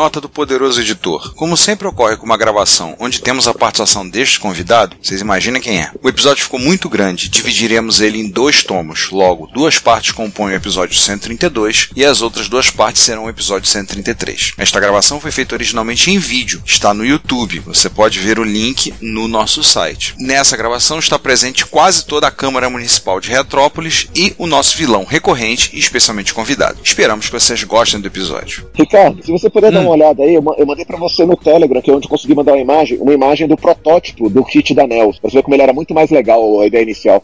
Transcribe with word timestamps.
Nota 0.00 0.18
do 0.18 0.30
poderoso 0.30 0.80
editor. 0.80 1.34
Como 1.34 1.58
sempre 1.58 1.86
ocorre 1.86 2.16
com 2.16 2.24
uma 2.24 2.38
gravação 2.38 2.96
onde 2.98 3.20
temos 3.20 3.46
a 3.46 3.52
participação 3.52 4.08
deste 4.08 4.40
convidado, 4.40 4.96
vocês 5.02 5.20
imaginam 5.20 5.60
quem 5.60 5.78
é. 5.78 5.90
O 6.02 6.08
episódio 6.08 6.42
ficou 6.42 6.58
muito 6.58 6.88
grande, 6.88 7.28
dividiremos 7.28 8.00
ele 8.00 8.18
em 8.18 8.26
dois 8.26 8.64
tomos. 8.64 9.10
Logo, 9.10 9.48
duas 9.52 9.78
partes 9.78 10.12
compõem 10.12 10.54
o 10.54 10.56
episódio 10.56 10.96
132 10.96 11.90
e 11.94 12.02
as 12.02 12.22
outras 12.22 12.48
duas 12.48 12.70
partes 12.70 13.02
serão 13.02 13.26
o 13.26 13.28
episódio 13.28 13.68
133. 13.68 14.54
Esta 14.56 14.80
gravação 14.80 15.20
foi 15.20 15.30
feita 15.30 15.54
originalmente 15.54 16.10
em 16.10 16.18
vídeo, 16.18 16.62
está 16.64 16.94
no 16.94 17.04
YouTube. 17.04 17.58
Você 17.66 17.90
pode 17.90 18.18
ver 18.20 18.38
o 18.38 18.42
link 18.42 18.94
no 19.02 19.28
nosso 19.28 19.62
site. 19.62 20.14
Nessa 20.18 20.56
gravação 20.56 20.98
está 20.98 21.18
presente 21.18 21.66
quase 21.66 22.06
toda 22.06 22.26
a 22.26 22.30
Câmara 22.30 22.70
Municipal 22.70 23.20
de 23.20 23.28
Retrópolis 23.28 24.08
e 24.16 24.34
o 24.38 24.46
nosso 24.46 24.78
vilão 24.78 25.04
recorrente 25.04 25.68
e 25.74 25.78
especialmente 25.78 26.32
convidado. 26.32 26.80
Esperamos 26.82 27.26
que 27.26 27.32
vocês 27.32 27.62
gostem 27.64 28.00
do 28.00 28.06
episódio. 28.06 28.66
Ricardo, 28.72 29.22
se 29.22 29.30
você 29.30 29.50
puder 29.50 29.70
dar 29.70 29.89
Hum. 29.89 29.89
Uma 29.90 29.96
olhada 29.96 30.22
aí, 30.22 30.34
eu 30.34 30.42
ma- 30.42 30.54
eu 30.56 30.66
mandei 30.66 30.84
pra 30.84 30.96
você 30.98 31.24
no 31.26 31.36
Telegram, 31.36 31.80
que 31.82 31.90
é 31.90 31.94
onde 31.94 32.06
eu 32.06 32.10
consegui 32.10 32.34
mandar 32.34 32.52
uma 32.52 32.60
imagem, 32.60 32.98
uma 33.00 33.12
imagem 33.12 33.46
do 33.48 33.56
protótipo 33.56 34.28
do 34.28 34.44
kit 34.44 34.74
da 34.74 34.86
Nels, 34.86 35.18
pra 35.18 35.30
você 35.30 35.36
ver 35.38 35.42
como 35.42 35.54
ele 35.54 35.62
era 35.62 35.72
muito 35.72 35.92
mais 35.94 36.10
legal 36.10 36.60
a 36.60 36.66
ideia 36.66 36.82
inicial. 36.82 37.22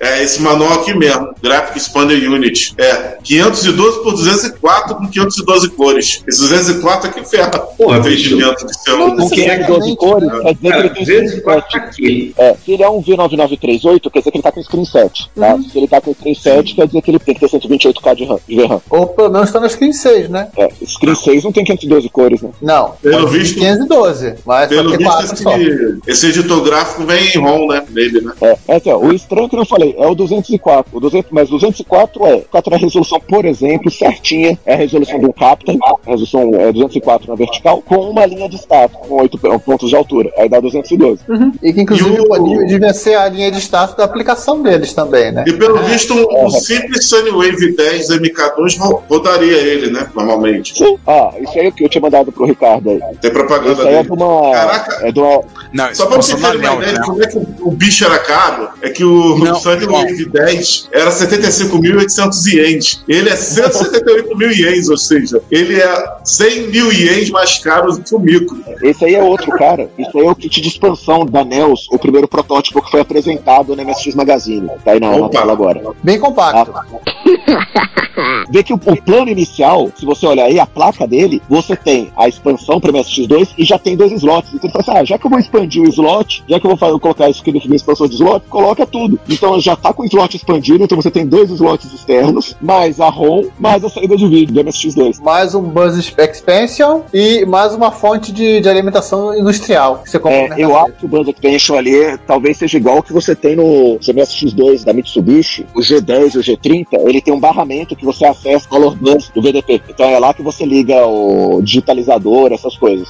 É 0.00 0.22
esse 0.22 0.42
manual 0.42 0.72
aqui 0.80 0.92
mesmo, 0.94 1.28
Graphic 1.40 1.78
Expander 1.78 2.30
Unit. 2.30 2.74
É 2.76 3.16
512 3.22 4.02
por 4.02 4.12
204 4.12 4.96
com 4.96 5.06
512 5.08 5.70
cores. 5.70 6.22
Esse 6.26 6.40
204 6.40 7.08
aqui 7.10 7.24
ferra 7.24 7.50
o 7.78 7.92
atendimento 7.92 8.66
de 8.66 8.82
seu. 8.82 8.98
Com 8.98 9.28
512 9.28 9.96
cores, 9.96 10.28
quer 10.30 10.54
dizer 10.54 10.72
que 10.72 10.78
ele 10.78 10.88
tem 10.90 11.80
aqui. 11.80 12.34
É, 12.36 12.54
se 12.64 12.72
ele 12.72 12.82
é 12.82 12.88
um 12.90 13.00
V9938, 13.02 14.10
quer 14.10 14.18
dizer 14.18 14.30
que 14.30 14.36
ele 14.38 14.42
tá 14.42 14.52
com 14.52 14.62
screen 14.62 14.84
set. 14.84 15.30
Tá? 15.36 15.56
Se 15.70 15.78
ele 15.78 15.86
tá 15.88 16.00
com 16.00 16.12
screen 16.14 16.34
set, 16.34 16.74
quer 16.74 16.86
dizer 16.86 17.02
que 17.02 17.10
ele 17.10 17.18
tem 17.18 17.34
que 17.34 17.40
ter 17.40 17.48
128K 17.58 18.14
de 18.16 18.24
RAM. 18.24 18.38
De 18.48 18.56
VRAM. 18.56 18.80
Ou 18.90 19.06
pelo 19.06 19.30
menos 19.30 19.50
tá 19.52 19.60
na 19.60 19.68
screen 19.68 19.92
6, 19.92 20.28
né? 20.28 20.48
É, 20.56 20.68
screen 20.84 21.14
6 21.14 21.44
não 21.44 21.52
tem 21.52 21.64
512 21.64 21.91
cores, 22.10 22.40
né? 22.42 22.50
Não. 22.60 22.92
Pelo 23.02 23.26
visto- 23.28 23.58
512, 23.58 24.34
mas 24.46 24.68
Pelo 24.68 24.90
visto, 24.90 25.04
4 25.04 25.36
só. 25.36 25.56
esse, 25.56 25.98
esse 26.06 26.26
editor 26.28 26.62
gráfico 26.62 27.04
vem 27.04 27.26
em 27.28 27.38
ROM, 27.38 27.66
né? 27.68 27.82
Nele, 27.90 28.20
né? 28.20 28.32
É, 28.40 28.56
é 28.68 28.76
assim, 28.76 28.90
ó, 28.90 28.98
o 28.98 29.12
estranho 29.12 29.48
que 29.48 29.56
eu 29.56 29.64
falei 29.66 29.94
é 29.98 30.06
o 30.06 30.14
204. 30.14 30.96
O 30.96 31.00
200, 31.00 31.30
mas 31.30 31.48
204 31.48 32.26
é, 32.26 32.40
4 32.50 32.72
é 32.72 32.76
a 32.76 32.80
resolução, 32.80 33.20
por 33.20 33.44
exemplo, 33.44 33.90
certinha, 33.90 34.58
é 34.64 34.74
a 34.74 34.76
resolução 34.76 35.18
do 35.20 35.32
Captain, 35.32 35.78
a 35.82 36.10
resolução 36.10 36.50
é 36.54 36.72
204 36.72 37.28
na 37.28 37.34
vertical, 37.34 37.82
com 37.82 37.96
uma 38.10 38.24
linha 38.26 38.48
de 38.48 38.56
status, 38.56 38.96
com 39.06 39.14
8 39.20 39.38
pontos 39.60 39.88
de 39.88 39.96
altura. 39.96 40.30
Aí 40.38 40.48
dá 40.48 40.60
212. 40.60 41.20
E 41.62 41.72
que 41.72 41.80
inclusive 41.82 42.16
E 42.16 42.20
o- 42.20 42.28
pode- 42.28 42.66
devia 42.66 42.92
ser 42.94 43.14
a 43.14 43.28
linha 43.28 43.50
de 43.50 43.58
status 43.58 43.94
da 43.96 44.04
aplicação 44.04 44.62
deles 44.62 44.92
também, 44.92 45.32
né? 45.32 45.44
E 45.46 45.52
pelo 45.52 45.78
visto, 45.78 46.14
um, 46.14 46.46
um 46.46 46.50
simples 46.50 47.06
Sunwave 47.06 47.74
10 47.76 48.10
MK2 48.10 48.76
ro- 48.78 49.02
rodaria 49.08 49.56
ele, 49.56 49.90
né? 49.90 50.06
Normalmente. 50.14 50.76
Sim. 50.76 50.96
Ah, 51.06 51.30
isso 51.40 51.58
aí 51.58 51.66
é 51.66 51.68
o 51.68 51.71
que 51.72 51.84
eu 51.84 51.88
tinha 51.88 52.02
mandado 52.02 52.30
pro 52.32 52.44
Ricardo 52.44 52.90
aí. 52.90 53.00
Tem 53.20 53.30
propaganda 53.30 53.72
Isso 53.72 53.82
aí 53.82 53.94
é 53.94 54.02
dele. 54.02 54.04
de 54.04 54.22
uma. 54.22 54.52
Caraca. 54.52 55.06
É 55.06 55.12
de 55.12 55.20
uma. 55.20 55.42
Não, 55.72 55.94
Só 55.94 56.06
pra 56.06 56.16
você 56.16 56.36
na 56.36 56.50
ter 56.50 56.56
uma 56.56 56.74
ideia 56.74 56.92
né? 56.92 56.92
de 56.92 57.06
como 57.06 57.22
é 57.22 57.26
que 57.26 57.38
o, 57.38 57.70
bicho 57.70 58.04
era 58.04 58.18
caro, 58.18 58.68
é 58.82 58.90
que 58.90 59.04
o 59.04 59.38
Não, 59.38 59.54
Sunwave 59.54 60.26
10 60.26 60.88
era 60.92 61.10
75.800 61.10 62.46
ienes. 62.52 63.04
Ele 63.08 63.28
é 63.28 63.36
178 63.36 64.36
mil 64.36 64.50
ienes, 64.50 64.88
ou 64.88 64.96
seja, 64.96 65.40
ele 65.50 65.80
é 65.80 66.16
100 66.24 66.68
mil 66.68 66.92
ienes 66.92 67.30
mais 67.30 67.58
caro 67.58 67.92
do 67.92 68.02
que 68.02 68.14
o 68.14 68.18
micro. 68.18 68.62
Esse 68.82 69.04
aí 69.04 69.14
é 69.14 69.22
outro 69.22 69.50
cara. 69.52 69.88
Isso 69.98 70.18
aí 70.18 70.26
é 70.26 70.30
o 70.30 70.34
kit 70.34 70.60
de 70.60 70.68
expansão 70.68 71.24
da 71.24 71.44
Nels, 71.44 71.86
o 71.90 71.98
primeiro 71.98 72.28
protótipo 72.28 72.82
que 72.82 72.90
foi 72.90 73.00
apresentado 73.00 73.74
no 73.74 73.84
MSX 73.84 74.14
Magazine. 74.14 74.68
Tá 74.84 74.92
aí 74.92 75.00
na, 75.00 75.28
tela 75.28 75.52
agora. 75.52 75.82
Bem 76.02 76.18
compacto. 76.18 76.72
Vê 78.50 78.62
que 78.62 78.72
o, 78.72 78.76
o 78.76 79.02
plano 79.02 79.30
inicial, 79.30 79.90
se 79.96 80.04
você 80.04 80.26
olhar 80.26 80.46
aí 80.46 80.58
a 80.58 80.66
placa 80.66 81.06
dele, 81.06 81.42
você 81.48 81.76
tem 81.76 82.10
a 82.16 82.28
expansão 82.28 82.80
para 82.80 82.92
MSX2 82.92 83.50
e 83.56 83.64
já 83.64 83.78
tem 83.78 83.96
dois 83.96 84.12
slots. 84.12 84.52
Então 84.54 84.68
ele 84.68 84.72
fala 84.72 84.82
assim: 84.82 85.02
ah, 85.02 85.04
já 85.04 85.18
que 85.18 85.26
eu 85.26 85.30
vou 85.30 85.38
expandir 85.38 85.82
o 85.82 85.88
slot, 85.88 86.44
já 86.48 86.60
que 86.60 86.66
eu 86.66 86.70
vou 86.70 86.78
fazer, 86.78 86.98
colocar 86.98 87.28
isso 87.28 87.40
aqui 87.40 87.68
na 87.68 87.76
expansão 87.76 88.06
de 88.06 88.14
slot, 88.14 88.44
coloca 88.48 88.86
tudo. 88.86 89.18
Então 89.28 89.58
já 89.60 89.76
tá 89.76 89.92
com 89.92 90.02
o 90.02 90.06
slot 90.06 90.36
expandido, 90.36 90.84
então 90.84 91.00
você 91.00 91.10
tem 91.10 91.26
dois 91.26 91.50
slots 91.50 91.92
externos, 91.92 92.56
mais 92.60 93.00
a 93.00 93.08
ROM, 93.08 93.44
mais 93.58 93.84
a 93.84 93.88
saída 93.88 94.16
de 94.16 94.26
vídeo 94.26 94.54
do 94.54 94.64
MSX2. 94.64 95.20
Mais 95.22 95.54
um 95.54 95.62
Buzz 95.62 95.96
Expansion 95.96 97.02
e 97.12 97.44
mais 97.46 97.74
uma 97.74 97.90
fonte 97.90 98.32
de, 98.32 98.60
de 98.60 98.68
alimentação 98.68 99.36
industrial 99.36 100.02
que 100.02 100.10
você 100.10 100.18
compra 100.18 100.58
É, 100.58 100.64
eu 100.64 100.76
acho 100.76 100.92
que 100.92 101.04
o 101.04 101.08
Band 101.08 101.22
Expansion 101.22 101.76
ali 101.76 102.18
talvez 102.26 102.56
seja 102.56 102.76
igual 102.76 102.98
o 102.98 103.02
que 103.02 103.12
você 103.12 103.34
tem 103.34 103.56
no 103.56 103.98
seu 104.00 104.14
MSX2 104.14 104.84
da 104.84 104.92
Mitsubishi, 104.92 105.66
o 105.74 105.80
G10 105.80 106.34
e 106.34 106.38
o 106.38 106.42
G30, 106.42 106.86
ele 107.08 107.20
tem 107.20 107.32
um 107.32 107.40
barramento 107.40 107.96
que 108.02 108.06
você 108.06 108.24
acessa 108.24 108.66
o 108.70 108.90
Bus 108.90 109.30
do 109.32 109.40
VDP. 109.40 109.80
Então 109.88 110.06
é 110.06 110.18
lá 110.18 110.34
que 110.34 110.42
você 110.42 110.64
liga 110.64 111.06
o 111.06 111.62
digitalizador, 111.62 112.52
essas 112.52 112.76
coisas. 112.76 113.08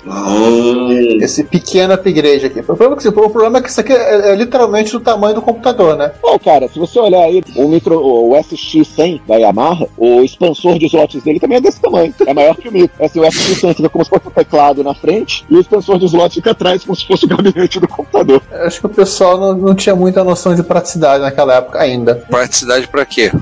Esse 1.20 1.44
pequeno 1.44 1.94
upgrade 1.94 2.47
aqui. 2.47 2.60
O 2.60 2.64
problema, 2.64 2.94
é 2.94 2.98
que, 2.98 3.08
o 3.08 3.12
problema 3.12 3.58
é 3.58 3.62
que 3.62 3.70
isso 3.70 3.81
aqui 3.81 3.92
é, 3.92 4.32
é 4.32 4.36
literalmente 4.36 4.92
do 4.92 5.00
tamanho 5.00 5.34
do 5.34 5.42
computador, 5.42 5.97
né? 5.97 6.12
Bom, 6.20 6.38
cara, 6.38 6.69
se 6.69 6.78
você 6.78 6.98
olhar 6.98 7.22
aí 7.22 7.42
o 7.56 7.69
micro, 7.69 7.98
o 7.98 8.32
SX100 8.32 9.22
da 9.26 9.36
Yamaha, 9.36 9.86
o 9.97 10.22
expansor 10.22 10.78
de 10.78 10.86
slots 10.86 11.22
dele 11.22 11.41
também 11.41 11.56
é 11.58 11.60
desse 11.60 11.81
tamanho. 11.81 12.14
É 12.26 12.34
maior 12.34 12.54
que 12.54 12.69
o 12.69 12.72
micro. 12.72 13.04
Assim, 13.04 13.20
o 13.20 13.22
SX100 13.22 13.75
fica 13.75 13.88
como 13.88 14.04
se 14.04 14.10
fosse 14.10 14.28
o 14.28 14.31
teclado 14.31 14.84
na 14.84 14.94
frente 14.94 15.44
e 15.48 15.56
o 15.56 15.60
expansor 15.60 15.98
de 15.98 16.06
slots 16.06 16.34
fica 16.34 16.50
atrás, 16.50 16.84
como 16.84 16.94
se 16.94 17.06
fosse 17.06 17.25
o 17.25 17.28
gabinete 17.28 17.81
do 17.81 17.88
computador. 17.88 18.42
Eu 18.50 18.66
Acho 18.66 18.81
que 18.81 18.86
o 18.86 18.91
pessoal 18.91 19.38
não, 19.38 19.54
não 19.54 19.75
tinha 19.75 19.97
muita 19.97 20.22
noção 20.22 20.54
de 20.54 20.62
praticidade 20.62 21.22
naquela 21.22 21.56
época 21.56 21.81
ainda. 21.81 22.14
Praticidade 22.28 22.86
pra 22.88 23.04
quê? 23.06 23.32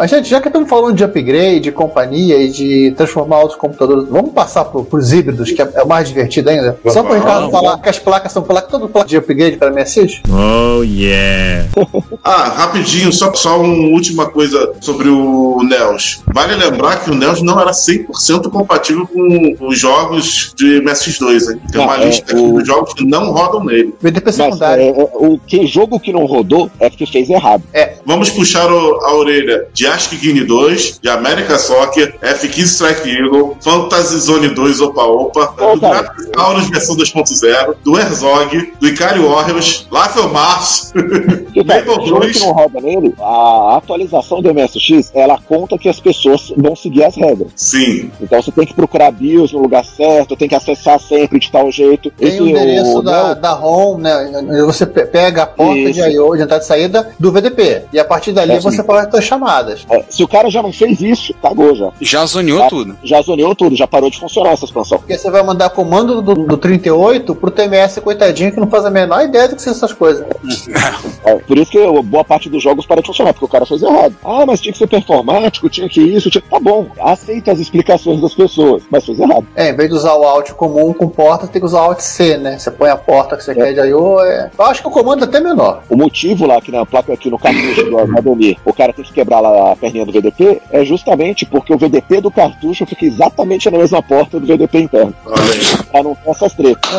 Mas, 0.00 0.08
gente, 0.10 0.30
já 0.30 0.40
que 0.40 0.48
estamos 0.48 0.66
falando 0.66 0.94
de 0.96 1.04
upgrade, 1.04 1.60
de 1.60 1.70
companhia 1.70 2.38
e 2.38 2.48
de 2.48 2.90
transformar 2.96 3.40
outros 3.40 3.58
computadores, 3.60 4.08
vamos 4.08 4.32
passar 4.32 4.64
para 4.64 4.80
os 4.98 5.12
híbridos, 5.12 5.52
que 5.52 5.60
é, 5.60 5.68
é 5.74 5.82
o 5.82 5.86
mais 5.86 6.08
divertido 6.08 6.48
ainda? 6.48 6.78
Só 6.88 7.02
para 7.02 7.12
o 7.12 7.14
Ricardo 7.16 7.50
falar 7.50 7.76
que 7.76 7.88
as 7.90 7.98
placas 7.98 8.32
são 8.32 8.42
placas, 8.42 8.70
todo 8.70 8.88
placa 8.88 9.06
de 9.10 9.18
upgrade 9.18 9.58
para 9.58 9.70
MSX? 9.70 10.22
Oh 10.30 10.82
yeah. 10.82 11.68
Ah, 12.24 12.48
rapidinho, 12.48 13.12
só, 13.12 13.32
só 13.34 13.60
uma 13.60 13.88
última 13.88 14.26
coisa 14.30 14.72
sobre 14.80 15.08
o 15.08 15.58
NEOS. 15.64 16.22
Vale 16.32 16.54
lembrar 16.54 17.02
que 17.02 17.10
o 17.10 17.14
NEOS 17.14 17.42
não 17.42 17.58
era 17.60 17.70
100% 17.72 18.50
compatível 18.50 19.06
com 19.06 19.56
os 19.60 19.78
jogos 19.78 20.52
de 20.56 20.80
MSX2, 20.82 21.50
hein? 21.52 21.60
Tem 21.72 21.80
Não, 21.80 21.84
uma 21.84 21.96
é, 22.00 22.04
lista 22.06 22.32
aqui 22.32 22.40
o- 22.40 22.52
dos 22.58 22.66
jogos 22.66 22.92
que 22.94 23.04
não 23.04 23.32
rodam 23.32 23.64
nele. 23.64 23.94
VDP 24.00 24.26
Mas 24.26 24.34
secundário. 24.36 24.82
é, 24.82 24.88
é, 24.88 25.08
o 25.14 25.38
que 25.46 25.66
jogo 25.66 25.98
que 25.98 26.12
não 26.12 26.24
rodou 26.26 26.70
é 26.78 26.88
porque 26.88 27.04
fez 27.06 27.28
errado. 27.28 27.62
Vamos 28.06 28.30
puxar 28.30 28.70
o- 28.70 29.00
a 29.04 29.14
orelha 29.14 29.66
de 29.72 29.86
ASCII 29.94 30.18
Guinea 30.18 30.44
2, 30.44 31.00
de 31.02 31.08
America 31.08 31.58
Soccer, 31.58 32.14
F-15 32.20 32.64
Strike 32.66 33.08
Eagle, 33.10 33.56
Fantasy 33.60 34.18
Zone 34.20 34.48
2 34.48 34.80
Opa 34.80 35.02
Opa, 35.04 35.54
Ô, 35.60 35.76
do 35.76 36.30
Taurus 36.32 36.68
versão 36.68 36.96
2.0, 36.96 37.74
do 37.84 37.98
Herzog, 37.98 38.72
do 38.80 38.88
Ikari 38.88 39.20
Warriors, 39.20 39.86
Lafel 39.90 40.28
Mars, 40.28 40.92
o 40.94 42.06
jogo 42.06 42.20
2. 42.20 42.32
que 42.38 42.44
não 42.46 42.52
roda 42.52 42.80
nele, 42.80 43.14
a 43.20 43.76
atualização 43.76 44.40
do 44.40 44.52
MSX, 44.54 45.10
ela 45.14 45.38
conta 45.38 45.76
que 45.78 45.88
as 45.88 46.00
pessoas 46.00 46.52
vão 46.56 46.74
seguir 46.76 47.04
as 47.04 47.14
regras. 47.16 47.48
Sim, 47.56 48.10
Então 48.20 48.40
você 48.42 48.50
tem 48.52 48.66
que 48.66 48.74
procurar 48.74 49.10
BIOS 49.10 49.52
no 49.52 49.60
lugar 49.60 49.84
certo, 49.84 50.36
tem 50.36 50.48
que 50.48 50.54
acessar 50.54 50.98
sempre 51.00 51.38
de 51.38 51.50
tal 51.50 51.70
jeito. 51.70 52.10
Tem 52.10 52.28
Esse, 52.28 52.40
o 52.42 52.48
endereço 52.48 52.98
o- 52.98 53.02
da, 53.02 53.34
não, 53.34 53.40
da 53.40 53.52
ROM, 53.52 53.98
né? 53.98 54.30
Você 54.66 54.86
pe- 54.86 55.06
pega 55.06 55.42
a 55.42 55.46
porta 55.46 55.74
Isso. 55.78 55.92
de 55.94 56.00
I.O. 56.10 56.36
de 56.36 56.42
entrada 56.42 56.62
e 56.62 56.66
saída 56.66 57.10
do 57.18 57.32
VDP. 57.32 57.82
E 57.92 57.98
a 57.98 58.04
partir 58.04 58.32
dali 58.32 58.52
É, 58.52 58.60
você 58.60 58.82
faz 58.82 59.06
a 59.06 59.10
sua 59.10 59.20
chamada. 59.20 59.69
Paradas. 59.84 60.08
É, 60.08 60.12
se 60.12 60.22
o 60.22 60.28
cara 60.28 60.50
já 60.50 60.62
não 60.62 60.72
fez 60.72 61.00
isso, 61.00 61.34
cagou 61.34 61.74
já. 61.74 61.90
Já 62.00 62.26
zoneou 62.26 62.68
tudo. 62.68 62.96
Já 63.02 63.20
zoneou 63.22 63.54
tudo, 63.54 63.76
já 63.76 63.86
parou 63.86 64.10
de 64.10 64.18
funcionar 64.18 64.52
essa 64.52 64.64
expansão. 64.64 64.98
Porque 64.98 65.16
você 65.16 65.30
vai 65.30 65.42
mandar 65.42 65.70
comando 65.70 66.20
do, 66.22 66.34
do 66.34 66.56
38 66.56 67.34
pro 67.34 67.50
TMS 67.50 68.00
coitadinho 68.00 68.52
que 68.52 68.60
não 68.60 68.68
faz 68.68 68.84
a 68.84 68.90
menor 68.90 69.22
ideia 69.22 69.48
do 69.48 69.56
que 69.56 69.62
são 69.62 69.72
essas 69.72 69.92
coisas. 69.92 70.26
É, 71.22 71.34
por 71.34 71.58
isso 71.58 71.70
que 71.70 71.78
boa 72.02 72.24
parte 72.24 72.48
dos 72.48 72.62
jogos 72.62 72.86
para 72.86 73.02
de 73.02 73.06
funcionar, 73.06 73.32
porque 73.32 73.44
o 73.44 73.48
cara 73.48 73.66
fez 73.66 73.82
errado. 73.82 74.14
Ah, 74.24 74.46
mas 74.46 74.60
tinha 74.60 74.72
que 74.72 74.78
ser 74.78 74.86
performático, 74.86 75.68
tinha 75.68 75.88
que 75.88 76.00
isso, 76.00 76.30
tinha... 76.30 76.42
tá 76.48 76.58
bom, 76.58 76.86
aceita 76.98 77.52
as 77.52 77.58
explicações 77.58 78.20
das 78.20 78.34
pessoas, 78.34 78.82
mas 78.90 79.04
fez 79.04 79.18
errado. 79.18 79.46
É, 79.54 79.68
em 79.70 79.76
vez 79.76 79.90
de 79.90 79.96
usar 79.96 80.14
o 80.14 80.24
Alt 80.24 80.52
comum 80.52 80.92
com 80.92 81.08
porta, 81.08 81.46
tem 81.46 81.60
que 81.60 81.66
usar 81.66 81.82
o 81.82 81.84
Alt 81.84 82.00
C, 82.00 82.38
né? 82.38 82.58
Você 82.58 82.70
põe 82.70 82.88
a 82.88 82.96
porta 82.96 83.36
que 83.36 83.44
você 83.44 83.54
quer 83.54 83.74
de 83.74 83.80
I.O. 83.80 84.20
É... 84.22 84.50
Eu 84.58 84.64
acho 84.64 84.80
que 84.80 84.88
o 84.88 84.90
comando 84.90 85.24
é 85.24 85.28
até 85.28 85.40
menor. 85.40 85.82
O 85.90 85.96
motivo 85.96 86.46
lá 86.46 86.60
que 86.60 86.72
na 86.72 86.86
placa 86.86 87.12
aqui 87.12 87.30
no 87.30 87.38
cartucho 87.38 87.84
do 87.84 87.98
Ademir, 87.98 88.56
o 88.64 88.72
cara 88.72 88.92
tem 88.92 89.04
que 89.04 89.12
quebrar 89.12 89.40
lá 89.40 89.50
a 89.60 89.76
perninha 89.76 90.06
do 90.06 90.12
VDP, 90.12 90.60
é 90.70 90.84
justamente 90.84 91.44
porque 91.46 91.72
o 91.72 91.78
VDP 91.78 92.20
do 92.20 92.30
cartucho 92.30 92.86
fica 92.86 93.04
exatamente 93.04 93.70
na 93.70 93.78
mesma 93.78 94.02
porta 94.02 94.38
do 94.38 94.46
VDP 94.46 94.78
interno. 94.80 95.14
Olha 95.26 95.42
aí. 95.42 95.84
Pra 95.90 96.02
não 96.02 96.14
ter 96.14 96.30
essas 96.30 96.54
tretas. 96.54 96.90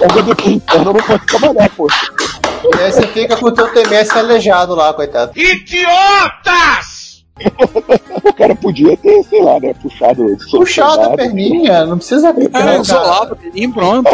O 0.00 0.14
VDP 0.14 0.50
interno 0.50 0.92
não 0.92 1.00
pode 1.00 1.26
trabalhar, 1.26 1.70
pô. 1.70 1.88
E 2.64 2.82
aí 2.82 2.92
você 2.92 3.06
fica 3.08 3.36
com 3.36 3.46
o 3.46 3.52
teu 3.52 3.72
TMS 3.72 4.10
aleijado 4.16 4.74
lá, 4.74 4.92
coitado. 4.92 5.32
O 8.24 8.32
cara 8.32 8.54
podia 8.54 8.96
ter, 8.96 9.22
sei 9.24 9.42
lá, 9.42 9.60
né, 9.60 9.74
puxado. 9.74 10.24
Puxado 10.50 11.02
a 11.02 11.10
perninha, 11.16 11.84
não 11.84 11.98
precisa 11.98 12.32
ter. 12.32 12.50
É, 12.54 12.80
isolado, 12.80 13.36
e 13.54 13.68
pronto. 13.68 14.10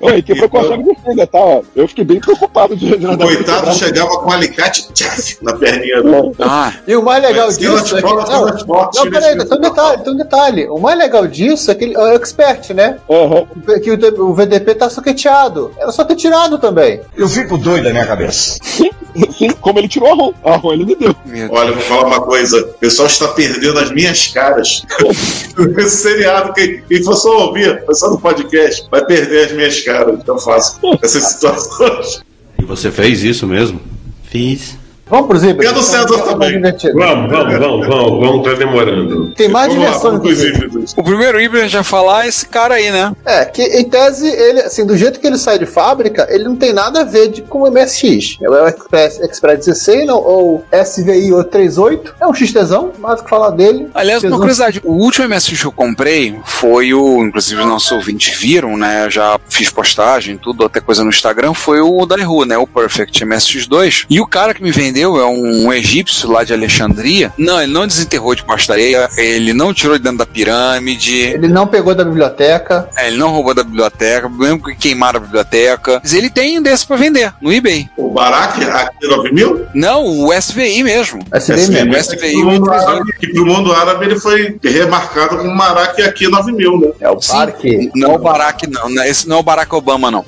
Oi, 0.00 0.24
foi 0.26 0.48
cortado 0.48 0.82
de 0.82 0.94
fuga, 1.02 1.26
tá? 1.26 1.38
ó. 1.38 1.62
Eu 1.76 1.86
fiquei 1.86 2.04
bem 2.04 2.20
preocupado 2.20 2.74
de 2.74 2.94
O 2.94 3.18
coitado 3.18 3.72
chegava 3.74 4.08
com 4.18 4.30
um 4.30 4.32
alicate 4.32 4.90
tchaf, 4.94 5.36
na 5.42 5.54
perninha 5.54 6.02
do. 6.02 6.34
Ah, 6.40 6.72
E 6.86 6.96
o 6.96 7.02
mais 7.02 7.22
legal 7.22 7.48
disso 7.48 7.96
é 7.96 8.02
que. 8.02 8.08
Não, 8.08 8.16
não 8.16 9.10
peraí, 9.10 9.36
tem 9.36 9.58
um 9.58 9.60
detalhe, 9.60 10.02
tem 10.02 10.12
um 10.12 10.16
detalhe. 10.16 10.68
O 10.68 10.78
mais 10.78 10.98
legal 10.98 11.26
disso 11.26 11.70
é 11.70 11.74
que 11.74 11.84
ele 11.84 11.94
é 11.94 12.00
o 12.00 12.14
expert, 12.14 12.70
né? 12.72 12.98
Aham. 13.10 13.46
Que 13.82 13.90
o, 13.90 14.24
o 14.30 14.34
VDP 14.34 14.74
tá 14.74 14.88
soqueteado. 14.88 15.72
Era 15.78 15.92
só 15.92 16.02
ter 16.04 16.16
tirado 16.16 16.58
também. 16.58 17.00
Eu 17.16 17.28
fico 17.28 17.58
doido 17.58 17.84
da 17.84 17.90
minha 17.90 18.06
cabeça. 18.06 18.58
Sim, 18.62 19.50
como 19.60 19.78
ele 19.78 19.88
tirou 19.88 20.12
a 20.12 20.14
ROM. 20.14 20.32
A 20.44 20.56
ROM 20.56 20.72
ele 20.72 20.84
me 20.84 20.94
deu. 20.94 21.14
Olha, 21.50 21.68
eu 21.68 21.74
vou 21.74 21.82
falar 21.82 22.06
uma 22.06 22.20
coisa. 22.22 22.58
O 22.58 22.74
pessoal 22.74 23.06
está 23.06 23.28
perdendo 23.28 23.78
as 23.78 23.90
minhas 23.90 24.28
caras. 24.28 24.82
Esse 25.78 25.96
seriado, 25.96 26.52
quem, 26.54 26.80
quem 26.82 27.02
for 27.02 27.14
só 27.14 27.46
ouvir, 27.46 27.84
foi 27.84 27.94
só 27.94 28.10
no 28.10 28.20
podcast, 28.20 28.86
vai 28.90 29.04
perder 29.04 29.46
as 29.46 29.52
minhas 29.52 29.80
caras. 29.82 29.89
Então 30.12 30.38
faço 30.38 30.78
essas 31.02 31.24
situações. 31.24 32.22
E 32.58 32.64
você 32.64 32.90
fez 32.90 33.22
isso 33.22 33.46
mesmo? 33.46 33.80
Fiz. 34.24 34.79
Vamos 35.10 35.26
pro 35.26 35.38
Zibra. 35.38 35.64
E 35.64 35.68
a 35.68 35.72
do 35.72 35.82
César 35.82 36.22
também. 36.22 36.60
Vamos, 36.62 37.30
vamos, 37.30 37.58
vamos, 37.58 37.86
vamos, 37.88 38.20
vamos, 38.20 38.44
tá 38.44 38.54
demorando. 38.54 39.32
Tem 39.36 39.48
mais 39.48 39.66
Vamos 39.66 39.82
lá, 39.84 39.90
diversão 39.90 40.20
pros 40.20 40.38
isso. 40.38 40.46
híbridos. 40.46 40.94
O 40.96 41.02
primeiro 41.02 41.40
híbrido 41.40 41.64
a 41.64 41.66
gente 41.66 41.74
vai 41.74 41.84
falar 41.84 42.24
é 42.24 42.28
esse 42.28 42.46
cara 42.46 42.74
aí, 42.74 42.92
né? 42.92 43.12
É, 43.24 43.44
que 43.44 43.62
em 43.62 43.84
tese, 43.84 44.28
ele, 44.28 44.60
assim, 44.60 44.86
do 44.86 44.96
jeito 44.96 45.18
que 45.18 45.26
ele 45.26 45.36
sai 45.36 45.58
de 45.58 45.66
fábrica, 45.66 46.28
ele 46.30 46.44
não 46.44 46.54
tem 46.54 46.72
nada 46.72 47.00
a 47.00 47.04
ver 47.04 47.28
de, 47.28 47.42
com 47.42 47.62
o 47.62 47.70
MSX. 47.70 48.38
É 48.40 48.48
o 48.48 48.68
Express, 48.68 49.20
Express 49.20 49.66
16 49.66 50.06
não, 50.06 50.18
ou 50.18 50.64
SVI 50.72 51.32
838. 51.32 52.14
É 52.20 52.26
um 52.26 52.32
XTzão, 52.32 52.92
mais 52.98 53.20
o 53.20 53.24
que 53.24 53.30
falar 53.30 53.50
dele. 53.50 53.88
Aliás, 53.92 54.22
uma 54.22 54.38
curiosidade, 54.38 54.80
o 54.84 54.92
último 54.92 55.28
MSX 55.28 55.60
que 55.60 55.66
eu 55.66 55.72
comprei 55.72 56.38
foi 56.44 56.94
o, 56.94 57.24
inclusive 57.24 57.60
os 57.60 57.66
nossos 57.66 57.90
ouvintes 57.90 58.38
viram, 58.38 58.76
né? 58.76 59.10
Já 59.10 59.40
fiz 59.48 59.70
postagem, 59.70 60.38
tudo, 60.38 60.64
até 60.64 60.80
coisa 60.80 61.02
no 61.02 61.10
Instagram, 61.10 61.52
foi 61.52 61.80
o 61.80 62.06
da 62.06 62.16
né? 62.46 62.58
O 62.58 62.66
Perfect 62.66 63.24
MSX2. 63.24 64.06
E 64.08 64.20
o 64.20 64.26
cara 64.26 64.54
que 64.54 64.62
me 64.62 64.70
vendeu 64.70 64.99
é 65.02 65.26
um 65.26 65.72
egípcio 65.72 66.30
lá 66.30 66.44
de 66.44 66.52
Alexandria. 66.52 67.32
Não, 67.38 67.60
ele 67.62 67.72
não 67.72 67.86
desenterrou 67.86 68.34
de 68.34 68.44
areia, 68.70 69.08
ele 69.16 69.52
não 69.52 69.72
tirou 69.74 69.96
de 69.96 70.02
dentro 70.04 70.18
da 70.18 70.26
pirâmide, 70.26 71.20
Ele 71.20 71.48
não 71.48 71.66
pegou 71.66 71.94
da 71.94 72.04
biblioteca. 72.04 72.88
é, 72.96 73.08
ele 73.08 73.16
não 73.16 73.30
roubou 73.30 73.54
da 73.54 73.62
biblioteca, 73.64 74.28
mesmo 74.28 74.62
que 74.62 74.74
queimaram 74.74 75.18
a 75.18 75.22
biblioteca. 75.22 76.00
Mas 76.02 76.12
ele 76.14 76.28
tem 76.30 76.58
um 76.58 76.62
desse 76.62 76.86
pra 76.86 76.96
vender, 76.96 77.32
no 77.40 77.52
eBay. 77.52 77.88
O 77.96 78.10
Barack, 78.10 78.62
aqui 78.64 79.06
9000? 79.06 79.66
Não, 79.74 80.04
o 80.04 80.32
SVI 80.32 80.82
mesmo. 80.82 81.20
SVI 81.34 81.68
mesmo. 81.68 81.90
O 81.90 81.94
que 81.94 82.00
SVI 82.00 82.32
pro 82.32 82.44
mundo 82.44 82.70
838. 82.70 82.88
árabe- 82.88 83.12
que 83.18 83.26
pro 83.32 83.46
mundo 83.46 83.72
árabe 83.72 84.04
ele 84.06 84.20
foi 84.20 84.58
remarcado 84.62 85.36
como 85.38 85.56
Barack 85.56 86.02
aqui 86.02 86.28
9000, 86.28 86.78
né? 86.80 86.88
É 87.00 87.10
o 87.10 87.20
Sim, 87.20 87.32
parque. 87.32 87.90
Não 87.94 88.12
é 88.12 88.14
o 88.14 88.18
Barack, 88.18 88.66
não. 88.68 88.88
não, 88.90 89.04
Esse 89.04 89.28
não 89.28 89.36
é 89.36 89.40
o 89.40 89.42
Barack 89.42 89.74
Obama, 89.74 90.10
não. 90.10 90.24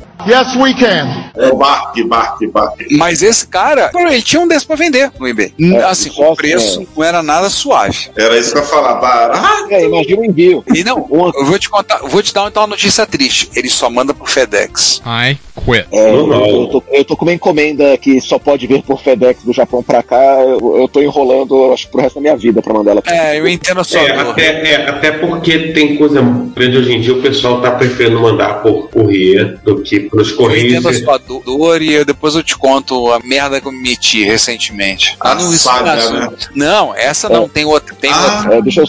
É 1.36 1.48
o 1.48 1.56
Bark, 1.56 1.96
Bark, 2.06 2.40
Bark. 2.52 2.80
Mas 2.92 3.22
esse 3.22 3.46
cara, 3.46 3.90
ele 3.94 4.22
tinha 4.22 4.40
um 4.40 4.48
desse 4.48 4.66
pra 4.66 4.76
vender 4.76 5.10
no 5.18 5.26
eBay. 5.28 5.52
É, 5.60 5.82
assim, 5.84 6.10
só 6.10 6.32
o 6.32 6.36
preço 6.36 6.82
é. 6.82 6.86
não 6.96 7.04
era 7.04 7.22
nada 7.22 7.48
suave. 7.50 8.10
Era 8.16 8.36
isso 8.38 8.52
que 8.52 8.58
eu 8.58 8.62
ia 8.62 8.68
falar. 8.68 8.94
Barack. 8.94 9.72
É, 9.72 9.84
imagina 9.84 10.20
o 10.20 10.24
envio. 10.24 10.64
E 10.74 10.84
não, 10.84 11.06
eu 11.34 11.44
vou 11.44 11.58
te 11.58 11.68
contar, 11.68 12.00
eu 12.02 12.08
vou 12.08 12.22
te 12.22 12.32
dar 12.32 12.46
então 12.48 12.62
uma 12.62 12.68
notícia 12.68 13.06
triste. 13.06 13.50
Ele 13.54 13.68
só 13.68 13.88
manda 13.88 14.12
pro 14.14 14.26
FedEx. 14.26 15.00
I 15.06 15.38
quit. 15.64 15.86
É, 15.92 16.12
Normal. 16.12 16.46
eu, 16.46 16.66
tô, 16.68 16.82
eu 16.90 17.04
tô 17.04 17.16
com 17.16 17.24
uma 17.24 17.32
encomenda 17.32 17.96
que 17.98 18.20
só 18.20 18.38
pode 18.38 18.66
vir 18.66 18.82
por 18.82 19.00
FedEx 19.02 19.42
do 19.42 19.52
Japão 19.52 19.82
pra 19.82 20.02
cá. 20.02 20.16
Eu, 20.40 20.76
eu 20.78 20.88
tô 20.88 21.00
enrolando, 21.00 21.72
acho, 21.72 21.88
pro 21.88 22.00
resto 22.00 22.16
da 22.16 22.20
minha 22.20 22.36
vida 22.36 22.60
pra 22.62 22.72
mandar 22.74 22.92
ela 22.92 23.02
pra 23.02 23.14
É, 23.14 23.38
eu 23.38 23.48
entendo 23.48 23.80
a 23.80 23.84
sua 23.84 24.00
É 24.00 24.16
dor. 24.22 24.32
até, 24.32 24.72
é, 24.72 24.88
até 24.88 25.12
porque 25.12 25.72
tem 25.72 25.96
coisa 25.96 26.20
grande 26.54 26.76
hoje 26.78 26.92
em 26.92 27.00
dia, 27.00 27.14
o 27.14 27.22
pessoal 27.22 27.60
tá 27.60 27.70
preferindo 27.72 28.20
mandar 28.20 28.62
por 28.62 28.88
correia 28.90 29.58
do 29.64 29.80
que 29.82 30.00
pelos 30.12 30.30
Eu 30.30 30.36
correios. 30.36 30.72
entendo 30.72 30.88
a 30.88 30.94
sua 30.94 31.18
do- 31.18 31.40
dor 31.40 31.82
e 31.82 31.92
eu- 31.92 32.04
depois 32.04 32.34
eu 32.36 32.42
te 32.44 32.56
conto 32.56 33.10
a 33.12 33.18
merda 33.18 33.60
que 33.60 33.66
eu 33.66 33.72
me 33.72 33.82
meti 33.82 34.22
recentemente. 34.22 35.16
Ah, 35.18 35.34
não, 35.34 35.48
isso 35.52 35.64
saga, 35.64 35.96
não, 35.96 36.12
né? 36.12 36.28
não, 36.54 36.94
essa 36.94 37.28
não, 37.28 37.48
tem 37.48 37.64
outra, 37.64 37.94
tem 37.96 38.12
Ah, 38.12 38.36
outra. 38.36 38.54
É, 38.58 38.62
deixa 38.62 38.82
eu, 38.82 38.86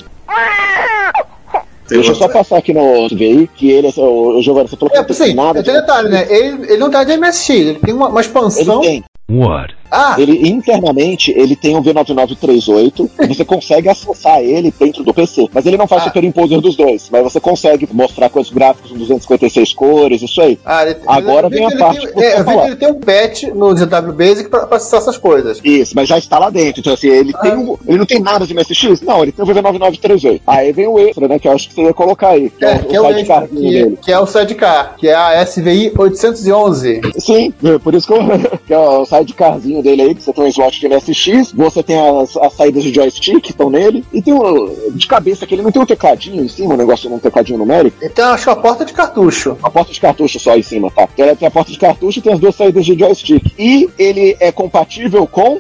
Tem 1.88 1.98
deixa 1.98 2.12
eu 2.12 2.16
só 2.16 2.28
passar 2.30 2.58
aqui 2.58 2.74
no 2.74 3.08
VI, 3.10 3.50
que 3.56 3.70
ele, 3.70 3.92
o, 3.98 4.38
o 4.38 4.42
Giovanni, 4.42 4.70
você 4.70 4.78
falou 4.78 4.90
que 4.92 4.96
É, 4.98 5.00
não 5.02 5.06
tem 5.08 5.16
assim, 5.26 5.34
nada. 5.34 5.64
tem 5.64 5.74
detalhe, 5.74 6.10
né? 6.10 6.26
Ele, 6.30 6.64
ele 6.64 6.78
não 6.78 6.90
tá 6.90 7.04
de 7.04 7.12
MSX, 7.18 7.50
ele 7.50 7.80
tem 7.80 7.94
uma, 7.94 8.08
uma 8.08 8.20
Ele 8.22 8.28
expansão. 8.28 8.82
tem. 8.82 9.04
What? 9.30 9.76
Ah, 9.96 10.16
Ele 10.18 10.50
internamente 10.50 11.32
ele 11.38 11.56
tem 11.56 11.76
um 11.76 11.82
V9938 11.84 13.10
e 13.22 13.28
você 13.28 13.46
consegue 13.46 13.90
acessar 13.90 14.42
ele 14.42 14.74
dentro 14.80 15.04
do 15.04 15.14
PC. 15.14 15.48
Mas 15.54 15.66
ele 15.66 15.78
não 15.78 15.88
faz 15.88 16.02
Ah. 16.02 16.06
superimposer 16.06 16.60
dos 16.60 16.76
dois. 16.76 17.10
Mas 17.12 17.24
você 17.24 17.40
consegue 17.40 17.88
mostrar 17.92 18.30
com 18.30 18.40
os 18.40 18.50
gráficos 18.50 18.92
com 18.92 18.98
256 18.98 19.74
cores, 19.74 20.22
isso 20.22 20.42
aí. 20.42 20.58
ah, 20.66 20.84
ele, 20.84 20.98
Agora 21.06 21.48
vi 21.50 21.56
vem 21.58 21.66
a 21.66 21.70
ele 21.70 21.78
parte 21.80 22.08
tem- 22.08 22.24
é, 22.24 22.44
falar. 22.44 22.62
que 22.64 22.68
ele 22.70 22.76
tem 22.76 22.92
um 22.92 22.96
patch 23.00 23.44
no 23.54 23.76
ZW 23.76 24.14
Basic 24.14 24.50
pra, 24.50 24.66
pra 24.66 24.78
acessar 24.78 25.00
essas 25.02 25.18
coisas. 25.18 25.60
Isso, 25.64 25.94
mas 25.96 26.08
já 26.10 26.18
está 26.18 26.40
lá 26.40 26.50
dentro. 26.50 26.80
Então, 26.82 26.94
assim, 26.94 27.08
ele, 27.10 27.34
tem 27.34 27.56
um, 27.56 27.78
ele 27.88 27.98
não 27.98 28.06
tem 28.06 28.20
nada 28.20 28.46
de 28.48 28.54
MSX? 28.54 29.02
Não, 29.02 29.22
ele 29.22 29.32
tem 29.32 29.46
um 29.46 29.48
V9938. 29.48 30.42
Aí 30.48 30.72
vem 30.72 30.88
o 30.88 30.98
extra, 31.00 31.28
né? 31.28 31.38
Que 31.40 31.48
eu 31.48 31.52
acho 31.52 31.70
que 31.70 31.76
você 31.76 31.84
ia 31.84 31.94
colocar 31.94 32.30
aí. 32.30 32.50
Que 32.50 32.66
é, 32.66 32.72
É, 32.72 32.80
que 32.80 32.96
é 32.96 33.02
o 33.02 33.06
extra, 33.06 33.18
sidecarzinho 33.20 33.62
que, 33.62 33.72
dele. 33.84 34.00
que 34.04 34.12
é 34.12 34.20
o 34.20 34.26
sidecar, 34.26 34.96
que 34.98 35.08
é 35.08 35.14
a 35.16 35.42
SVI 35.46 35.92
811. 35.98 37.02
Sim, 37.20 37.54
é, 37.64 37.78
por 37.78 37.94
isso 37.94 38.08
que, 38.08 38.14
eu, 38.14 38.20
que 38.68 38.74
é 38.74 38.80
o 38.80 39.06
sidecarzinho 39.06 39.83
dele 39.84 40.02
aí, 40.02 40.16
que 40.16 40.24
você 40.24 40.34
tem 40.34 40.44
um 40.44 40.48
slot 40.48 40.80
de 40.80 40.88
MSX, 40.88 41.52
você 41.52 41.84
tem 41.84 42.00
as, 42.00 42.36
as 42.38 42.54
saídas 42.54 42.84
de 42.84 42.94
joystick 42.94 43.42
que 43.42 43.52
estão 43.52 43.70
nele, 43.70 44.04
e 44.12 44.22
tem 44.22 44.34
um, 44.34 44.92
de 44.92 45.06
cabeça 45.06 45.46
que 45.46 45.54
ele 45.54 45.62
não 45.62 45.72
tem 45.72 45.82
um 45.82 45.86
tecladinho 45.86 46.44
em 46.44 46.48
cima, 46.48 46.74
um 46.74 46.78
negócio 46.78 47.10
de 47.10 47.16
um 47.16 47.20
tecladinho 47.20 47.60
numérico. 47.60 47.98
Então, 48.02 48.34
acho 48.34 48.46
que 48.46 48.50
a 48.50 48.56
porta 48.56 48.86
de 48.86 48.94
cartucho. 48.94 49.58
A 49.62 49.70
porta 49.70 49.92
de 49.92 50.00
cartucho 50.00 50.40
só 50.40 50.56
em 50.56 50.64
cima, 50.64 50.90
tá? 50.90 51.08
Então, 51.14 51.26
Ela 51.26 51.36
tem 51.36 51.48
a 51.48 51.52
porta 51.52 51.72
de 51.72 51.78
cartucho 51.78 52.20
e 52.20 52.22
tem 52.22 52.34
as 52.34 52.40
duas 52.40 52.56
saídas 52.56 52.86
de 52.86 52.98
joystick. 52.98 53.54
E 53.60 53.90
ele 54.00 54.36
é 54.40 54.52
compatível 54.52 55.28
com. 55.28 55.60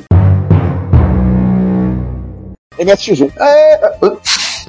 MSX1. 2.79 3.31
É, 3.39 3.93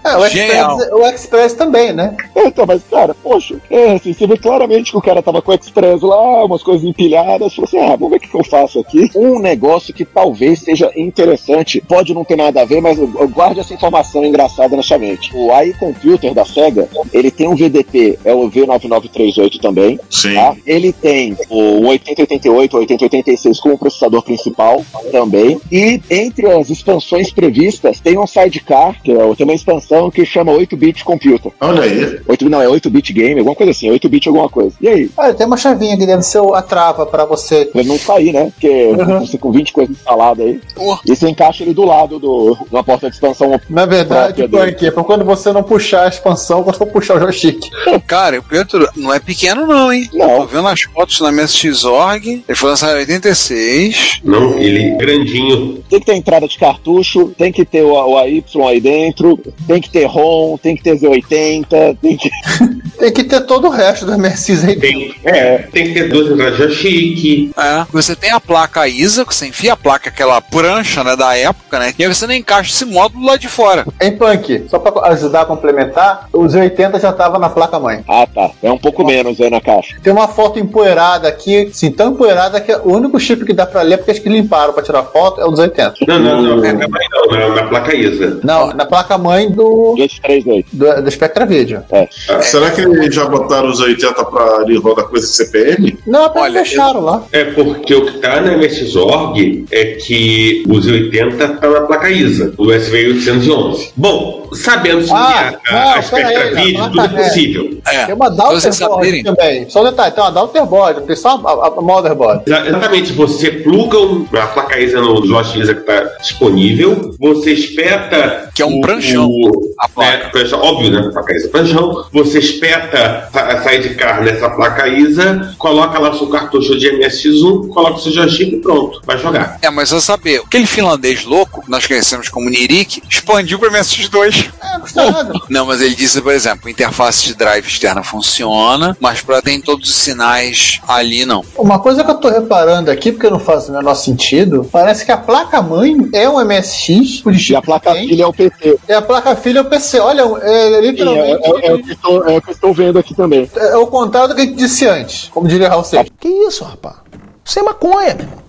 é, 0.05 0.17
o, 0.17 0.29
Genial. 0.29 0.79
Express, 0.79 0.93
o 0.93 1.07
Express 1.07 1.53
também, 1.55 1.93
né? 1.93 2.15
Então, 2.37 2.65
mas, 2.67 2.83
cara, 2.91 3.15
poxa, 3.23 3.57
é 3.71 3.93
assim, 3.93 4.13
você 4.13 4.27
vê 4.27 4.37
claramente 4.37 4.91
que 4.91 4.97
o 4.99 5.03
cara 5.03 5.23
tava 5.23 5.41
com 5.41 5.51
o 5.51 5.55
Express 5.55 6.03
lá, 6.03 6.45
umas 6.45 6.63
coisas 6.63 6.85
empilhadas, 6.87 7.55
falou 7.55 7.67
assim, 7.69 7.79
ah, 7.79 7.97
vamos 7.97 8.11
ver 8.11 8.17
o 8.17 8.21
que, 8.21 8.29
que 8.29 8.37
eu 8.37 8.45
faço 8.45 8.81
aqui. 8.81 9.11
Um 9.15 9.39
negócio 9.39 9.95
que 9.95 10.05
talvez 10.05 10.61
seja 10.61 10.91
interessante, 10.97 11.81
pode 11.81 12.13
não 12.15 12.25
ter 12.25 12.37
nada 12.37 12.63
a 12.63 12.65
ver, 12.65 12.81
mas 12.81 12.99
eu- 12.99 13.11
eu 13.19 13.29
guarde 13.29 13.61
essa 13.61 13.73
informação 13.75 14.25
engraçada 14.25 14.77
na 14.77 14.83
sua 14.83 14.99
mente. 14.99 15.31
O 15.35 15.53
AI 15.53 15.73
Computer 15.75 16.35
da 16.35 16.45
SEGA, 16.45 16.89
ele 17.13 17.31
tem 17.31 17.49
um 17.49 17.55
VDP, 17.57 18.19
é 18.25 18.35
o 18.35 18.49
V9938 18.51 19.59
também, 19.61 19.99
Sim. 20.11 20.35
tá? 20.35 20.55
Ele 20.67 20.93
tem 20.93 21.37
o 21.49 21.87
8088, 21.87 22.77
8086 22.77 23.61
como 23.61 23.79
processador 23.79 24.23
principal 24.23 24.85
também. 25.11 25.61
E 25.71 26.01
entre 26.11 26.51
as 26.51 26.71
expansões 26.71 27.31
previstas, 27.33 28.01
tem 28.01 28.19
um 28.19 28.27
sidecar, 28.27 29.01
que 29.03 29.13
é, 29.13 29.35
tem 29.35 29.45
uma 29.45 29.55
expansão 29.55 29.94
que 30.11 30.25
chama 30.25 30.53
8-bit 30.53 31.05
computer. 31.05 31.53
Olha 31.61 31.83
aí. 31.83 32.21
8, 32.27 32.49
não, 32.49 32.61
é 32.61 32.67
8-bit 32.67 33.13
game, 33.13 33.39
alguma 33.39 33.57
coisa 33.57 33.73
assim, 33.73 33.91
8-bit 33.91 34.29
alguma 34.29 34.49
coisa. 34.49 34.75
E 34.81 34.89
aí? 34.89 35.11
Olha, 35.17 35.35
tem 35.35 35.47
uma 35.47 35.57
chavinha 35.57 35.97
que 35.97 36.07
deve 36.07 36.23
ser 36.23 36.41
a 36.55 36.63
trava 36.63 37.07
pra 37.07 37.25
você. 37.25 37.67
Pra 37.67 37.83
não 37.83 37.99
sair, 37.99 38.33
né? 38.33 38.51
Porque 38.55 38.93
você 39.21 39.39
com 39.39 39.53
20 39.53 39.73
coisas 39.73 39.97
instaladas 39.97 40.47
aí. 40.47 40.61
E 41.07 41.15
você 41.15 41.29
encaixa 41.29 41.63
ele 41.63 41.75
do 41.75 41.85
lado 41.85 42.19
do, 42.19 42.55
de 42.55 42.75
uma 42.75 42.85
porta 42.85 43.09
de 43.09 43.15
expansão. 43.15 43.61
Na 43.69 43.87
verdade, 43.87 44.47
por 44.49 44.73
quê? 44.75 44.91
Pra 44.91 45.05
quando 45.05 45.25
você 45.25 45.53
não 45.53 45.63
puxar 45.63 46.05
a 46.05 46.09
expansão, 46.09 46.63
quando 46.63 46.77
for 46.77 46.87
puxar 46.87 47.17
o 47.17 47.21
joystick. 47.21 47.71
Cara, 48.07 48.39
o 48.39 48.43
Pedro 48.43 48.89
não 48.97 49.13
é 49.13 49.19
pequeno, 49.19 49.67
não, 49.67 49.93
hein? 49.93 50.09
Não. 50.13 50.41
Tô 50.41 50.47
vendo 50.47 50.69
as 50.69 50.83
fotos 50.83 51.21
na 51.21 51.33
MSX.org. 51.33 52.45
Ele 52.49 52.57
foi 52.57 52.71
lançado 52.71 52.97
em 52.97 53.01
86. 53.01 54.21
Não, 54.25 54.59
ele 54.59 54.85
é 54.85 54.97
grandinho. 54.97 55.83
Tem 55.89 56.01
que 56.01 56.07
ter 56.07 56.15
entrada 56.15 56.47
de 56.47 56.59
cartucho, 56.59 57.33
tem 57.37 57.53
que 57.53 57.65
ter 57.65 57.83
o, 57.83 57.93
o 57.93 58.19
AY 58.19 58.45
aí 58.69 58.81
dentro, 58.81 59.39
tem 59.67 59.81
que 59.81 59.84
ter 59.91 60.05
ROM, 60.05 60.57
tem 60.57 60.77
que 60.77 60.83
ter 60.83 60.97
Z80, 60.97 61.99
tem 62.01 62.17
que. 62.17 62.31
Tem 62.97 63.13
que 63.13 63.25
ter 63.25 63.41
todo 63.41 63.67
o 63.67 63.71
resto 63.71 64.07
da 64.07 64.17
MSX 64.17 64.65
aí. 64.65 64.77
Tem, 64.77 65.15
é, 65.25 65.59
tem 65.73 65.89
que 65.89 65.95
ter 65.95 66.09
duas 66.09 66.31
entradas 66.31 66.57
joystick. 66.57 67.51
É. 67.57 67.85
Você 67.91 68.15
tem 68.15 68.31
a 68.31 68.41
placa 68.41 68.87
ISA, 68.87 69.25
que 69.25 69.35
você 69.35 69.49
enfia 69.49 69.73
a 69.73 69.77
placa, 69.77 70.09
aquela 70.09 70.41
prancha, 70.41 71.03
né, 71.03 71.17
da 71.17 71.37
época, 71.37 71.79
né? 71.79 71.93
E 71.99 72.05
aí 72.05 72.15
você 72.15 72.27
não 72.27 72.35
encaixa 72.35 72.71
esse 72.71 72.85
módulo 72.85 73.27
lá 73.27 73.37
de 73.37 73.49
fora. 73.49 73.85
Em 74.01 74.17
Punk, 74.17 74.67
só 74.69 74.79
pra 74.79 75.09
ajudar 75.09 75.43
a 75.43 75.45
complementar, 75.47 76.29
os 76.33 76.55
80 76.55 77.01
já 77.01 77.13
tava 77.13 77.39
na 77.39 77.51
placa-mãe. 77.51 78.05
Ah, 78.09 78.27
tá. 78.33 78.51
É 78.63 78.71
um 78.71 78.79
pouco 78.79 79.05
menos 79.05 79.41
aí 79.41 79.51
na 79.51 79.61
caixa. 79.61 79.97
Tem 80.03 80.13
uma 80.13 80.29
foto 80.29 80.59
empoeirada 80.59 81.29
aqui, 81.29 81.69
assim, 81.71 81.91
tão 81.91 82.13
empoeirada 82.13 82.61
que 82.61 82.73
o 82.73 82.93
único 82.93 83.19
chip 83.19 83.45
que 83.45 83.53
dá 83.53 83.67
pra 83.67 83.83
ler, 83.83 83.99
porque 83.99 84.13
acho 84.13 84.23
que 84.23 84.29
limparam 84.29 84.73
pra 84.73 84.83
tirar 84.83 85.03
foto, 85.05 85.41
é 85.41 85.45
o 85.45 85.51
dos 85.51 85.59
80. 85.59 85.95
Não, 86.07 86.19
não, 86.19 86.43
não, 86.43 86.57
não, 86.57 86.73
não, 86.73 87.49
não, 87.49 87.55
na 87.55 87.65
placa 87.65 87.95
ISA. 87.95 88.41
Não, 88.43 88.69
na 88.69 88.85
placa-mãe 88.85 89.51
do, 89.51 89.65
238. 89.97 90.67
do, 90.73 91.03
do 91.03 91.11
Spectra 91.11 91.47
Video. 91.47 91.83
É. 91.91 92.09
Será 92.43 92.71
que 92.71 92.81
eles 92.81 93.15
já 93.15 93.27
botaram 93.27 93.69
os 93.71 93.81
80 93.81 94.25
pra 94.25 94.57
ali 94.57 94.77
rodar 94.79 95.07
coisa 95.07 95.27
CPM? 95.27 95.99
Não, 96.07 96.25
apenas 96.27 96.53
deixaram 96.53 97.01
lá. 97.01 97.25
É 97.33 97.45
porque 97.45 97.95
o 97.95 98.07
que 98.07 98.19
tá 98.19 98.41
na 98.41 98.57
MSX.org 98.57 99.67
é 99.71 99.85
que 99.95 100.65
os 100.69 100.87
80 100.87 101.49
tá 101.57 101.69
na 101.69 101.81
placa 101.83 102.11
ISA, 102.11 102.55
o 102.59 102.71
SV 102.73 103.09
811. 103.15 103.91
Bom, 103.97 104.49
sabendo 104.53 105.05
Ah, 105.13 105.55
que 105.65 105.75
a, 105.75 105.77
a, 105.77 105.93
a 105.93 105.97
não, 105.97 106.03
Spectra 106.03 106.29
pera 106.31 106.59
aí, 106.59 106.65
Video, 106.67 106.83
a 106.85 106.89
tudo 106.89 107.01
é 107.01 107.05
é. 107.05 107.09
possível. 107.09 107.79
É. 107.87 108.05
Tem 108.07 108.15
uma 108.15 108.31
Daughterboard 108.31 109.23
também. 109.25 109.69
Só 109.71 109.81
um 109.83 109.85
detalhe, 109.85 110.15
tem 110.15 110.25
uma 110.25 110.31
Daughterboard, 110.33 111.03
tem 111.03 111.17
só 111.17 111.41
a, 111.45 111.51
a, 111.51 111.67
a 111.69 111.81
Motherboard. 111.81 112.43
Exa- 112.47 112.67
Exatamente, 112.69 113.13
você 113.13 113.51
pluga 113.51 113.99
um- 113.99 114.27
a 114.35 114.47
placa 114.47 114.79
ISA 114.79 115.01
no 115.01 115.25
slot 115.25 115.59
ISA 115.61 115.75
que 115.75 115.81
está 115.81 116.03
disponível, 116.21 117.15
você 117.19 117.53
espeta. 117.53 118.51
Que 118.55 118.63
é 118.63 118.67
um 118.67 118.79
o- 118.79 118.81
pranchão, 118.81 119.29
o- 119.29 119.54
a 119.79 119.89
placa. 119.89 120.31
né, 120.35 120.57
óbvio, 120.57 120.91
né? 120.91 121.11
Placa 121.13 121.37
ISA 121.37 121.49
pranchão. 121.49 122.07
Você 122.13 122.39
espeta 122.39 123.29
a 123.33 123.63
sidecar 123.63 124.23
nessa 124.23 124.51
placa 124.51 124.87
ISA, 124.89 125.55
coloca 125.59 125.99
lá 125.99 126.11
o 126.11 126.19
seu 126.19 126.29
cartucho 126.29 126.79
de 126.79 126.91
MSX1, 126.91 127.69
coloca 127.69 127.97
o 127.97 128.01
seu 128.01 128.13
joystick 128.13 128.53
e 128.53 128.57
pronto, 128.59 129.01
vai 129.05 129.19
jogar. 129.19 129.59
É, 129.63 129.71
mas 129.71 129.91
eu 129.91 130.01
saber, 130.01 130.43
aquele 130.45 130.67
finlandês 130.67 131.25
louco, 131.25 131.63
que 131.63 131.71
nós 131.71 131.87
conhecemos 131.87 132.29
como 132.29 132.49
Nirik, 132.51 133.03
expandiu 133.09 133.59
para 133.59 133.71
MSX2. 133.71 134.51
É, 134.63 134.73
não 134.75 134.81
custa 134.81 135.11
nada. 135.11 135.33
Não, 135.49 135.67
mas 135.67 135.81
ele 135.81 135.95
disse, 135.95 136.21
por 136.21 136.33
exemplo, 136.33 136.69
interface 136.69 137.25
de 137.25 137.35
drive 137.35 137.67
externa 137.67 138.03
funciona, 138.03 138.97
mas 139.01 139.21
para 139.21 139.41
ter 139.41 139.61
todos 139.61 139.89
os 139.89 139.95
sinais 139.95 140.81
ali 140.87 141.25
não. 141.25 141.45
Uma 141.57 141.79
coisa 141.79 142.05
que 142.05 142.11
eu 142.11 142.17
tô 142.17 142.29
reparando 142.29 142.91
aqui, 142.91 143.13
porque 143.13 143.31
não 143.31 143.39
faz 143.39 143.69
o 143.69 143.73
menor 143.73 143.95
sentido, 143.95 144.69
parece 144.71 145.05
que 145.05 145.13
a 145.13 145.17
placa-mãe 145.17 145.97
é 146.13 146.29
um 146.29 146.45
MSX, 146.45 147.21
por 147.23 147.35
E 147.35 147.57
a 147.57 147.63
placa 147.63 147.95
filha 147.95 148.25
é 148.25 148.27
o 148.27 148.33
PT. 148.33 148.79
E 148.89 148.93
a 148.93 149.03
placa-filha 149.03 149.44
é 149.59 149.61
o 149.61 149.65
PC. 149.65 149.99
Olha, 150.01 150.23
é, 150.23 150.27
Sim, 150.27 150.75
é, 150.75 150.81
literalmente. 150.81 151.47
é- 151.47 151.67
é 151.69 151.75
o 151.75 151.83
que 151.83 151.93
estou, 151.93 152.29
é 152.29 152.37
o 152.37 152.43
que 152.43 152.51
estou 152.51 152.73
vendo 152.73 152.99
aqui 152.99 153.15
também. 153.15 153.51
É 153.55 153.77
o 153.77 153.87
contrário 153.87 154.31
do 154.31 154.35
que 154.35 154.43
a 154.43 154.45
gente 154.45 154.57
disse 154.57 154.87
antes, 154.87 155.29
como 155.33 155.47
diria 155.49 155.69
Raul 155.69 155.85
Seixas. 155.85 156.09
Que 156.19 156.29
isso, 156.29 156.65
rapaz? 156.65 156.97
Isso 157.45 157.59
é 157.59 157.63
maconha, 157.63 158.15
meu. 158.15 158.29
Ah, 158.29 158.44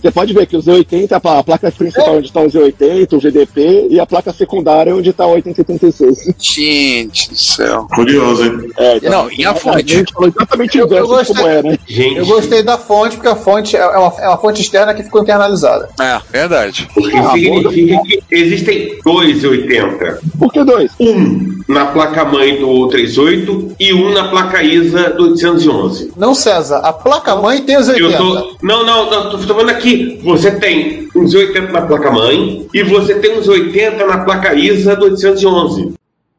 Você 0.00 0.10
pode 0.10 0.32
ver 0.32 0.46
que 0.46 0.56
o 0.56 0.60
Z80, 0.62 1.12
a 1.12 1.20
pla- 1.20 1.38
a 1.38 1.42
placa 1.44 1.70
principal 1.72 2.16
onde 2.16 2.26
está 2.28 2.40
o 2.40 2.46
Z80, 2.46 3.12
o 3.14 3.20
VDP, 3.20 3.88
e 3.90 3.98
a 4.00 4.06
placa 4.06 4.32
secundária 4.32 4.94
onde 4.94 5.10
está 5.10 5.26
o 5.26 5.30
8086. 5.32 6.34
Gente 6.38 7.30
do 7.30 7.36
céu. 7.36 7.86
Curioso, 7.94 8.44
hein? 8.44 8.70
É, 8.76 9.08
Não, 9.08 9.30
e 9.30 9.44
a 9.44 9.54
fonte? 9.54 9.94
gente 9.94 10.12
falou 10.12 10.28
exatamente 10.28 10.78
o 10.78 10.80
Eu- 10.86 10.96
eu 10.96 11.06
gostei- 11.08 11.34
como 11.36 11.48
é, 11.48 11.62
né? 11.62 11.78
Gente, 11.86 12.16
Eu 12.18 12.26
gostei 12.26 12.62
da 12.62 12.78
fonte, 12.78 13.16
porque 13.16 13.28
a 13.28 13.36
fonte 13.36 13.76
é 13.76 13.84
uma, 13.86 14.12
é 14.20 14.28
uma 14.28 14.38
fonte 14.38 14.60
externa 14.60 14.94
que 14.94 15.02
ficou 15.02 15.22
internalizada. 15.22 15.88
É, 16.00 16.20
verdade. 16.30 16.88
o 16.96 17.02
que 17.02 17.10
significa 17.10 18.02
que 18.02 18.22
existem 18.30 18.98
dois 19.04 19.44
80. 19.44 20.18
Por 20.38 20.52
que 20.52 20.64
dois? 20.64 20.90
Um 21.00 21.56
na 21.68 21.86
placa-mãe 21.86 22.56
do 22.60 22.88
38 22.88 23.72
e 23.78 23.92
um 23.92 24.12
na 24.12 24.28
placa 24.28 24.62
ISA 24.62 25.10
do 25.10 25.30
811. 25.30 26.12
Não, 26.16 26.34
César, 26.34 26.78
a 26.78 26.92
placa-mãe 26.92 27.62
tem 27.62 27.76
os 27.76 27.88
80. 27.88 28.12
Eu 28.12 28.18
tô. 28.18 28.56
Não, 28.62 28.84
não, 28.86 29.10
não, 29.10 29.30
tô, 29.30 29.38
tô 29.46 29.54
falando 29.54 29.70
aqui. 29.70 30.18
Você 30.22 30.50
tem 30.52 31.08
uns 31.14 31.34
80 31.34 31.72
na 31.72 31.82
placa-mãe 31.82 32.66
e 32.72 32.82
você 32.82 33.14
tem 33.14 33.38
uns 33.38 33.48
80 33.48 34.06
na 34.06 34.18
placa 34.24 34.54
ISA 34.54 34.96
do 34.96 35.06
811. 35.06 35.94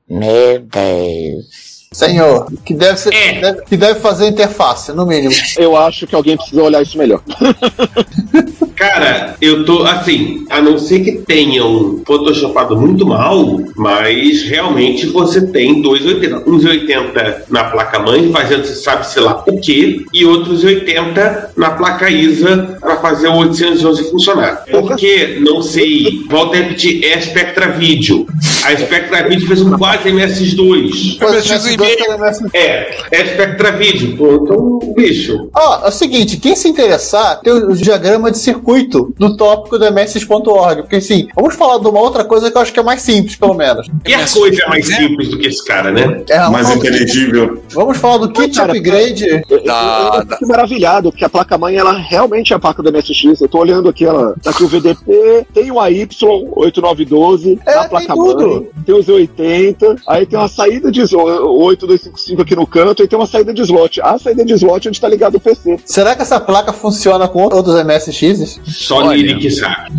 Meu 0.10 0.60
Deus. 0.60 1.66
Senhor, 1.98 2.46
que 2.63 2.75
deve, 2.75 2.98
ser, 3.00 3.12
É. 3.13 3.42
deve- 3.42 3.62
que 3.63 3.75
deve 3.75 4.00
fazer 4.00 4.27
interface, 4.27 4.92
no 4.94 5.04
mínimo. 5.06 5.34
Eu 5.58 5.75
acho 5.75 6.06
que 6.06 6.13
alguém 6.13 6.38
precisa 6.38 6.62
olhar 6.62 6.82
isso 6.84 6.96
melhor. 6.98 7.22
Cara, 8.75 9.36
eu 9.42 9.66
tô 9.66 9.84
assim, 9.84 10.46
a 10.51 10.62
não 10.62 10.77
ser 10.77 11.00
que 11.00 11.13
tenham 11.13 12.01
photoshopado 12.06 12.77
muito 12.80 13.08
mal, 13.08 13.60
mas 13.75 14.44
realmente 14.44 15.08
você 15.08 15.48
tem 15.48 15.82
dois 15.82 16.06
80. 16.06 16.48
Uns 16.48 16.63
80 16.63 17.46
na 17.50 17.63
placa-mãe, 17.66 18.32
fazendo 18.32 18.66
se 18.66 18.75
sabe 18.84 19.08
sei 19.08 19.24
lá 19.24 19.44
o 19.48 19.60
que, 19.60 20.06
e 20.13 20.25
outros 20.25 20.63
80 20.63 21.51
na 21.58 21.72
placa 21.72 22.08
ISA 22.10 22.77
para 22.80 22.98
fazer 22.98 23.30
o 23.30 23.38
811 23.38 24.12
funcionar. 24.12 24.63
Porque, 24.70 25.39
não 25.42 25.63
sei, 25.63 26.22
volto 26.30 26.54
a 26.54 26.58
repetir, 26.58 27.04
é 27.04 27.16
a 27.16 27.22
Spectra 27.22 27.70
Video. 27.72 28.27
A 28.63 28.75
Spectra 28.75 29.27
Video 29.27 29.48
fez 29.48 29.62
um 29.62 29.72
quase 29.77 30.10
MS2. 30.10 31.18
Coisa 31.18 31.38
MSX 31.39 31.66
MS2 31.66 31.87
e-mail. 31.94 31.98
que 31.98 32.12
era 32.12 32.17
MS2. 32.32 32.50
É, 32.53 32.98
é 33.12 33.22
a 33.22 33.25
Spectra 33.27 33.72
Video. 33.74 34.17
Pô, 34.17 34.34
então, 34.44 34.94
bicho. 34.96 35.50
Ó, 35.56 35.86
é 35.86 35.88
o 35.89 35.91
seguinte, 35.91 36.38
quem 36.38 36.56
se 36.56 36.67
interessar, 36.67 37.39
tem 37.41 37.53
o 37.53 37.74
diagrama 37.74 38.32
de 38.32 38.38
circuito 38.38 39.13
do 39.17 39.36
tópico 39.38 39.77
do 39.77 39.86
MS.org. 39.86 40.82
Porque 40.84 40.98
assim, 40.98 41.27
vamos 41.36 41.56
falar 41.56 41.79
de 41.79 41.88
uma 41.88 42.00
outra 42.00 42.24
coisa 42.24 42.50
que 42.51 42.58
eu 42.58 42.62
acho 42.62 42.74
que 42.74 42.79
é 42.79 42.84
mais 42.84 43.01
simples, 43.01 43.36
pelo 43.36 43.53
menos. 43.53 43.88
A 43.88 44.34
coisa 44.39 44.63
é 44.63 44.67
mais 44.70 44.86
simples 44.88 45.29
do 45.29 45.38
que 45.39 45.48
esse 45.48 45.63
cara, 45.65 45.91
né? 45.91 46.24
É, 46.29 46.48
Mais 46.50 46.70
inteligível. 46.70 47.62
vamos 47.72 47.98
falar 47.98 48.17
do 48.17 48.32
kit 48.32 48.56
cara, 48.58 48.72
upgrade. 48.74 49.27
Eu, 49.27 49.41
eu, 49.50 49.58
eu 49.58 49.63
dá. 49.63 50.25
fico 50.38 50.48
maravilhado, 50.48 51.12
porque 51.12 51.25
a 51.25 51.29
placa-mãe, 51.29 51.75
ela 51.75 51.94
realmente 51.94 52.53
é 52.53 52.56
a 52.56 52.60
placa 52.60 52.82
do 52.84 52.91
MSX. 52.91 53.41
Eu 53.41 53.48
tô 53.48 53.60
olhando 53.60 53.89
aqui, 53.89 54.06
ela 54.06 54.36
tá 54.41 54.51
aqui 54.51 54.63
o 54.63 54.67
VDP, 54.67 55.48
tem 55.53 55.72
o 55.72 55.75
AY8912 55.75 57.60
É, 57.65 57.75
na 57.75 57.82
tem 57.82 57.89
placa-mãe, 57.89 58.27
tudo. 58.29 58.67
tem 58.86 58.96
o 58.96 59.00
Z80, 59.00 59.98
aí 60.08 60.25
tem 60.25 60.38
uma 60.39 60.48
saída 60.48 60.91
de 60.91 61.01
slot, 61.01 61.66
8255 61.67 62.41
aqui 62.41 62.55
no 62.55 62.67
canto, 62.67 63.03
e 63.03 63.07
tem 63.07 63.17
uma 63.17 63.25
saída 63.25 63.53
de 63.53 63.62
slot. 63.62 64.01
A 64.01 64.17
saída 64.17 64.43
de 64.43 64.53
slot 64.53 64.88
é 64.88 64.89
onde 64.89 65.01
tá 65.01 65.07
ligado 65.07 65.36
o 65.36 65.39
PC. 65.39 65.79
Será 65.86 66.15
que 66.15 66.21
essa 66.21 66.39
placa 66.39 66.74
funciona 66.74 67.27
com 67.27 67.43
outros 67.43 67.75
MSX? 67.83 68.59
Só 68.65 68.97
Olha. 68.97 69.17
Niri 69.17 69.39
que 69.39 69.51
sabe. 69.51 69.91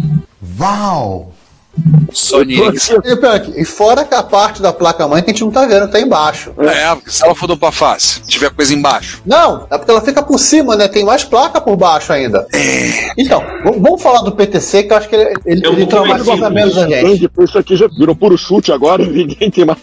Uau! 0.59 1.33
Sony. 2.13 2.55
E, 2.57 3.63
e 3.63 3.65
fora 3.65 4.05
que 4.05 4.15
a 4.15 4.23
parte 4.23 4.61
da 4.63 4.73
placa-mãe 4.73 5.23
que 5.23 5.31
a 5.31 5.33
gente 5.33 5.43
não 5.45 5.51
tá 5.51 5.67
vendo, 5.67 5.89
tá 5.89 6.01
embaixo. 6.01 6.53
É, 6.59 6.95
porque 6.95 7.11
se 7.11 7.25
ela 7.25 7.35
for 7.35 7.47
dupla 7.47 7.71
face, 7.73 8.21
tiver 8.23 8.51
coisa 8.51 8.73
embaixo. 8.75 9.23
Não, 9.27 9.67
é 9.71 9.77
porque 9.79 9.91
ela 9.91 10.01
fica 10.01 10.23
por 10.23 10.39
cima, 10.39 10.75
né? 10.77 10.89
Tem 10.89 11.05
mais 11.05 11.25
placa 11.25 11.61
por 11.61 11.77
baixo 11.77 12.13
ainda. 12.13 12.47
Então, 13.17 13.41
v- 13.41 13.79
vamos 13.79 14.03
falar 14.03 14.21
do 14.23 14.33
PTC, 14.33 14.85
que 14.85 14.93
eu 14.93 14.97
acho 14.97 15.09
que 15.09 15.17
ele, 15.17 15.35
ele, 15.45 15.67
É 15.67 15.71
um 15.71 15.73
ele 15.75 15.87
traumatiza 15.87 16.51
menos 16.51 16.77
a 16.79 16.87
gente. 16.89 17.01
Grande, 17.03 17.31
isso 17.41 17.59
aqui 17.59 17.77
já 17.77 17.87
virou 17.89 18.15
puro 18.17 18.37
chute 18.39 18.73
agora, 18.73 19.05
ninguém 19.07 19.51
tem 19.51 19.65
mais. 19.65 19.79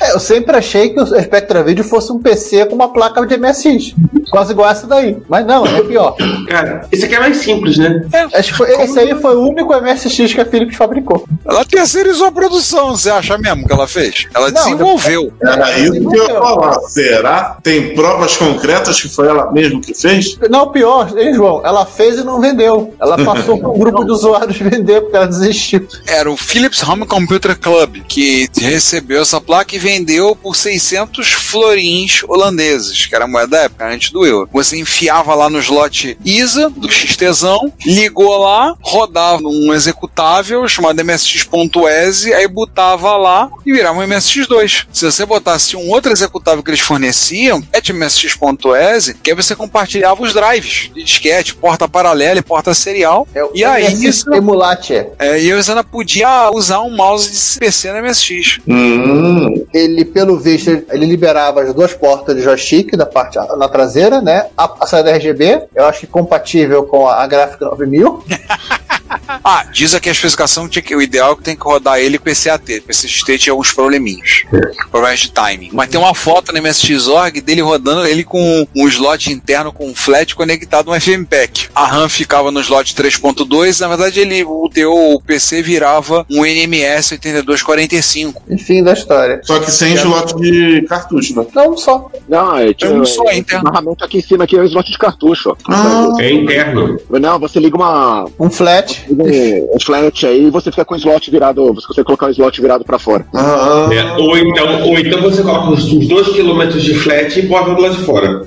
É, 0.00 0.12
eu 0.14 0.20
sempre 0.20 0.56
achei 0.56 0.90
que 0.90 1.00
o 1.00 1.06
Spectra 1.06 1.62
Video 1.62 1.84
fosse 1.84 2.12
um 2.12 2.18
PC 2.18 2.66
com 2.66 2.74
uma 2.74 2.92
placa 2.92 3.24
de 3.26 3.36
MSX. 3.36 3.94
Quase 4.30 4.52
igual 4.52 4.70
essa 4.70 4.86
daí. 4.86 5.16
Mas 5.28 5.46
não, 5.46 5.66
é 5.66 5.82
pior. 5.82 6.16
Cara, 6.48 6.86
esse 6.90 7.04
aqui 7.04 7.14
é 7.14 7.20
mais 7.20 7.36
simples, 7.38 7.76
né? 7.76 8.02
Acho 8.34 8.52
que 8.52 8.56
foi, 8.56 8.70
esse 8.82 8.98
aí 8.98 9.14
foi 9.20 9.36
o 9.36 9.48
único 9.48 9.74
MSX 9.80 10.32
que 10.32 10.40
a 10.40 10.46
Philips 10.46 10.76
fabricou. 10.76 11.24
Ela 11.46 11.64
terceirizou 11.64 12.26
a 12.26 12.32
produção, 12.32 12.96
você 12.96 13.10
acha 13.10 13.36
mesmo 13.38 13.66
que 13.66 13.72
ela 13.72 13.86
fez? 13.86 14.26
Ela 14.34 14.50
Não, 14.50 14.62
desenvolveu. 14.62 15.32
Era 15.42 15.78
isso 15.78 15.92
que 15.92 16.18
eu 16.18 16.28
ia 16.28 16.34
falar. 16.34 16.80
Será? 16.88 17.58
Tem 17.62 17.94
provas 17.94 18.36
concretas 18.36 19.00
que 19.00 19.08
foi 19.08 19.28
ela 19.28 19.50
mesmo 19.52 19.80
que 19.80 19.94
fez? 19.94 20.38
Não, 20.48 20.70
pior, 20.70 21.12
hein, 21.18 21.34
João? 21.34 21.62
Ela 21.64 21.84
fez 21.84 22.18
e 22.18 22.24
não 22.24 22.40
vendeu. 22.40 22.94
Ela 23.00 23.22
passou 23.24 23.58
para 23.58 23.68
um 23.68 23.78
grupo 23.78 24.04
de 24.04 24.12
usuários 24.12 24.56
vender 24.56 25.02
porque 25.02 25.16
ela 25.16 25.26
desistiu. 25.26 25.86
Era 26.06 26.30
o 26.30 26.36
Philips 26.36 26.82
Home 26.82 27.06
Computer 27.06 27.58
Club 27.58 28.02
que 28.08 28.48
recebeu 28.58 29.22
essa 29.22 29.40
placa 29.40 29.74
e 29.74 29.78
vendeu 29.78 30.36
por 30.36 30.56
600 30.56 31.32
florins 31.32 32.22
holandeses, 32.28 33.06
que 33.06 33.14
era 33.14 33.24
a 33.24 33.28
moeda 33.28 33.48
da 33.48 33.58
época. 33.64 33.84
A 33.84 33.92
gente 33.92 34.12
do 34.14 34.24
euro. 34.24 34.48
Você 34.52 34.78
enfiava 34.78 35.34
lá 35.34 35.50
no 35.50 35.58
slot 35.58 36.16
ISA 36.24 36.70
do 36.70 36.88
XTzão, 36.90 37.72
ligou 37.84 38.38
lá, 38.38 38.72
rodava 38.80 39.42
um 39.42 39.74
executável 39.74 40.66
chamado 40.68 41.04
MSX.exe, 41.04 42.32
aí 42.32 42.46
botava 42.46 43.16
lá 43.16 43.50
e 43.66 43.72
virava 43.72 43.98
um 43.98 44.06
MSX2. 44.06 44.86
Se 44.92 45.04
você 45.04 45.26
botasse 45.26 45.76
um 45.76 45.90
outro 45.90 46.12
executável 46.12 46.62
que 46.62 46.70
eles 46.70 46.80
forneciam, 46.80 47.60
é 47.72 47.80
de 47.80 47.92
MSX.exe, 47.92 49.14
que 49.14 49.30
aí 49.30 49.36
você 49.36 49.56
compartilhava 49.56 50.22
os 50.22 50.32
drives 50.32 50.90
de 50.94 51.02
disquete, 51.02 51.54
porta 51.56 51.88
paralela 51.88 52.38
e 52.38 52.42
porta 52.42 52.72
serial. 52.72 53.26
e 53.52 53.64
aí 53.64 54.04
isso, 54.06 54.32
Emulate. 54.32 54.94
é, 55.18 55.40
e 55.42 55.52
você 55.52 55.72
ainda 55.72 55.82
podia 55.82 56.50
usar 56.52 56.80
um 56.82 56.94
mouse 56.94 57.30
de 57.32 57.58
PC 57.58 57.92
no 57.92 57.98
MSX. 58.00 58.60
Hum. 58.68 59.66
Ele, 59.74 60.04
pelo 60.04 60.38
visto, 60.38 60.70
ele- 60.70 60.86
ele 60.90 61.06
liberava 61.06 61.62
as 61.62 61.74
duas 61.74 61.92
portas 61.92 62.36
de 62.36 62.42
joystick 62.42 62.96
da 62.96 63.04
parte 63.06 63.38
na 63.58 63.68
traseira, 63.68 64.03
né? 64.10 64.46
A, 64.56 64.84
a 64.84 64.86
saída 64.86 65.10
RGB, 65.12 65.68
eu 65.74 65.84
acho 65.86 66.00
que 66.00 66.06
compatível 66.06 66.84
com 66.84 67.06
a, 67.08 67.22
a 67.22 67.26
gráfica 67.26 67.64
9000. 67.64 68.24
Ah, 69.46 69.66
diz 69.70 69.94
aqui 69.94 70.08
a 70.08 70.12
especificação 70.12 70.68
tinha 70.68 70.82
que 70.82 70.96
o 70.96 71.02
ideal 71.02 71.32
é 71.32 71.36
que 71.36 71.42
tem 71.42 71.56
que 71.56 71.62
rodar 71.62 71.98
ele 71.98 72.18
com 72.18 72.30
esse 72.30 72.48
AT. 72.48 72.80
Com 72.80 72.90
esse 72.90 73.06
XT 73.06 73.38
tinha 73.38 73.52
alguns 73.52 73.72
probleminhas. 73.72 74.44
Problemas 74.90 75.20
de 75.20 75.30
timing. 75.32 75.68
Mas 75.72 75.88
tem 75.88 76.00
uma 76.00 76.14
foto 76.14 76.50
no 76.52 76.62
MSX.org 76.62 77.40
dele 77.42 77.60
rodando 77.60 78.06
ele 78.06 78.24
com 78.24 78.66
um 78.74 78.88
slot 78.88 79.30
interno 79.30 79.72
com 79.72 79.88
um 79.88 79.94
flat 79.94 80.34
conectado 80.34 80.86
no 80.86 80.98
FMPEG. 80.98 81.68
A 81.74 81.86
RAM 81.86 82.08
ficava 82.08 82.50
no 82.50 82.60
slot 82.60 82.94
3.2, 82.94 83.80
na 83.80 83.88
verdade 83.88 84.20
ele, 84.20 84.44
o 84.44 84.68
teu 84.72 84.94
o 84.94 85.20
PC 85.20 85.62
virava 85.62 86.24
um 86.30 86.44
NMS 86.44 87.12
8245. 87.12 88.42
Enfim 88.48 88.82
da 88.82 88.92
história. 88.92 89.40
Só 89.42 89.58
que 89.58 89.70
sem 89.70 89.94
slot 89.94 90.34
de 90.36 90.82
cartucho, 90.88 91.36
né? 91.36 91.46
Não, 91.54 91.76
só. 91.76 92.10
Não, 92.28 92.56
é 92.56 92.72
tipo. 92.72 92.92
É 92.92 92.96
um 92.96 93.04
só 93.04 93.24
é, 93.28 93.36
interno. 93.36 93.70
Aqui 94.00 94.18
em 94.18 94.22
cima 94.22 94.44
aqui 94.44 94.56
é 94.56 94.60
o 94.60 94.64
slot 94.64 94.90
de 94.90 94.98
cartucho, 94.98 95.50
ó. 95.50 95.56
Ah. 95.68 96.14
É 96.20 96.32
interno. 96.32 96.98
Não, 97.10 97.38
você 97.38 97.58
liga 97.58 97.76
uma. 97.76 98.26
Um 98.38 98.50
flat. 98.50 99.03
Um, 99.10 99.76
um 99.76 99.80
flat 99.80 100.26
aí 100.26 100.46
e 100.46 100.50
você 100.50 100.70
fica 100.70 100.84
com 100.84 100.94
o 100.94 100.96
slot 100.96 101.30
virado. 101.30 101.72
Você 101.74 101.86
consegue 101.86 102.06
colocar 102.06 102.26
o 102.26 102.30
slot 102.30 102.60
virado 102.60 102.84
pra 102.84 102.98
fora. 102.98 103.26
Ah, 103.34 103.86
né? 103.88 104.14
Ou, 104.18 104.36
então, 104.36 104.82
ou 104.82 104.98
então 104.98 105.20
você 105.22 105.42
coloca 105.42 105.70
uns 105.70 105.84
2 105.84 106.28
km 106.28 106.66
de 106.78 106.94
flat 106.94 107.38
e 107.38 107.42
bota 107.42 107.74
do 107.74 107.80
lado 107.80 107.96
de 107.96 108.04
fora. 108.04 108.46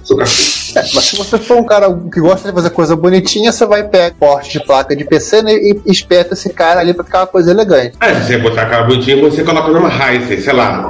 É, 0.75 0.81
mas 0.93 1.05
se 1.05 1.15
você 1.15 1.37
for 1.37 1.57
um 1.57 1.63
cara 1.63 1.87
que 2.11 2.19
gosta 2.19 2.49
de 2.49 2.53
fazer 2.53 2.69
coisa 2.69 2.95
bonitinha, 2.95 3.51
você 3.51 3.65
vai 3.65 3.83
pegar 3.83 4.13
porte 4.19 4.51
de 4.51 4.65
placa 4.65 4.95
de 4.95 5.05
PC 5.05 5.41
né, 5.41 5.53
e 5.53 5.81
espeta 5.85 6.33
esse 6.33 6.49
cara 6.49 6.79
ali 6.79 6.93
pra 6.93 7.03
ficar 7.03 7.19
uma 7.21 7.27
coisa 7.27 7.51
elegante. 7.51 7.95
Ah, 7.99 8.13
se 8.15 8.27
você 8.27 8.37
botar 8.37 8.63
aquela 8.63 8.83
bonitinha, 8.83 9.17
você 9.17 9.43
coloca 9.43 9.71
numa 9.71 9.89
Ryzen, 9.89 10.41
sei 10.41 10.53
lá. 10.53 10.89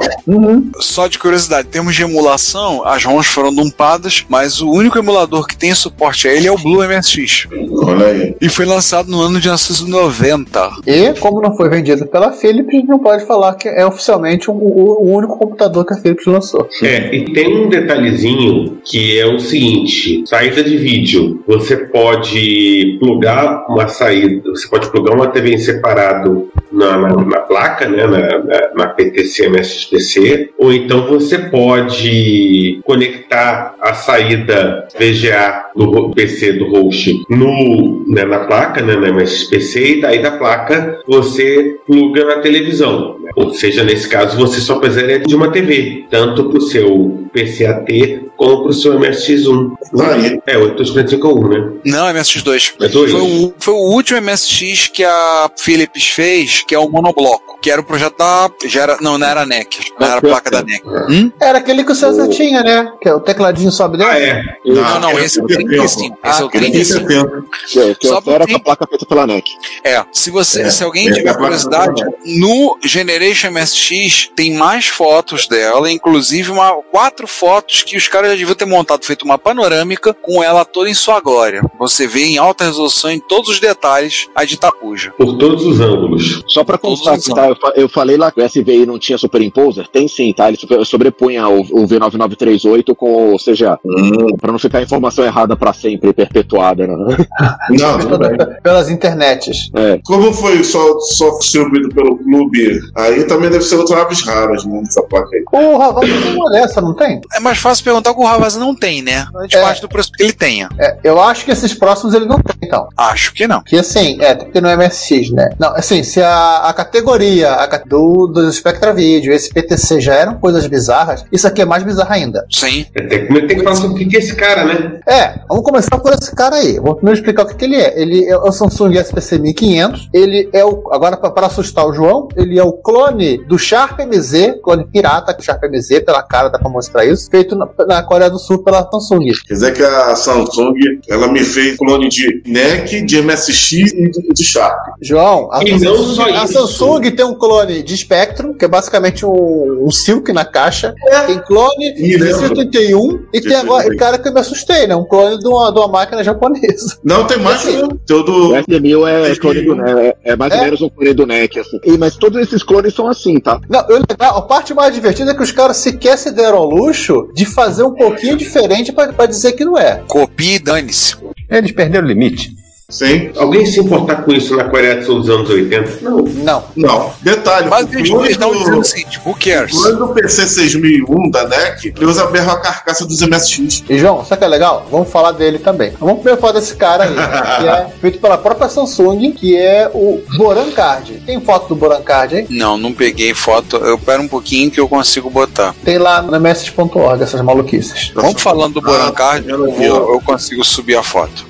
Só 0.79 1.07
de 1.07 1.19
curiosidade, 1.19 1.67
em 1.67 1.71
termos 1.71 1.95
de 1.95 2.03
emulação, 2.03 2.85
as 2.85 3.03
ROMs 3.03 3.27
foram 3.27 3.53
dumpadas, 3.53 4.25
mas 4.27 4.61
o 4.61 4.69
único 4.69 4.97
emulador 4.97 5.45
que 5.47 5.55
tem 5.55 5.73
suporte 5.73 6.27
a 6.27 6.33
ele 6.33 6.47
é 6.47 6.51
o 6.51 6.57
Blue 6.57 6.83
MSX. 6.85 7.47
olha 7.83 8.07
aí. 8.07 8.35
E 8.41 8.49
foi 8.49 8.65
lançado 8.65 9.09
no 9.09 9.21
ano 9.21 9.39
de 9.39 9.49
1990. 9.57 10.69
E, 10.85 11.13
como 11.19 11.41
não 11.41 11.55
foi 11.55 11.69
vendido 11.69 12.05
pela 12.07 12.31
Philips, 12.31 12.83
não 12.87 12.99
pode 12.99 13.25
falar 13.25 13.55
que 13.55 13.67
é 13.67 13.85
oficialmente 13.85 14.49
o, 14.49 14.53
o- 14.53 15.07
o 15.07 15.15
único 15.17 15.37
computador 15.37 15.85
que 15.85 15.93
a 15.93 15.97
Philips 15.97 16.25
lançou. 16.25 16.67
É, 16.83 17.15
e 17.15 17.25
tem 17.33 17.55
um 17.65 17.69
detalhezinho 17.69 18.77
que 18.83 19.19
é 19.19 19.25
o 19.25 19.39
seguinte: 19.39 20.23
saída 20.27 20.63
de 20.63 20.77
vídeo. 20.77 21.43
Você 21.47 21.75
pode 21.77 22.97
plugar 22.99 23.65
uma 23.69 23.87
saída, 23.87 24.49
você 24.49 24.67
pode 24.67 24.89
plugar 24.89 25.13
uma 25.15 25.27
TV 25.27 25.53
em 25.53 25.57
separado 25.57 26.49
na, 26.71 26.97
na- 26.97 27.25
na 27.25 27.39
placa, 27.41 27.87
né, 27.87 28.05
na, 28.05 28.19
na, 28.39 28.73
na 28.75 28.87
PTC 28.87 29.49
MSX-PC, 29.49 30.49
ou 30.57 30.71
então 30.73 31.07
você 31.07 31.37
pode 31.39 32.79
conectar 32.85 33.75
a 33.81 33.93
saída 33.93 34.87
VGA 34.99 35.65
do 35.77 36.11
PC 36.11 36.53
do 36.53 36.67
host 36.69 37.23
no, 37.29 38.03
né, 38.07 38.25
na 38.25 38.39
placa, 38.39 38.81
né, 38.81 38.95
na 38.95 39.11
MSX-PC, 39.11 39.97
e 39.97 40.01
daí 40.01 40.21
da 40.21 40.31
placa 40.31 40.99
você 41.07 41.77
pluga 41.85 42.25
na 42.25 42.37
televisão. 42.39 43.17
né? 43.21 43.31
Ou 43.35 43.53
seja, 43.53 43.83
nesse 43.83 44.09
caso 44.09 44.37
você 44.37 44.59
só 44.59 44.79
precisaria 44.79 45.19
de 45.19 45.35
uma 45.35 45.51
TV, 45.51 46.05
tanto 46.09 46.49
para 46.49 46.57
o 46.57 46.61
seu 46.61 47.26
PCAT 47.27 48.29
como 48.35 48.63
para 48.63 48.69
o 48.69 48.73
seu 48.73 48.99
MSX1. 48.99 49.71
Aí. 50.01 50.39
É, 50.45 50.57
8245 50.57 51.47
né? 51.49 51.71
Não, 51.85 52.05
MSX2. 52.07 52.73
É 52.81 52.87
dois? 52.87 53.11
Foi 53.11 53.21
o, 53.21 53.53
foi 53.59 53.73
o 53.73 53.77
último 53.77 54.21
MSX 54.21 54.87
que 54.87 55.03
a 55.03 55.49
Philips 55.57 56.07
fez, 56.07 56.61
que 56.61 56.75
é 56.75 56.79
o 56.79 56.89
monobloco, 56.89 57.57
que 57.61 57.71
era 57.71 57.81
o 57.81 57.83
projeto 57.83 58.17
da. 58.17 58.49
Já 58.65 58.83
era, 58.83 58.97
não, 59.01 59.17
não 59.17 59.27
era 59.27 59.41
a 59.41 59.45
NEC, 59.45 59.91
não 59.99 60.07
era 60.07 60.17
a 60.17 60.21
placa 60.21 60.51
da 60.51 60.61
NEC. 60.63 60.83
Hum? 61.09 61.31
Era 61.41 61.57
aquele 61.59 61.83
que 61.83 61.91
o 61.91 61.95
César 61.95 62.27
tinha, 62.29 62.61
né? 62.61 62.91
Que 63.01 63.09
é 63.09 63.13
o 63.13 63.19
tecladinho 63.19 63.71
sobe 63.71 63.97
dentro. 63.97 64.13
Ah, 64.13 64.19
é. 64.19 64.41
Não, 64.65 64.99
não, 64.99 65.19
esse 65.19 65.39
é 65.39 65.43
o 65.43 65.47
35. 65.47 66.17
Esse 66.23 66.41
é 66.41 66.45
o 66.45 66.49
Ele 66.53 66.71
tem 66.71 66.71
35. 66.71 67.07
70. 67.07 67.43
Que, 67.69 67.79
é- 67.79 67.95
que 67.95 68.07
Só 68.07 68.21
era 68.27 68.45
com 68.47 68.55
a 68.55 68.59
placa 68.59 68.87
feita 68.87 69.05
pela 69.05 69.25
NEC. 69.27 69.45
É, 69.83 70.03
se 70.11 70.29
você, 70.29 70.63
É, 70.63 70.69
se 70.69 70.83
alguém 70.83 71.09
é, 71.09 71.13
tiver 71.13 71.29
é 71.29 71.33
curiosidade, 71.33 72.03
da 72.03 72.11
no 72.25 72.77
Generation 72.83 73.51
MSX 73.51 74.29
tem 74.35 74.53
mais 74.53 74.87
fotos 74.87 75.47
dela, 75.47 75.91
inclusive 75.91 76.51
uma, 76.51 76.73
quatro 76.91 77.16
fotos 77.25 77.81
que 77.83 77.97
os 77.97 78.07
caras 78.07 78.29
já 78.31 78.35
deviam 78.35 78.53
ter 78.55 78.65
montado, 78.65 79.05
feito 79.05 79.23
uma 79.23 79.37
panorâmica 79.37 80.13
com 80.13 80.43
ela 80.43 80.63
toda 80.65 80.89
em 80.89 80.93
sua 80.93 81.19
glória. 81.19 81.61
Você 81.79 82.05
vê 82.05 82.25
em 82.25 82.37
alta 82.37 82.65
resolução 82.65 83.09
em 83.09 83.19
todos 83.19 83.49
os 83.49 83.59
detalhes 83.59 84.27
a 84.35 84.43
de 84.43 84.55
Itapuja. 84.55 85.13
Por 85.17 85.37
todos 85.37 85.65
os 85.65 85.79
ângulos. 85.79 86.43
Só 86.47 86.63
pra 86.63 86.77
constar, 86.77 87.15
os 87.17 87.25
tá, 87.25 87.47
eu, 87.47 87.55
fa- 87.55 87.73
eu 87.75 87.89
falei 87.89 88.17
lá 88.17 88.31
que 88.31 88.41
o 88.41 88.45
SVI 88.47 88.85
não 88.85 88.99
tinha 88.99 89.17
superimposer? 89.17 89.87
Tem 89.87 90.07
sim, 90.07 90.33
tá? 90.33 90.47
Ele 90.49 90.57
sobre- 90.57 90.83
sobrepunha 90.85 91.47
o, 91.47 91.61
o 91.61 91.87
V9938 91.87 92.95
com 92.95 93.33
o 93.33 93.37
CGA. 93.37 93.79
Hum. 93.85 94.35
Pra 94.39 94.51
não 94.51 94.59
ficar 94.59 94.79
a 94.79 94.83
informação 94.83 95.23
errada 95.23 95.55
pra 95.55 95.71
sempre, 95.73 96.11
perpetuada, 96.13 96.85
né? 96.85 96.95
Não, 97.69 97.99
tudo 97.99 98.17
bem. 98.17 98.29
Pelas 98.63 98.89
internets. 98.89 99.69
É. 99.75 99.99
Como 100.05 100.33
foi 100.33 100.63
só, 100.63 100.99
só 100.99 101.37
distribuído 101.37 101.89
pelo 101.89 102.17
clube, 102.17 102.79
aí 102.95 103.23
também 103.25 103.49
deve 103.49 103.63
ser 103.63 103.75
outras 103.75 103.99
aves 103.99 104.21
raras, 104.23 104.65
né? 104.65 104.81
Essa 104.85 105.01
placa 105.03 105.29
aí. 105.35 105.43
O 105.51 105.77
Raval 105.77 106.01
tem 106.01 106.35
uma 106.35 106.49
dessa, 106.51 106.81
não 106.81 106.93
tem? 106.93 107.06
É 107.33 107.39
mais 107.39 107.57
fácil 107.57 107.83
perguntar 107.83 108.13
com 108.13 108.23
o 108.23 108.25
Ravaz 108.25 108.55
não 108.55 108.75
tem, 108.75 109.01
né? 109.01 109.27
A 109.35 109.41
gente 109.43 109.55
É. 109.57 109.61
parte 109.61 109.81
do 109.81 109.89
preço 109.89 110.11
que 110.11 110.23
ele 110.23 110.33
tenha. 110.33 110.69
É, 110.79 110.97
eu 111.03 111.21
acho 111.21 111.45
que 111.45 111.51
esses 111.51 111.73
próximos 111.73 112.13
ele 112.13 112.25
não 112.25 112.39
tem, 112.39 112.55
então. 112.63 112.87
Acho 112.97 113.33
que 113.33 113.47
não. 113.47 113.61
Que 113.63 113.77
assim, 113.77 114.17
é, 114.21 114.35
tem 114.35 114.47
que 114.47 114.53
ter 114.53 114.61
no 114.61 114.69
MSX, 114.69 115.31
né? 115.31 115.49
Não, 115.59 115.69
assim, 115.75 116.03
se 116.03 116.21
a, 116.21 116.57
a 116.65 116.73
categoria 116.73 117.51
a 117.53 117.67
do, 117.85 118.27
do 118.27 118.51
Spectra 118.51 118.93
Video, 118.93 119.31
esse 119.33 119.49
PTC 119.53 120.01
já 120.01 120.13
eram 120.15 120.35
coisas 120.35 120.65
bizarras, 120.67 121.23
isso 121.31 121.47
aqui 121.47 121.61
é 121.61 121.65
mais 121.65 121.83
bizarro 121.83 122.11
ainda. 122.13 122.45
Sim. 122.51 122.85
Tem, 122.93 123.07
tem 123.27 123.47
que 123.57 123.63
falar 123.63 123.75
sobre 123.75 123.93
o 123.93 123.95
que 123.95 124.05
que 124.05 124.17
é 124.17 124.19
esse 124.19 124.35
cara, 124.35 124.63
né? 124.65 124.99
É, 125.07 125.39
vamos 125.47 125.63
começar 125.63 125.97
por 125.99 126.13
esse 126.13 126.33
cara 126.35 126.55
aí. 126.55 126.79
Vou 126.79 126.95
primeiro 126.95 127.19
explicar 127.19 127.43
o 127.43 127.47
que, 127.47 127.55
que 127.55 127.65
ele 127.65 127.75
é. 127.75 127.99
Ele 127.99 128.25
é 128.27 128.37
o 128.37 128.51
Samsung 128.51 128.95
SPC 128.97 129.37
1500. 129.39 130.09
Ele 130.13 130.49
é 130.53 130.63
o. 130.65 130.89
Agora, 130.91 131.17
pra- 131.17 131.31
para 131.31 131.47
assustar 131.47 131.85
o 131.85 131.93
João, 131.93 132.27
ele 132.35 132.57
é 132.59 132.63
o 132.63 132.73
clone 132.73 133.37
do 133.45 133.57
Sharp 133.57 133.99
MZ, 133.99 134.59
clone 134.63 134.85
pirata 134.85 135.33
do 135.33 135.43
Sharp 135.43 135.63
MZ, 135.63 136.01
pela 136.05 136.23
cara 136.23 136.49
dá 136.49 136.57
pra 136.57 136.69
mostrar 136.97 137.05
isso, 137.05 137.29
feito 137.29 137.55
na, 137.55 137.67
na 137.87 138.03
Coreia 138.03 138.29
do 138.29 138.39
Sul 138.39 138.63
pela 138.63 138.87
Samsung. 138.89 139.25
Quer 139.47 139.53
dizer 139.53 139.73
que 139.73 139.83
a 139.83 140.15
Samsung, 140.15 140.73
ela 141.07 141.27
me 141.27 141.43
fez 141.43 141.77
clone 141.77 142.09
de 142.09 142.41
NEC, 142.45 143.01
de 143.05 143.21
MSX 143.21 143.71
e 143.73 144.09
de, 144.11 144.27
de 144.33 144.43
Sharp. 144.43 144.77
João, 145.01 145.49
a, 145.51 145.63
E 145.63 145.79
Samsung, 145.79 146.21
a. 146.33 146.47
Samsung 146.47 147.11
tem 147.11 147.25
um 147.25 147.35
clone 147.35 147.83
de 147.83 147.95
Spectrum, 147.95 148.53
que 148.53 148.65
é 148.65 148.67
basicamente 148.67 149.25
um, 149.25 149.85
um 149.85 149.91
Silk 149.91 150.31
na 150.33 150.45
caixa. 150.45 150.93
Tem 151.27 151.39
clone 151.39 151.93
de 151.93 152.17
lembro. 152.17 152.47
71 152.55 153.19
e 153.33 153.41
tem 153.41 153.55
agora, 153.55 153.95
cara 153.95 154.17
que 154.17 154.27
eu 154.27 154.33
me 154.33 154.39
assustei, 154.39 154.87
né? 154.87 154.95
Um 154.95 155.05
clone 155.05 155.37
de 155.39 155.47
uma, 155.47 155.71
de 155.71 155.79
uma 155.79 155.87
máquina 155.87 156.23
japonesa. 156.23 156.97
Não, 157.03 157.25
tem 157.25 157.37
mais 157.39 157.57
Assim, 157.57 157.83
um. 157.83 157.89
Tem 157.89 158.15
o 158.15 158.23
do. 158.23 158.49
O 158.49 158.53
S1000 158.53 159.07
é, 159.07 159.31
Esse 159.31 159.39
clone 159.39 159.61
do 159.61 159.81
é, 159.81 160.15
é 160.23 160.35
mais 160.35 160.53
ou 160.53 160.59
É. 160.59 160.63
menos 160.63 160.81
um 160.81 160.89
clone 160.89 161.13
do 161.13 161.25
NEC, 161.25 161.59
assim. 161.59 161.79
E, 161.83 161.97
mas 161.97 162.15
todos 162.15 162.39
esses 162.41 162.63
clones 162.63 162.93
são 162.93 163.07
assim, 163.07 163.39
tá? 163.39 163.59
Não, 163.67 163.81
legal, 163.87 164.37
a 164.37 164.41
parte 164.41 164.73
mais 164.73 164.93
divertida 164.93 165.31
é 165.31 165.33
que 165.35 165.41
os 165.43 165.51
caras 165.51 165.77
sequer 165.77 166.17
se 166.17 166.31
deram 166.31 166.57
ao 166.59 166.69
luxo 166.87 167.29
de 167.33 167.45
fazer 167.45 167.83
um 167.83 167.93
pouquinho 167.93 168.37
diferente 168.37 168.91
pra 168.91 169.25
dizer 169.25 169.53
que 169.53 169.65
não 169.65 169.77
é. 169.77 170.01
Copie 170.07 170.55
e 170.55 170.59
dane-se. 170.59 171.15
Eles 171.49 171.71
perderam 171.71 172.05
o 172.05 172.07
limite. 172.07 172.55
Sim. 172.89 173.31
Alguém 173.35 173.65
se 173.65 173.81
importar 173.81 174.23
com 174.23 174.31
isso 174.31 174.55
na 174.55 174.63
Coreia 174.63 174.95
do 174.95 175.05
Sul 175.05 175.19
dos 175.19 175.29
anos 175.29 175.49
80? 175.49 175.99
Não. 176.01 176.17
Não. 176.23 176.63
Não. 176.73 177.13
Detalhe. 177.21 177.67
Mas 177.69 177.85
o 177.85 177.97
eles 177.97 178.29
estão 178.29 178.53
dizendo 178.53 178.75
do, 178.75 178.79
o 178.79 178.83
seguinte: 178.85 179.19
who 179.25 179.35
cares? 179.35 179.73
o 179.73 179.81
clone 179.81 179.97
do 179.97 180.07
PC 180.13 180.47
6001 180.47 181.29
da 181.29 181.45
NEC, 181.49 181.93
ele 181.93 182.05
usa 182.05 182.29
mesmo 182.29 182.49
a 182.49 182.55
carcaça 182.61 183.05
dos 183.05 183.21
MSX. 183.21 183.83
E 183.89 183.97
João, 183.97 184.23
sabe 184.23 184.35
o 184.35 184.37
que 184.37 184.45
é 184.45 184.47
legal? 184.47 184.87
Vamos 184.89 185.09
falar 185.09 185.33
dele 185.33 185.59
também. 185.59 185.91
Vamos 185.99 186.15
primeiro 186.15 186.39
falar 186.39 186.53
desse 186.53 186.75
cara 186.77 187.03
aí, 187.03 187.13
que 187.59 187.67
é 187.67 187.87
feito 187.99 188.19
pela 188.19 188.37
própria 188.37 188.69
Samsung, 188.69 189.33
que 189.33 189.57
é 189.57 189.91
o 189.93 190.23
Boran 190.37 190.71
Card. 190.71 191.21
Tem 191.25 191.41
foto 191.41 191.67
do 191.67 191.75
Boran 191.75 192.01
Card 192.01 192.37
aí? 192.37 192.47
Não, 192.49 192.77
não 192.77 192.93
peguei 192.93 193.33
foto. 193.33 193.75
Eu 193.75 193.99
pero 193.99 194.23
um 194.23 194.29
pouquinho 194.29 194.71
que 194.71 194.79
eu 194.79 194.87
consigo 194.87 195.29
botar. 195.29 195.75
Tem 195.83 195.97
lá 195.97 196.21
no 196.21 196.39
message.org 196.39 197.21
essas 197.21 197.41
maluquices. 197.41 198.13
Vamos 198.15 198.41
falando 198.41 198.79
do 198.79 198.79
Ah, 198.79 198.91
Boran 198.93 199.11
Card, 199.11 199.49
ela 199.49 199.67
eu, 199.71 200.13
eu 200.13 200.21
consigo 200.21 200.63
subir 200.63 200.95
a 200.95 201.03
foto. 201.03 201.45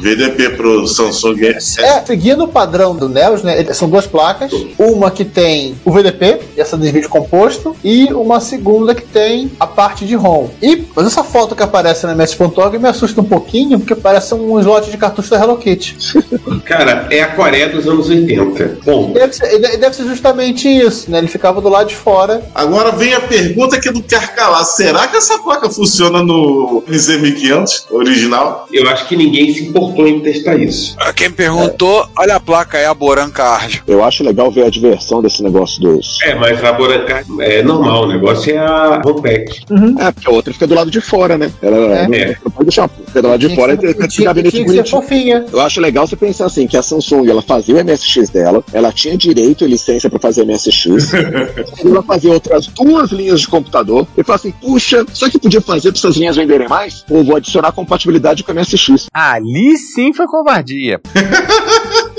VDP 0.00 0.50
pro 0.56 0.69
pro 0.70 0.86
Samsung 0.86 1.46
S. 1.46 1.80
É, 1.80 2.04
seguindo 2.04 2.44
o 2.44 2.48
padrão 2.48 2.94
do 2.94 3.08
Neos, 3.08 3.42
né? 3.42 3.64
São 3.72 3.88
duas 3.88 4.06
placas. 4.06 4.52
Uma 4.78 5.10
que 5.10 5.24
tem 5.24 5.74
o 5.84 5.90
VDP, 5.90 6.40
essa 6.56 6.76
de 6.76 6.90
vídeo 6.90 7.08
composto, 7.08 7.76
e 7.82 8.12
uma 8.12 8.40
segunda 8.40 8.94
que 8.94 9.02
tem 9.02 9.50
a 9.58 9.66
parte 9.66 10.06
de 10.06 10.14
ROM. 10.14 10.48
E 10.62 10.84
mas 10.94 11.06
essa 11.06 11.24
foto 11.24 11.54
que 11.54 11.62
aparece 11.62 12.06
na 12.06 12.12
MS.org 12.12 12.78
me 12.78 12.88
assusta 12.88 13.20
um 13.20 13.24
pouquinho, 13.24 13.78
porque 13.78 13.94
parece 13.94 14.34
um 14.34 14.58
slot 14.60 14.90
de 14.90 14.96
cartucho 14.96 15.30
da 15.30 15.38
Hello 15.38 15.56
Kitty. 15.56 15.96
Cara, 16.64 17.08
é 17.10 17.22
a 17.22 17.28
Coreia 17.28 17.68
dos 17.68 17.86
anos 17.86 18.08
80. 18.08 18.78
Bom, 18.84 19.12
Deve 19.12 19.32
ser, 19.32 19.58
deve 19.58 19.94
ser 19.94 20.04
justamente 20.04 20.68
isso, 20.68 21.10
né? 21.10 21.18
Ele 21.18 21.28
ficava 21.28 21.60
do 21.60 21.68
lado 21.68 21.88
de 21.88 21.96
fora. 21.96 22.42
Agora 22.54 22.92
vem 22.92 23.14
a 23.14 23.20
pergunta 23.20 23.80
que 23.80 23.90
não 23.90 24.02
quer 24.02 24.34
calar. 24.34 24.64
Será 24.64 25.06
que 25.08 25.16
essa 25.16 25.38
placa 25.38 25.68
funciona 25.70 26.22
no 26.22 26.82
NZ1500 26.88 27.84
original? 27.90 28.66
eu 28.72 28.88
acho 28.88 29.06
que 29.08 29.16
ninguém 29.16 29.52
se 29.52 29.64
importou 29.64 30.06
em 30.06 30.20
testar 30.20 30.59
isso. 30.64 30.96
Quem 31.16 31.28
me 31.28 31.34
perguntou, 31.34 32.06
olha 32.18 32.36
a 32.36 32.40
placa, 32.40 32.78
é 32.78 32.86
a 32.86 32.94
Boran 32.94 33.30
Card. 33.30 33.82
Eu 33.86 34.02
acho 34.04 34.22
legal 34.24 34.50
ver 34.50 34.64
a 34.64 34.70
diversão 34.70 35.20
desse 35.22 35.42
negócio 35.42 35.80
dos. 35.80 36.18
É, 36.22 36.34
mas 36.34 36.62
a 36.64 36.72
Borancar 36.72 37.24
é 37.40 37.62
normal, 37.62 38.04
o 38.04 38.08
negócio 38.08 38.52
é 38.54 38.58
a 38.58 39.00
Rompec. 39.04 39.60
É, 39.98 40.10
porque 40.12 40.28
a 40.28 40.32
outra 40.32 40.52
fica 40.52 40.66
do 40.66 40.74
lado 40.74 40.90
de 40.90 41.00
fora, 41.00 41.36
né? 41.36 41.50
Ela 41.62 41.76
É. 41.98 42.36
não 42.44 42.50
pode 42.50 42.64
deixar, 42.66 42.88
fica 42.88 43.22
do 43.22 43.28
lado 43.28 43.40
de 43.40 43.46
Tinha 43.48 43.56
fora 43.58 43.74
e 43.74 43.76
tem 43.76 44.24
gabinete 44.24 44.64
bonitinho. 44.64 44.86
fofinha. 44.86 45.44
Eu 45.52 45.60
acho 45.60 45.80
legal 45.80 46.06
você 46.06 46.16
pensar 46.16 46.46
assim, 46.46 46.66
que 46.66 46.76
a 46.76 46.82
Samsung, 46.82 47.28
ela 47.28 47.42
fazia 47.42 47.74
o 47.74 47.84
MSX 47.84 48.30
dela, 48.30 48.62
ela 48.72 48.92
tinha 48.92 49.16
direito 49.16 49.64
e 49.64 49.68
licença 49.68 50.08
pra 50.08 50.18
fazer 50.18 50.44
MSX, 50.44 51.12
ela 51.84 52.02
fazia 52.02 52.32
outras 52.32 52.66
duas 52.68 53.10
linhas 53.10 53.40
de 53.40 53.48
computador, 53.48 54.06
e 54.16 54.22
fala 54.22 54.36
assim, 54.36 54.50
puxa, 54.52 55.04
só 55.12 55.28
que 55.28 55.38
podia 55.38 55.60
fazer 55.60 55.90
pra 55.92 55.98
essas 55.98 56.16
linhas 56.16 56.36
venderem 56.36 56.68
mais? 56.68 57.04
Ou 57.10 57.24
vou 57.24 57.36
adicionar 57.36 57.72
compatibilidade 57.72 58.42
com 58.44 58.52
o 58.52 58.54
MSX. 58.54 59.06
Ali 59.12 59.76
sim 59.76 60.12
foi 60.12 60.26
covardia. 60.50 61.00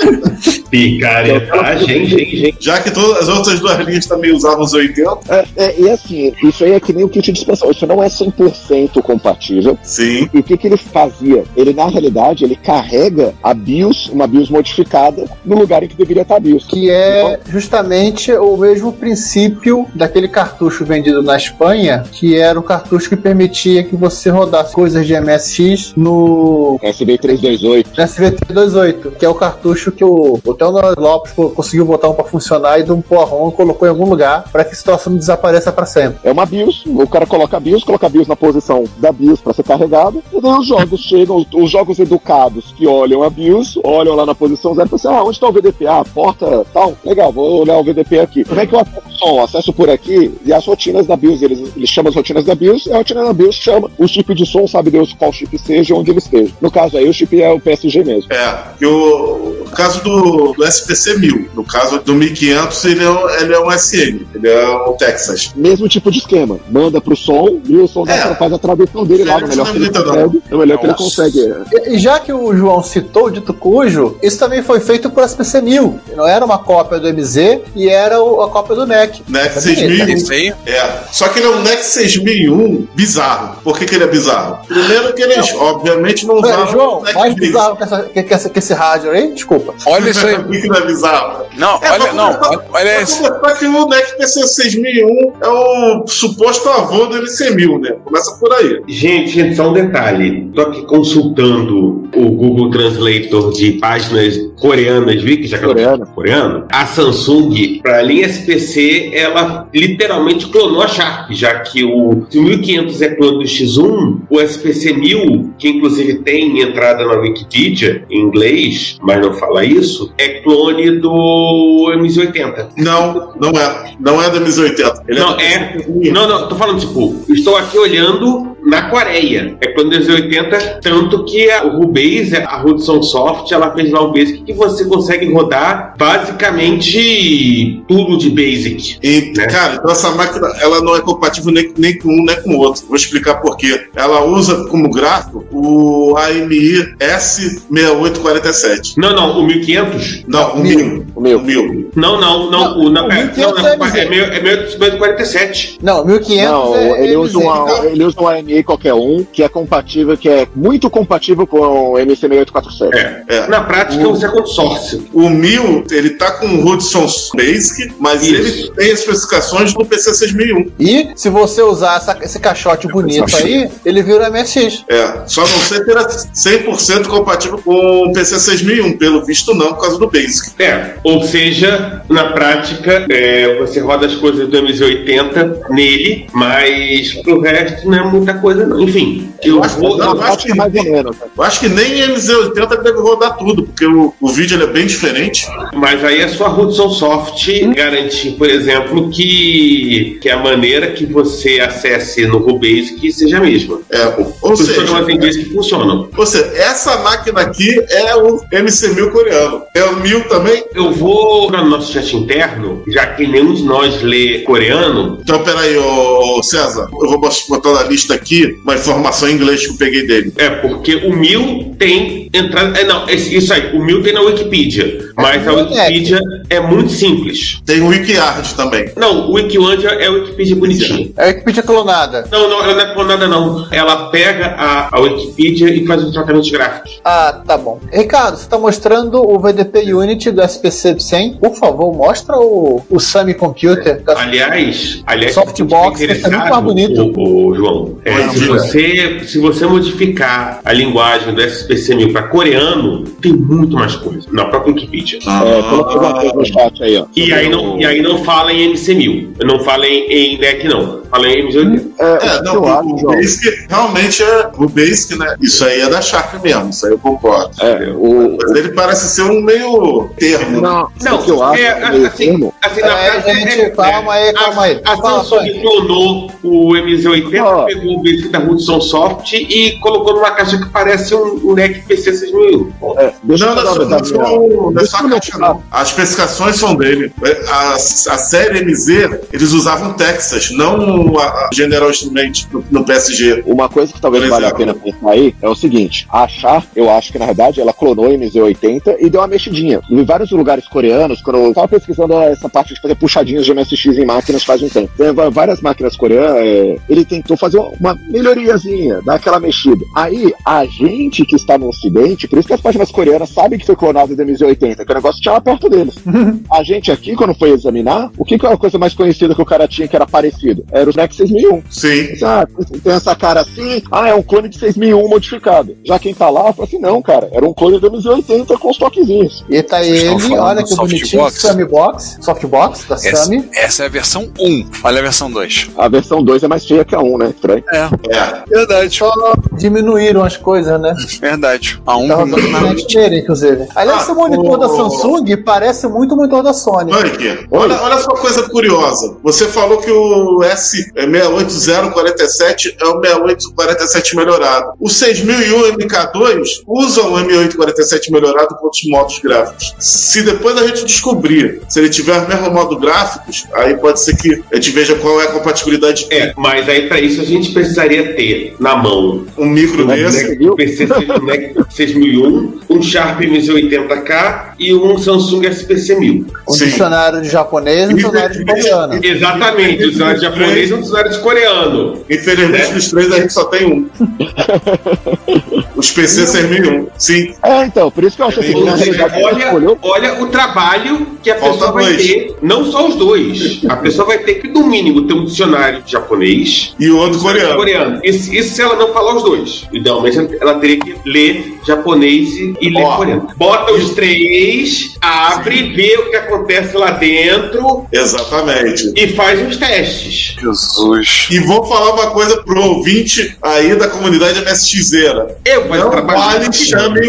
Picaretagem, 0.69 2.05
gente, 2.05 2.37
gente. 2.37 2.57
Já 2.59 2.81
que 2.81 2.91
todas 2.91 3.23
as 3.23 3.29
outras 3.29 3.59
duas 3.59 3.77
linhas 3.85 4.05
também 4.05 4.33
usavam 4.33 4.63
os 4.63 4.73
80. 4.73 5.19
É, 5.29 5.45
é, 5.57 5.81
e 5.81 5.89
assim, 5.89 6.33
isso 6.43 6.63
aí 6.63 6.71
é 6.71 6.79
que 6.79 6.93
nem 6.93 7.03
o 7.03 7.09
kit 7.09 7.31
de 7.31 7.39
expansão, 7.39 7.69
isso 7.69 7.85
não 7.85 8.01
é 8.01 8.07
100% 8.07 9.01
compatível. 9.01 9.77
Sim. 9.83 10.29
E 10.33 10.39
o 10.39 10.43
que, 10.43 10.57
que 10.57 10.67
ele 10.67 10.77
fazia? 10.77 11.43
Ele, 11.55 11.73
na 11.73 11.87
realidade, 11.87 12.43
ele 12.43 12.55
carrega 12.55 13.33
a 13.43 13.53
BIOS, 13.53 14.09
uma 14.09 14.25
BIOS 14.25 14.49
modificada, 14.49 15.25
no 15.45 15.59
lugar 15.59 15.83
em 15.83 15.87
que 15.87 15.95
deveria 15.95 16.23
estar 16.23 16.37
a 16.37 16.39
BIOS. 16.39 16.65
Que 16.65 16.89
é 16.89 17.39
justamente 17.47 18.31
o 18.31 18.55
mesmo 18.57 18.93
princípio 18.93 19.85
daquele 19.93 20.27
cartucho 20.27 20.85
vendido 20.85 21.21
na 21.21 21.35
Espanha, 21.35 22.03
que 22.11 22.37
era 22.37 22.57
o 22.59 22.63
cartucho 22.63 23.09
que 23.09 23.17
permitia 23.17 23.83
que 23.83 23.95
você 23.95 24.29
rodasse 24.29 24.73
coisas 24.73 25.05
de 25.05 25.19
MSX 25.19 25.93
no 25.95 26.79
SB 26.81 27.17
328. 27.17 27.91
SVT28, 27.91 29.11
que 29.17 29.25
é 29.25 29.29
o 29.29 29.35
cartucho 29.35 29.90
que 29.91 30.03
o, 30.03 30.39
o 30.43 30.53
Theodore 30.53 30.95
Lopes 30.99 31.33
co- 31.33 31.49
conseguiu 31.49 31.85
botar 31.85 32.09
um 32.09 32.13
pra 32.13 32.23
funcionar 32.25 32.79
e 32.79 32.83
de 32.83 32.91
um 32.91 33.01
porrão 33.01 33.49
e 33.49 33.51
colocou 33.51 33.87
em 33.87 33.91
algum 33.91 34.09
lugar 34.09 34.45
para 34.51 34.63
que 34.63 34.71
a 34.71 34.75
situação 34.75 35.11
não 35.11 35.19
desapareça 35.19 35.71
para 35.71 35.85
sempre. 35.85 36.19
É 36.23 36.31
uma 36.31 36.45
BIOS, 36.45 36.83
o 36.85 37.07
cara 37.07 37.25
coloca 37.25 37.57
a 37.57 37.59
BIOS, 37.59 37.83
coloca 37.83 38.05
a 38.05 38.09
BIOS 38.09 38.27
na 38.27 38.35
posição 38.35 38.83
da 38.97 39.11
BIOS 39.11 39.41
para 39.41 39.53
ser 39.53 39.63
carregada, 39.63 40.19
e 40.31 40.41
daí 40.41 40.51
os 40.51 40.67
jogos 40.67 40.99
chegam, 41.01 41.37
os, 41.37 41.45
os 41.53 41.69
jogos 41.69 41.99
educados 41.99 42.73
que 42.77 42.87
olham 42.87 43.23
a 43.23 43.29
BIOS, 43.29 43.77
olham 43.83 44.15
lá 44.15 44.25
na 44.25 44.35
posição 44.35 44.73
zero 44.75 44.87
e 44.87 44.97
falam 44.99 45.15
assim, 45.15 45.21
ah, 45.21 45.27
onde 45.27 45.39
tá 45.39 45.47
o 45.47 45.51
VDP? 45.51 45.87
Ah, 45.87 46.03
porta 46.13 46.65
tal, 46.73 46.93
legal, 47.05 47.31
vou 47.31 47.61
olhar 47.61 47.77
o 47.77 47.83
VDP 47.83 48.19
aqui. 48.19 48.43
Como 48.43 48.59
é 48.59 48.65
que 48.65 48.73
eu 48.75 48.79
acesso 48.79 49.01
o 49.07 49.11
som? 49.11 49.41
Acesso 49.43 49.73
por 49.73 49.89
aqui 49.89 50.33
e 50.45 50.53
as 50.53 50.65
rotinas 50.65 51.05
da 51.07 51.15
BIOS, 51.15 51.41
eles, 51.41 51.71
eles 51.75 51.89
chamam 51.89 52.09
as 52.09 52.15
rotinas 52.15 52.45
da 52.45 52.55
BIOS, 52.55 52.85
e 52.87 52.93
a 52.93 52.97
rotina 52.97 53.23
da 53.23 53.33
BIOS 53.33 53.55
chama 53.55 53.89
o 53.97 54.07
chip 54.07 54.33
de 54.33 54.45
som, 54.45 54.67
sabe 54.67 54.89
Deus 54.89 55.13
qual 55.13 55.31
chip 55.31 55.57
seja, 55.57 55.95
onde 55.95 56.11
ele 56.11 56.19
esteja. 56.19 56.51
No 56.61 56.71
caso 56.71 56.97
aí, 56.97 57.07
o 57.07 57.13
chip 57.13 57.41
é 57.41 57.51
o 57.51 57.59
PSG 57.59 58.03
mesmo. 58.03 58.31
É, 58.33 58.57
que 58.77 58.85
o, 58.85 59.61
o 59.61 59.65
caso 59.81 60.03
do, 60.03 60.53
do 60.53 60.63
SPC 60.63 61.17
1000, 61.17 61.49
no 61.55 61.63
caso 61.63 61.99
do 61.99 62.13
1500, 62.13 62.85
ele 62.85 63.03
é, 63.03 63.09
um- 63.09 63.29
ele 63.29 63.53
é 63.53 63.59
um 63.59 63.71
SM, 63.71 64.27
ele 64.35 64.47
é 64.47 64.67
um 64.87 64.93
Texas. 64.93 65.51
Mesmo 65.55 65.87
tipo 65.89 66.11
de 66.11 66.19
esquema. 66.19 66.59
Manda 66.69 67.01
pro 67.01 67.15
som 67.15 67.59
e 67.65 67.75
o 67.77 67.87
som 67.87 68.05
É. 68.07 68.35
faz 68.35 68.53
a 68.53 68.59
tradução 68.59 69.03
dele 69.05 69.23
lá, 69.23 69.39
no 69.39 69.47
melhor 69.47 69.71
que 69.71 69.77
ele 69.77 69.89
consegue. 69.89 70.41
É 70.51 70.55
o 70.55 70.59
melhor 70.59 70.77
que 70.77 70.85
ele 70.85 70.93
consegue. 70.93 71.39
é. 71.41 71.93
E, 71.93 71.97
já 71.99 72.19
que 72.19 72.31
o 72.31 72.55
João 72.55 72.83
citou 72.83 73.25
o 73.25 73.31
dito 73.31 73.53
cujo, 73.53 74.17
isso 74.21 74.37
também 74.37 74.61
foi 74.61 74.79
feito 74.79 75.09
por 75.09 75.23
SPC 75.23 75.61
1000. 75.61 75.99
Não 76.15 76.27
era 76.27 76.45
uma 76.45 76.57
cópia 76.59 76.99
do 76.99 77.07
MZ 77.07 77.61
e 77.75 77.89
era 77.89 78.21
o- 78.21 78.41
a 78.41 78.49
cópia 78.49 78.75
do 78.75 78.85
NEC. 78.85 79.23
NEC 79.27 79.53
Sabia? 79.53 79.75
6000. 79.75 80.15
Isso 80.17 80.31
aí? 80.33 80.53
É. 80.65 80.89
Só 81.11 81.27
que 81.29 81.39
ele 81.39 81.47
é 81.47 81.49
um 81.51 81.61
NEC 81.61 81.83
6001 81.83 82.87
bizarro. 82.93 83.55
Por 83.63 83.77
que, 83.77 83.85
que 83.85 83.95
ele 83.95 84.03
é 84.03 84.07
bizarro? 84.07 84.59
Primeiro 84.67 85.13
que 85.13 85.21
eles, 85.23 85.53
obviamente, 85.55 86.25
não 86.27 86.35
usavam 86.35 86.67
João, 86.71 86.99
o 86.99 87.03
NEC 87.03 87.15
mais 87.15 87.33
bizarro 87.35 87.75
que, 87.77 87.83
essa, 87.83 88.03
que, 88.03 88.23
que 88.49 88.59
esse 88.59 88.73
rádio 88.73 89.11
aí? 89.11 89.33
Desculpa. 89.33 89.70
Olha 89.85 90.09
isso 90.09 90.25
aí. 90.25 90.37
Não 90.67 90.75
é 90.75 90.85
bizarro? 90.85 91.45
Não, 91.57 91.79
É, 91.81 91.91
olha, 91.91 92.13
não, 92.13 92.29
olha, 92.29 92.61
olha 92.71 93.05
começar 93.05 93.57
que 93.57 93.65
o 93.65 93.87
NEC 93.87 94.17
PC 94.17 94.47
6001 94.47 95.33
é 95.41 95.47
o 95.47 96.07
suposto 96.07 96.69
avô 96.69 97.05
do 97.07 97.17
LC1000, 97.17 97.81
né? 97.81 97.95
Começa 98.03 98.31
por 98.39 98.53
aí. 98.53 98.81
Gente, 98.87 99.31
gente, 99.31 99.55
só 99.55 99.69
um 99.69 99.73
detalhe. 99.73 100.49
Tô 100.55 100.61
aqui 100.61 100.85
consultando 100.85 102.00
o 102.15 102.29
Google 102.31 102.69
Translator 102.69 103.51
de 103.53 103.73
páginas 103.73 104.37
coreanas, 104.59 105.21
vi 105.21 105.37
que 105.37 105.47
já 105.47 105.57
que 105.57 105.65
eu 105.65 105.69
Coreana. 105.69 106.05
coreano. 106.05 106.65
A 106.71 106.85
Samsung, 106.85 107.79
para 107.81 107.99
a 107.99 108.01
linha 108.01 108.25
SPC, 108.27 109.11
ela 109.13 109.67
literalmente 109.73 110.47
clonou 110.47 110.81
a 110.81 110.87
Sharp, 110.87 111.31
já 111.31 111.59
que 111.59 111.83
o, 111.83 112.25
se 112.29 112.37
o 112.37 112.43
1500 112.43 113.01
é 113.01 113.09
clone 113.15 113.37
do 113.39 113.43
X1, 113.43 114.19
o 114.29 114.39
SPC 114.41 114.93
1000, 114.93 115.53
que 115.57 115.69
inclusive 115.69 116.15
tem 116.19 116.61
entrada 116.61 117.05
na 117.05 117.13
Wikipedia 117.13 118.05
em 118.09 118.21
inglês, 118.21 118.97
mas 119.01 119.19
não 119.21 119.33
fala 119.33 119.63
isso, 119.63 120.13
é 120.17 120.41
clone 120.41 120.99
do 120.99 121.91
MS80. 121.95 122.69
Não, 122.77 123.33
não 123.39 123.49
é. 123.51 123.93
Não 123.99 124.21
é 124.21 124.29
do 124.29 124.39
MS80. 124.41 125.03
Ele 125.07 125.19
Não, 125.19 125.35
do 125.35 125.41
é. 125.41 125.59
PC. 125.59 126.11
Não, 126.11 126.27
não, 126.27 126.47
tô 126.47 126.55
falando, 126.55 126.79
tipo, 126.79 127.15
estou 127.29 127.55
aqui 127.57 127.77
olhando 127.77 128.50
na 128.71 128.83
Coreia. 128.83 129.57
É 129.59 129.67
quando 129.67 129.91
80, 129.91 130.79
tanto 130.81 131.25
que 131.25 131.51
a, 131.51 131.65
o 131.65 131.81
Rubase, 131.81 132.37
a 132.37 132.63
Hudson 132.63 133.03
Soft, 133.03 133.51
ela 133.51 133.73
fez 133.75 133.91
lá 133.91 134.01
um 134.01 134.13
Basic 134.13 134.43
que 134.43 134.53
você 134.53 134.85
consegue 134.85 135.31
rodar 135.31 135.93
basicamente 135.97 137.83
tudo 137.87 138.17
de 138.17 138.29
Basic. 138.29 138.97
E, 139.03 139.33
Né? 139.35 139.47
cara, 139.47 139.75
então 139.75 139.91
essa 139.91 140.11
máquina 140.11 140.47
ela 140.61 140.81
não 140.81 140.95
é 140.95 141.01
compatível 141.01 141.51
nem, 141.51 141.73
nem 141.77 141.97
com 141.97 142.07
um 142.09 142.23
nem 142.23 142.41
com 142.41 142.51
o 142.51 142.59
outro. 142.59 142.85
Vou 142.87 142.95
explicar 142.95 143.41
por 143.41 143.57
quê. 143.57 143.87
Ela 143.93 144.23
usa 144.23 144.65
como 144.69 144.89
gráfico 144.89 145.45
o 145.51 146.15
AMI 146.15 146.95
S6847. 146.99 148.93
Não, 148.95 149.13
não, 149.13 149.39
o 149.39 149.45
1500? 149.47 150.23
Não, 150.27 150.53
o 150.53 150.61
Mil. 150.61 150.77
1000. 150.77 151.05
O 151.13 151.21
meu. 151.21 151.39
O 151.39 151.43
1000. 151.43 151.80
Não, 151.95 152.19
não, 152.19 152.49
não, 152.49 152.59
Não, 152.59 152.79
o, 152.79 152.89
na, 152.89 153.05
o 153.05 153.09
pera, 153.09 153.25
1500 153.25 153.51
não, 153.51 153.67
é 153.67 153.77
não, 153.77 153.85
é 153.85 154.05
meio, 154.05 154.23
é 154.25 154.39
meio 154.41 154.57
1847. 154.57 155.79
Não, 155.81 156.05
1500 156.05 156.45
Não, 156.45 156.75
é, 156.75 157.03
ele, 157.03 157.13
é 157.13 157.17
usa 157.17 157.37
uma, 157.37 157.85
ele 157.85 158.03
usa 158.03 158.21
um 158.21 158.27
AMI 158.27 158.63
qualquer 158.63 158.93
um, 158.93 159.23
que 159.23 159.43
é 159.43 159.49
compatível, 159.49 160.17
que 160.17 160.29
é 160.29 160.47
muito 160.55 160.89
compatível 160.89 161.45
com 161.45 161.57
o 161.59 161.93
MC6847. 161.93 162.93
É. 162.93 163.23
É. 163.27 163.47
Na 163.47 163.61
prática, 163.61 164.03
você 164.07 164.25
é 164.25 164.29
consórcio. 164.29 165.07
O 165.13 165.29
1000, 165.29 165.85
ele 165.91 166.10
tá 166.21 166.31
com 166.33 166.45
o 166.47 166.67
Hudson 166.69 167.07
Basic, 167.35 167.93
mas 167.99 168.21
Isso. 168.21 168.35
ele 168.35 168.71
tem 168.75 168.91
as 168.91 168.99
especificações 168.99 169.73
do 169.73 169.83
PC 169.83 170.13
6001. 170.13 170.71
E 170.79 171.09
se 171.15 171.29
você 171.29 171.61
usar 171.63 171.97
essa- 171.97 172.17
esse 172.21 172.39
caixote 172.39 172.87
bonito 172.87 173.35
aí, 173.37 173.69
ele 173.83 174.03
vira 174.03 174.27
MSX. 174.29 174.83
É, 174.87 175.21
só 175.25 175.41
não 175.41 175.47
sei 175.47 175.83
se 175.83 175.89
era 175.91 176.07
100% 176.07 177.07
compatível 177.09 177.57
com 177.57 177.73
o 178.09 178.13
PC 178.13 178.39
6001, 178.39 178.97
pelo 178.97 179.25
visto 179.25 179.53
não, 179.55 179.73
por 179.73 179.81
causa 179.81 179.97
do 179.97 180.07
Basic. 180.09 180.51
É, 180.61 180.95
ou 181.03 181.23
seja, 181.23 182.03
na 182.07 182.25
prática, 182.31 183.05
é, 183.09 183.57
você 183.59 183.79
roda 183.79 184.05
as 184.05 184.15
coisas 184.15 184.47
do 184.47 184.57
MS-80 184.57 185.69
nele, 185.71 186.27
mas 186.33 187.13
pro 187.23 187.39
resto 187.41 187.87
não 187.89 187.97
é 187.97 188.03
muita 188.03 188.33
coisa 188.35 188.65
não. 188.65 188.79
Enfim, 188.81 189.31
eu 189.43 189.55
Eu 189.57 189.63
acho 189.63 189.75
que 189.75 189.81
vou... 189.81 189.97
não, 189.97 190.13
Não, 190.13 190.21
eu 190.21 190.23
acho 190.23 190.37
que 190.45 190.51
que 190.51 190.57
mais 190.57 190.73
ou 190.75 190.83
menos. 190.83 191.17
né? 191.17 191.25
Eu 191.37 191.43
acho 191.43 191.59
que 191.59 191.69
nem 191.69 192.01
MZ80 192.09 192.81
deve 192.83 192.99
rodar 192.99 193.37
tudo, 193.37 193.63
porque 193.63 193.85
o, 193.85 194.13
o 194.19 194.29
vídeo 194.31 194.55
ele 194.55 194.63
é 194.63 194.67
bem 194.67 194.85
diferente. 194.85 195.47
Mas 195.73 196.03
aí 196.11 196.21
a 196.23 196.29
sua 196.29 196.49
Hudson 196.49 196.89
Soft 196.89 197.47
garante, 197.75 198.31
por 198.31 198.49
exemplo, 198.49 199.09
que, 199.09 200.17
que 200.21 200.29
a 200.29 200.37
maneira 200.37 200.87
que 200.91 201.05
você 201.05 201.59
acesse 201.59 202.25
no 202.25 202.37
Rubasic 202.39 203.11
seja 203.11 203.37
a 203.37 203.41
mesma. 203.41 203.79
É, 203.91 204.05
ou 204.41 204.53
Os 204.53 204.59
seja, 204.59 204.73
programas 204.75 205.09
em 205.09 205.13
inglês 205.15 205.37
que 205.37 205.45
funcionam. 205.45 206.09
ou 206.15 206.25
seja, 206.25 206.45
essa 206.55 206.97
máquina 206.99 207.41
aqui 207.41 207.69
é 207.89 208.15
o 208.15 208.39
MC1000 208.53 209.11
coreano. 209.11 209.61
É 209.75 209.83
o 209.83 209.95
1000 209.99 210.23
também? 210.27 210.63
Eu 210.75 210.91
vou 210.91 211.49
na 211.51 211.63
nosso 211.63 211.91
chat 211.93 212.15
interno, 212.15 212.83
já 212.87 213.05
que 213.07 213.25
nenhum 213.27 213.53
de 213.53 213.63
nós 213.63 214.01
lê 214.01 214.39
coreano. 214.39 215.19
Então, 215.21 215.43
peraí, 215.43 215.77
ô 215.77 216.41
César, 216.43 216.87
eu 216.91 217.09
vou 217.09 217.19
botar 217.19 217.73
na 217.73 217.83
lista 217.83 218.13
aqui 218.13 218.57
uma 218.63 218.75
informação 218.75 219.29
em 219.29 219.33
inglês 219.33 219.65
que 219.65 219.71
eu 219.73 219.77
peguei 219.77 220.05
dele. 220.05 220.33
É, 220.37 220.49
porque 220.49 220.95
o 220.95 221.15
Mil 221.15 221.75
tem 221.77 222.29
entrada. 222.33 222.79
É, 222.79 222.83
não, 222.83 223.07
esse- 223.09 223.35
isso 223.35 223.53
aí, 223.53 223.75
o 223.75 223.83
Mil 223.83 224.01
tem 224.01 224.13
na 224.13 224.21
Wikipedia. 224.21 225.09
Mas 225.15 225.47
a 225.47 225.53
Wikipedia 225.53 226.00
é 226.49 226.59
muito 226.59 226.91
simples. 226.91 227.61
Tem 227.65 227.81
o 227.81 227.87
WikiArt 227.87 228.53
também. 228.55 228.91
Não, 228.97 229.29
o 229.29 229.33
Wikilandia 229.33 229.89
é 229.89 230.07
a 230.07 230.11
Wikipedia 230.11 230.55
bonitinha. 230.55 231.09
É 231.17 231.23
a 231.23 231.27
Wikipedia 231.27 231.63
clonada. 231.63 232.27
Não, 232.31 232.49
não, 232.49 232.63
ela 232.63 232.73
não 232.73 232.81
é 232.81 232.93
clonada, 232.93 233.27
não. 233.27 233.67
Ela 233.71 234.09
pega 234.09 234.47
a, 234.57 234.95
a 234.95 234.99
Wikipedia 234.99 235.69
e 235.73 235.85
faz 235.85 236.03
os 236.03 236.11
tratamentos 236.13 236.49
gráficos. 236.49 236.99
Ah, 237.03 237.41
tá 237.45 237.57
bom. 237.57 237.79
Ricardo, 237.91 238.37
você 238.37 238.47
tá 238.47 238.57
mostrando 238.57 239.21
o 239.21 239.39
VDP 239.39 239.93
Unity 239.93 240.31
do 240.31 240.41
SPC 240.41 240.99
100? 240.99 241.33
Por 241.35 241.55
favor, 241.55 241.93
mostra 241.95 242.37
o, 242.37 242.81
o 242.89 242.99
Sami 242.99 243.33
Computer. 243.33 244.01
da- 244.01 244.19
Aliás, 244.19 245.01
aliás, 245.05 245.33
Softbox, 245.33 246.01
esse 246.01 246.25
é 246.25 246.29
muito 246.29 246.49
mais 246.49 246.63
bonito. 246.63 247.11
O, 247.17 247.47
o 247.49 247.55
João, 247.55 247.97
é, 248.05 248.29
se, 248.29 248.45
você, 248.45 249.19
se 249.25 249.39
você 249.39 249.65
modificar 249.65 250.59
a 250.63 250.73
linguagem 250.73 251.33
do 251.33 251.41
SPC 251.41 251.95
1000 251.95 252.11
para 252.13 252.23
coreano, 252.23 253.03
tem 253.21 253.33
muito 253.33 253.75
mais 253.75 253.95
coisa 253.95 254.27
na 254.31 254.45
própria 254.45 254.73
Wikipedia. 254.73 255.19
É, 255.19 255.61
coloquei 255.83 255.97
uma 256.09 256.19
coisa 256.19 256.35
no 256.35 256.45
chat 256.45 256.83
aí, 256.83 256.97
ó. 256.97 257.05
E 257.15 257.33
aí, 257.33 257.49
não, 257.49 257.79
e 257.79 257.85
aí 257.85 258.01
não 258.01 258.23
fala 258.23 258.51
em 258.53 258.73
MC1000. 258.73 259.43
Não 259.43 259.59
fala 259.59 259.87
em, 259.87 260.03
em 260.11 260.37
NEC, 260.39 260.67
não. 260.67 261.01
Fala 261.09 261.27
em 261.29 261.47
MC80. 261.47 261.81
É, 261.99 262.41
não, 262.43 262.61
o, 262.61 262.95
o 262.95 263.07
Basic 263.07 263.65
realmente 263.69 264.23
é. 264.23 264.49
O 264.57 264.67
Basic, 264.67 265.17
né? 265.17 265.35
Isso 265.41 265.63
aí 265.65 265.81
é 265.81 265.89
da 265.89 266.01
Sharp 266.01 266.41
mesmo, 266.43 266.69
isso 266.69 266.85
aí 266.85 266.93
eu 266.93 266.99
concordo. 266.99 267.51
É, 267.61 267.91
o, 267.95 268.37
Mas 268.41 268.51
ele 268.55 268.69
parece 268.69 269.09
ser 269.09 269.23
um 269.23 269.41
meio 269.41 270.09
termo. 270.17 270.61
não, 270.61 270.87
Não, 271.01 271.15
o 271.17 271.23
que 271.23 271.31
eu 271.31 271.43
acho 271.43 271.61
é, 271.61 271.65
é 271.65 271.89
meio 271.91 272.07
assim, 272.07 272.25
termo. 272.27 272.53
assim, 272.61 272.81
na 272.81 272.97
É, 272.99 273.11
verdade, 273.19 273.51
gente, 273.51 273.69
calma 273.71 274.13
aí, 274.13 274.33
calma 274.33 274.63
aí. 274.63 274.81
A, 274.85 274.93
a 274.93 274.97
Samsung 274.97 275.61
clonou 275.61 276.31
o 276.43 276.69
MZ80, 276.73 277.43
Ó. 277.43 277.65
pegou 277.65 277.97
o 277.99 278.03
Basic 278.03 278.29
da 278.29 278.39
Hudson 278.39 278.79
Soft 278.81 279.33
e 279.33 279.77
colocou 279.81 280.13
numa 280.15 280.31
caixa 280.31 280.57
que 280.57 280.69
parece 280.69 281.13
um, 281.15 281.41
um 281.43 281.53
NEC 281.53 281.81
PC 281.87 282.11
6001. 282.13 282.71
É, 282.99 283.13
deixa 283.23 283.45
Não, 283.45 283.51
eu 283.51 283.55
não, 283.55 283.63
dar 283.63 283.63
não, 283.63 283.73
uma 283.73 283.85
não, 283.85 284.41
olhada. 284.41 284.55
não, 284.55 284.61
não 284.61 284.69
é 284.71 284.73
Deixa 284.75 284.91
só 284.91 284.99
eu 285.01 285.07
a 285.07 285.09
caixa, 285.11 285.37
não. 285.37 285.63
As 285.71 285.87
especificações 285.87 286.57
são 286.57 286.75
dele. 286.75 287.11
A, 287.47 287.73
a 287.75 287.77
série 287.77 288.65
MZ, 288.65 289.21
eles 289.31 289.53
usavam 289.53 289.93
Texas, 289.93 290.51
não 290.51 291.17
a, 291.17 291.23
a 291.23 291.49
General 291.53 291.89
Instrument 291.89 292.33
no, 292.51 292.63
no 292.69 292.85
PSG. 292.85 293.43
Uma 293.45 293.69
coisa 293.69 293.93
que 293.93 294.01
talvez 294.01 294.27
valha 294.27 294.49
a 294.49 294.53
pena 294.53 294.73
pensar 294.73 295.11
aí 295.11 295.33
é 295.41 295.47
o 295.47 295.55
seguinte: 295.55 296.05
a 296.11 296.27
Sharp, 296.27 296.65
eu 296.75 296.89
acho 296.89 297.11
que 297.11 297.19
na 297.19 297.27
verdade 297.27 297.61
ela 297.61 297.73
clonou 297.73 298.07
o 298.07 298.17
MZ80 298.17 298.97
e 298.99 299.09
deu 299.09 299.21
uma 299.21 299.27
mexidinha. 299.27 299.79
Em 299.89 300.03
vários 300.03 300.31
lugares 300.31 300.67
coreanos, 300.67 301.21
quando 301.21 301.37
eu 301.37 301.53
tava 301.53 301.69
pesquisando 301.69 302.13
essa 302.15 302.49
parte 302.49 302.73
de 302.73 302.81
fazer 302.81 302.95
puxadinhas 302.95 303.45
de 303.45 303.53
MSX 303.53 303.85
em 303.97 304.05
máquinas 304.05 304.43
faz 304.43 304.61
um 304.61 304.69
tempo. 304.69 304.91
Várias 305.31 305.61
máquinas 305.61 305.95
coreanas, 305.95 306.37
é, 306.37 306.75
ele 306.89 307.05
tentou 307.05 307.37
fazer 307.37 307.59
uma 307.79 307.97
melhoriazinha, 308.09 309.01
dar 309.05 309.15
aquela 309.15 309.39
mexida. 309.39 309.83
Aí, 309.95 310.33
a 310.45 310.65
gente 310.65 311.25
que 311.25 311.35
está 311.35 311.57
no 311.57 311.69
ocidente, 311.69 312.27
por 312.27 312.39
isso 312.39 312.47
que 312.47 312.53
as 312.53 312.61
páginas 312.61 312.91
coreanas 312.91 313.29
sabem 313.29 313.57
que 313.57 313.65
foi 313.65 313.75
clonado 313.75 314.15
do 314.15 314.23
MZ80, 314.23 314.85
que 314.85 314.91
o 314.91 314.95
negócio 314.95 315.21
tinha 315.21 315.33
lá 315.33 315.41
perto 315.61 315.69
deles. 315.69 315.95
a 316.51 316.63
gente 316.63 316.91
aqui, 316.91 317.15
quando 317.15 317.33
foi 317.35 317.51
examinar, 317.51 318.11
o 318.17 318.25
que, 318.25 318.37
que 318.37 318.45
era 318.45 318.55
a 318.55 318.57
coisa 318.57 318.77
mais 318.77 318.93
conhecida 318.93 319.35
que 319.35 319.41
o 319.41 319.45
cara 319.45 319.67
tinha 319.67 319.87
que 319.87 319.95
era 319.95 320.05
parecido? 320.07 320.65
Era 320.71 320.89
o 320.89 320.93
NEC 320.95 321.15
6001. 321.15 321.63
Sim. 321.69 322.07
Ah, 322.23 322.47
tem 322.83 322.93
essa 322.93 323.15
cara 323.15 323.41
assim, 323.41 323.81
ah, 323.91 324.09
é 324.09 324.13
um 324.15 324.23
clone 324.23 324.49
de 324.49 324.57
6001 324.57 325.07
modificado. 325.07 325.75
Já 325.85 325.99
quem 325.99 326.13
tá 326.13 326.29
lá, 326.29 326.51
fala 326.53 326.67
assim, 326.67 326.79
não, 326.79 327.01
cara, 327.01 327.29
era 327.31 327.45
um 327.47 327.53
clone 327.53 327.79
do 327.79 327.91
MZ80 327.91 328.57
com 328.57 328.69
os 328.69 328.77
toquezinhos. 328.77 329.45
E 329.49 329.61
tá 329.61 329.79
Vocês 329.79 330.03
ele, 330.03 330.37
olha 330.37 330.63
que 330.63 330.75
bonitinho, 330.75 331.07
Softbox? 331.07 331.41
Sami 331.41 331.65
Box, 331.65 332.17
Softbox 332.21 332.85
da 332.85 332.95
Essa, 332.95 333.15
Sami. 333.23 333.49
essa 333.53 333.83
é 333.83 333.85
a 333.85 333.89
versão 333.89 334.29
1. 334.39 334.65
Olha 334.83 334.99
a 334.99 335.03
versão 335.03 335.31
2. 335.31 335.69
A 335.77 335.87
versão 335.87 336.23
2 336.23 336.43
é 336.43 336.47
mais 336.47 336.65
feia 336.65 336.83
que 336.85 336.95
a 336.95 336.99
1, 337.01 337.17
né? 337.17 337.29
Estranho. 337.29 337.63
É, 337.73 337.77
É. 338.09 338.43
verdade. 338.47 338.97
Só 338.97 339.11
diminuíram 339.57 340.23
as 340.23 340.37
coisas, 340.37 340.79
né? 340.79 340.93
Verdade. 341.19 341.81
A 341.85 341.97
1 341.97 342.07
Tava 342.07 342.21
combina 342.23 342.59
bastante 342.59 342.83
mais. 342.83 342.95
nele, 342.95 343.19
inclusive. 343.21 343.67
Aliás, 343.75 343.99
Ah, 343.99 344.03
esse 344.03 344.13
monitor 344.13 344.51
o- 344.51 344.57
da 344.57 344.69
Samsung 344.69 345.35
parece 345.51 345.85
muito 345.85 346.13
o 346.13 346.17
monitor 346.17 346.41
da 346.41 346.53
Sony. 346.53 346.93
Mike, 346.93 347.47
olha, 347.51 347.81
olha 347.81 347.97
só 347.97 348.11
coisa 348.11 348.43
curiosa. 348.43 349.17
Você 349.21 349.47
falou 349.47 349.79
que 349.79 349.91
o 349.91 350.39
S68047 350.39 352.75
é 352.79 352.85
o 352.85 353.01
6847 353.01 354.15
melhorado. 354.15 354.71
O 354.79 354.89
6001 354.89 355.77
MK2 355.77 356.61
usa 356.65 357.01
o 357.01 357.17
M847 357.17 358.11
melhorado 358.11 358.55
com 358.55 358.63
outros 358.63 358.83
modos 358.85 359.19
gráficos. 359.19 359.75
Se 359.77 360.21
depois 360.21 360.55
a 360.55 360.65
gente 360.65 360.85
descobrir 360.85 361.61
se 361.67 361.79
ele 361.79 361.89
tiver 361.89 362.17
o 362.17 362.29
mesmo 362.29 362.49
modo 362.49 362.79
gráficos, 362.79 363.45
aí 363.53 363.75
pode 363.75 363.99
ser 363.99 364.15
que 364.15 364.41
a 364.53 364.55
gente 364.55 364.71
veja 364.71 364.95
qual 364.95 365.19
é 365.19 365.25
a 365.25 365.31
compatibilidade. 365.33 366.07
É, 366.09 366.31
mas 366.37 366.69
aí 366.69 366.87
para 366.87 367.01
isso 367.01 367.19
a 367.19 367.25
gente 367.25 367.51
precisaria 367.51 368.15
ter 368.15 368.55
na 368.57 368.77
mão 368.77 369.25
Um 369.37 369.47
micro 369.47 369.85
desse. 369.85 370.31
Um 370.41 370.55
PC 370.55 370.87
6001, 370.87 372.59
um 372.69 372.81
Sharp 372.81 373.19
MZ80K 373.21 374.53
e 374.57 374.73
um 374.73 374.97
Samsung 374.97 375.40
SPC 375.47 375.95
1000. 375.95 376.25
Um 376.47 376.53
Sim. 376.53 376.65
dicionário 376.65 377.21
de 377.21 377.29
japonês 377.29 377.89
e 377.89 377.93
um 377.93 377.95
dicionário 377.95 378.37
de 378.37 378.45
coreano. 378.45 379.05
Exatamente, 379.05 379.85
um 379.85 379.89
dicionário 379.89 380.19
de 380.19 380.25
japonês 380.25 380.69
e 380.69 380.73
um 380.73 380.79
dicionário 380.81 381.11
de 381.11 381.19
coreano. 381.19 382.05
Infelizmente, 382.09 382.73
dos 382.73 382.89
três 382.89 383.11
a 383.11 383.17
gente 383.17 383.33
só 383.33 383.45
tem 383.45 383.65
um. 383.65 383.89
Os 385.75 385.91
PC 385.91 386.27
6001. 386.27 386.87
Sim. 387.01 387.33
É, 387.41 387.65
então, 387.65 387.89
por 387.89 388.03
isso 388.03 388.15
que 388.15 388.21
eu 388.21 388.27
acho 388.27 388.39
assim, 388.41 388.53
realidade 388.63 389.15
ele 389.15 389.23
Olha, 389.25 389.43
escolheu. 389.45 389.77
olha 389.81 390.21
o 390.21 390.27
trabalho 390.27 391.07
que 391.23 391.31
a 391.31 391.39
Falta 391.39 391.53
pessoa 391.55 391.71
vai 391.71 391.85
dois. 391.85 392.07
ter, 392.07 392.35
não 392.43 392.63
só 392.71 392.87
os 392.87 392.95
dois. 392.95 393.61
A 393.67 393.75
pessoa 393.77 394.05
vai 394.07 394.19
ter 394.19 394.35
que, 394.35 394.47
no 394.47 394.67
mínimo, 394.67 395.01
ter 395.07 395.13
um 395.15 395.25
dicionário 395.25 395.81
de 395.81 395.91
japonês 395.91 396.75
E 396.79 396.89
o 396.91 396.97
outro 396.97 397.19
coreano. 397.19 397.55
coreano. 397.55 397.99
Isso, 398.03 398.31
isso 398.33 398.53
se 398.55 398.61
ela 398.61 398.75
não 398.75 398.93
falar 398.93 399.15
os 399.15 399.23
dois. 399.23 399.65
Idealmente, 399.73 400.17
ela 400.39 400.59
teria 400.59 400.79
que 400.79 400.95
ler 401.05 401.55
japonês 401.65 402.29
e 402.61 402.69
ler 402.69 402.83
Ó. 402.83 402.97
coreano. 402.97 403.27
Bota 403.35 403.71
os 403.73 403.89
três, 403.95 404.95
abre, 405.01 405.73
vê 405.73 405.97
o 405.97 406.09
que 406.11 406.15
acontece 406.17 406.77
lá 406.77 406.91
dentro 406.91 407.85
Exatamente. 407.91 408.93
e 408.95 409.07
faz 409.15 409.41
os 409.49 409.57
testes. 409.57 410.35
Jesus. 410.39 411.27
E 411.31 411.39
vou 411.39 411.65
falar 411.65 411.93
uma 411.93 412.11
coisa 412.11 412.37
pro 412.43 412.61
ouvinte 412.61 413.35
aí 413.41 413.75
da 413.75 413.87
comunidade 413.87 414.39
MSXera. 414.41 415.35
Eu 415.45 415.67
vou 415.67 415.77
Não 415.77 416.05
vale 416.05 416.45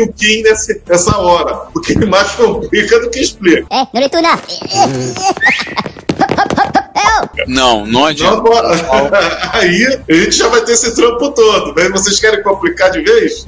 o 0.02 0.12
Kim 0.12 0.42
nesse- 0.42 0.80
nessa 0.86 1.16
hora, 1.18 1.54
porque 1.72 1.92
ele 1.92 2.06
mais 2.06 2.30
complica 2.32 2.98
do 3.00 3.10
que 3.10 3.20
explica. 3.20 3.66
Não, 6.18 6.26
não 7.46 8.04
adianta. 8.06 8.36
Não, 8.42 8.52
aí 9.52 10.00
a 10.08 10.12
gente 10.14 10.32
já 10.36 10.48
vai 10.48 10.60
ter 10.62 10.72
esse 10.72 10.94
trampo 10.94 11.30
todo. 11.32 11.74
Mas 11.74 11.90
vocês 11.90 12.18
querem 12.20 12.42
complicar 12.42 12.90
de 12.90 13.00
vez? 13.02 13.44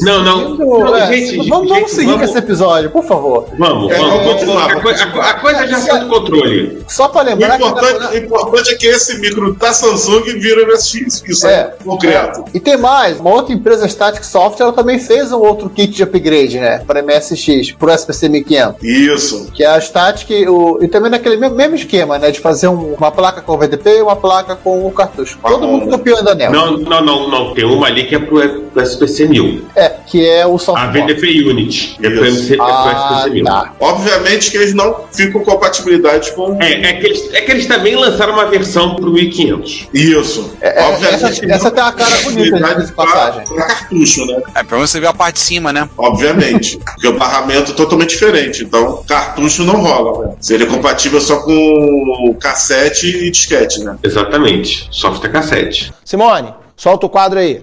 Não, 0.00 0.22
não. 0.22 0.54
Não 0.56 0.96
é, 0.96 1.06
gente, 1.12 1.36
vamos, 1.48 1.68
vamos 1.68 1.90
gente, 1.90 1.90
seguir 1.90 2.14
com 2.18 2.24
esse 2.24 2.38
episódio, 2.38 2.90
por 2.90 3.04
favor. 3.04 3.48
Vamos, 3.58 3.90
É, 3.92 3.96
vamos, 3.96 4.10
vamos 4.10 4.24
vamos. 4.24 4.32
continuar, 4.34 4.64
A, 4.64 4.68
vamos 4.68 4.82
coi- 4.82 5.20
a- 5.20 5.30
a 5.30 5.34
coisa 5.34 5.66
já 5.66 5.78
está 5.78 5.98
no 6.00 6.08
controle. 6.08 6.78
Só 6.88 7.08
pra 7.08 7.22
O 7.22 7.24
lembrar 7.24 7.56
que. 7.58 7.64
importante, 7.64 8.14
o 8.14 8.16
importante 8.18 8.70
é 8.70 8.76
que 8.76 8.86
esse 8.86 9.18
micro 9.20 9.54
da 9.54 9.72
Samsung 9.72 10.22
vira 10.38 10.62
MSX. 10.66 11.22
Isso 11.26 11.46
É. 11.46 11.52
é 11.54 11.74
concreto. 11.84 12.44
E 12.54 12.60
tem 12.60 12.76
mais, 12.76 13.18
uma 13.20 13.30
outra 13.30 13.54
empresa 13.54 13.88
Static 13.88 14.24
Soft, 14.24 14.60
ela 14.60 14.72
também 14.72 14.98
fez 14.98 15.32
um 15.32 15.38
outro 15.40 15.68
kit 15.70 15.92
de 15.92 16.02
upgrade, 16.02 16.58
né? 16.58 16.78
Para 16.86 17.00
MSX, 17.02 17.72
pro 17.72 17.90
SPC 17.90 18.28
1500. 18.28 18.82
Isso. 18.82 19.50
Que 19.52 19.62
é 19.64 19.66
a 19.68 19.80
Static, 19.80 20.28
o, 20.48 20.78
e 20.82 20.88
também 20.88 21.10
naquele 21.10 21.36
mesmo, 21.36 21.56
mesmo 21.56 21.74
esquema, 21.76 22.18
né? 22.18 22.30
De 22.30 22.40
fazer 22.40 22.68
um- 22.68 22.94
uma 23.06 23.12
placa 23.12 23.40
com 23.40 23.56
VDP 23.56 23.98
e 23.98 24.02
uma 24.02 24.16
placa 24.16 24.56
com 24.56 24.84
o 24.86 24.90
cartucho. 24.90 25.38
Todo 25.40 25.66
mundo 25.66 25.88
campeão 25.88 26.22
da 26.22 26.34
NEL. 26.34 26.50
Não, 26.50 26.76
não, 26.76 27.00
não, 27.00 27.28
não. 27.28 27.54
Tem 27.54 27.64
uma 27.64 27.86
ali 27.86 28.04
que 28.04 28.16
é 28.16 28.18
pro, 28.18 28.40
pro 28.62 28.82
SPC 28.82 29.28
1000. 29.28 29.62
É, 29.74 29.85
que 30.06 30.24
é 30.28 30.46
o 30.46 30.54
A 30.54 30.58
software. 30.58 30.92
VDP 30.92 31.42
Unit. 31.48 31.96
É 32.02 32.08
Isso. 32.08 32.54
É 32.54 32.56
Ah, 32.60 33.14
SPC 33.24 33.30
1000. 33.34 33.44
tá. 33.44 33.72
Obviamente 33.80 34.50
que 34.50 34.56
eles 34.56 34.74
não 34.74 35.04
ficam 35.12 35.42
compatibilidade 35.44 36.32
com 36.32 36.56
É, 36.62 36.72
é, 36.72 36.92
que 36.94 37.06
eles, 37.06 37.28
é 37.34 37.40
que 37.40 37.50
eles 37.50 37.66
também 37.66 37.96
lançaram 37.96 38.32
uma 38.34 38.46
versão 38.46 38.94
pro 38.96 39.10
1500. 39.12 39.88
isso. 39.92 40.52
É, 40.60 40.80
é, 40.80 40.84
Obviamente 40.88 41.24
essa- 41.24 41.40
que 41.40 41.52
essa 41.52 41.70
tem 41.70 41.82
uma 41.82 41.92
cara 41.92 42.16
bonita, 42.22 42.74
de 42.86 42.92
passagem. 42.92 43.44
pra- 43.44 43.54
pra 43.56 43.66
cartucho, 43.66 44.24
né? 44.26 44.42
É 44.54 44.62
pra 44.62 44.78
você 44.78 45.00
ver 45.00 45.08
a 45.08 45.12
parte 45.14 45.34
de 45.34 45.40
cima, 45.40 45.72
né? 45.72 45.88
Obviamente. 45.98 46.78
porque 46.84 47.08
o 47.08 47.18
barramento 47.18 47.72
é 47.72 47.74
totalmente 47.74 48.10
diferente. 48.10 48.62
Então, 48.64 49.02
cartucho 49.06 49.64
não 49.64 49.80
rola, 49.80 50.26
né? 50.28 50.34
Seria 50.40 50.66
compatível 50.66 51.20
só 51.20 51.36
com 51.42 52.36
cassete 52.40 53.06
e 53.08 53.30
disquete, 53.30 53.80
né? 53.82 53.96
Exatamente. 54.02 54.88
Software 54.90 55.30
cassete. 55.30 55.92
Simone, 56.04 56.52
solta 56.76 57.06
o 57.06 57.08
quadro 57.08 57.38
aí. 57.38 57.62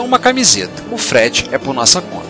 uma 0.00 0.18
camiseta. 0.18 0.82
O 0.90 0.98
frete 0.98 1.48
é 1.52 1.58
por 1.58 1.74
nossa 1.74 2.00
conta. 2.00 2.29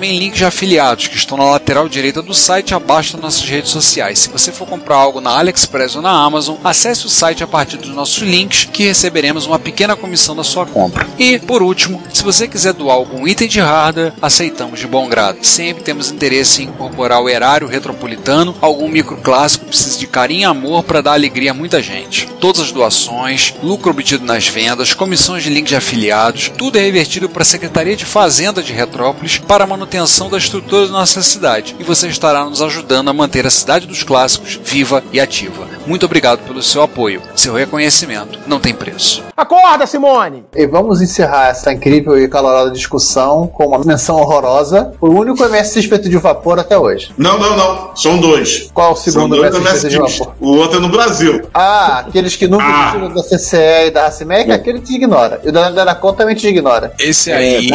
links 0.00 0.38
de 0.38 0.44
afiliados 0.44 1.08
que 1.08 1.16
estão 1.16 1.38
na 1.38 1.44
lateral 1.44 1.88
direita 1.88 2.22
do 2.22 2.34
site 2.34 2.74
abaixo 2.74 3.12
das 3.12 3.22
nossas 3.22 3.48
redes 3.48 3.70
sociais. 3.70 4.20
Se 4.20 4.28
você 4.28 4.52
for 4.52 4.66
comprar 4.66 4.96
algo 4.96 5.20
na 5.20 5.36
AliExpress 5.38 5.96
ou 5.96 6.02
na 6.02 6.10
Amazon, 6.10 6.56
acesse 6.64 7.06
o 7.06 7.08
site 7.08 7.42
a 7.42 7.46
partir 7.46 7.76
dos 7.76 7.90
nossos 7.90 8.18
links 8.18 8.68
que 8.72 8.84
receberemos 8.84 9.46
uma 9.46 9.58
pequena 9.58 9.96
comissão 9.96 10.34
da 10.34 10.44
sua 10.44 10.66
compra. 10.66 11.06
E, 11.18 11.38
por 11.38 11.62
último, 11.62 12.02
se 12.12 12.22
você 12.22 12.46
quiser 12.48 12.72
doar 12.72 12.96
algum 12.96 13.26
item 13.26 13.48
de 13.48 13.60
hardware, 13.60 14.12
aceitamos 14.20 14.80
de 14.80 14.86
bom 14.86 15.08
grado. 15.08 15.38
Sempre 15.42 15.82
temos 15.82 16.10
interesse 16.10 16.62
em 16.62 16.66
incorporar 16.66 17.20
o 17.20 17.28
erário 17.28 17.68
retropolitano, 17.68 18.54
algum 18.60 18.88
microclássico 18.88 19.64
que 19.64 19.70
precisa 19.70 19.98
de 19.98 20.06
carinho 20.06 20.40
e 20.40 20.44
amor 20.44 20.82
para 20.82 21.00
dar 21.00 21.12
alegria 21.12 21.50
a 21.50 21.54
muita 21.54 21.82
gente. 21.82 22.28
Todas 22.40 22.62
as 22.62 22.72
doações, 22.72 23.54
lucro 23.62 23.90
obtido 23.90 24.24
nas 24.24 24.46
vendas, 24.48 24.94
comissões 24.94 25.42
de 25.42 25.50
link 25.50 25.66
de 25.66 25.76
afiliados, 25.76 26.50
tudo 26.56 26.76
é 26.76 26.82
revertido 26.82 27.28
para 27.28 27.42
a 27.42 27.46
Secretaria 27.46 27.96
de 27.96 28.04
Fazenda 28.04 28.62
de 28.62 28.72
Retrópolis 28.72 29.38
para 29.38 29.64
a 29.64 29.66
manutenção 29.76 30.30
da 30.30 30.38
estrutura 30.38 30.86
da 30.86 30.92
nossa 30.92 31.22
cidade. 31.22 31.76
E 31.78 31.84
você 31.84 32.08
estará 32.08 32.44
nos 32.46 32.62
ajudando 32.62 33.08
a 33.08 33.12
manter 33.12 33.46
a 33.46 33.50
cidade 33.50 33.86
dos 33.86 34.02
clássicos 34.02 34.58
viva 34.64 35.02
e 35.12 35.20
ativa. 35.20 35.66
Muito 35.86 36.06
obrigado 36.06 36.40
pelo 36.46 36.62
seu 36.62 36.82
apoio. 36.82 37.20
Seu 37.36 37.52
reconhecimento 37.52 38.38
não 38.46 38.58
tem 38.58 38.74
preço. 38.74 39.22
Acorda, 39.36 39.86
Simone! 39.86 40.44
E 40.54 40.66
vamos 40.66 41.02
encerrar 41.02 41.48
essa 41.48 41.70
incrível 41.72 42.18
e 42.18 42.26
calorosa 42.26 42.70
discussão 42.70 43.46
com 43.46 43.66
uma 43.66 43.84
menção 43.84 44.16
horrorosa. 44.16 44.92
O 45.00 45.08
único 45.10 45.44
MS 45.44 45.82
feito 45.82 46.08
de 46.08 46.16
vapor 46.16 46.58
até 46.58 46.76
hoje. 46.78 47.10
Não, 47.18 47.38
não, 47.38 47.54
não. 47.56 47.94
São 47.94 48.18
dois. 48.18 48.70
Qual 48.72 48.92
o 48.92 48.96
São 48.96 49.04
segundo 49.12 49.36
dois 49.36 49.54
MS 49.54 49.80
feito 49.82 49.92
de 49.92 49.98
vapor? 50.18 50.34
O 50.40 50.56
outro 50.56 50.78
é 50.78 50.80
no 50.80 50.88
Brasil. 50.88 51.42
Ah, 51.52 51.98
aqueles 52.08 52.34
que 52.34 52.48
nunca 52.48 52.64
Ah. 52.66 53.08
da 53.14 53.22
CCE 53.22 53.86
e 53.88 53.90
da 53.90 54.04
Racimec, 54.04 54.50
aquele 54.50 54.80
te 54.80 54.94
ignora. 54.94 55.40
E 55.44 55.50
o 55.50 55.52
da 55.52 55.70
Daracon 55.70 56.14
também 56.14 56.34
te 56.34 56.48
ignora. 56.48 56.94
Esse 56.98 57.30
aí- 57.30 57.68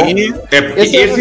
É 0.51 0.61
porque 0.61 0.81
Esse 0.81 0.95
esse, 0.95 0.97
é 0.97 1.13
o 1.13 1.15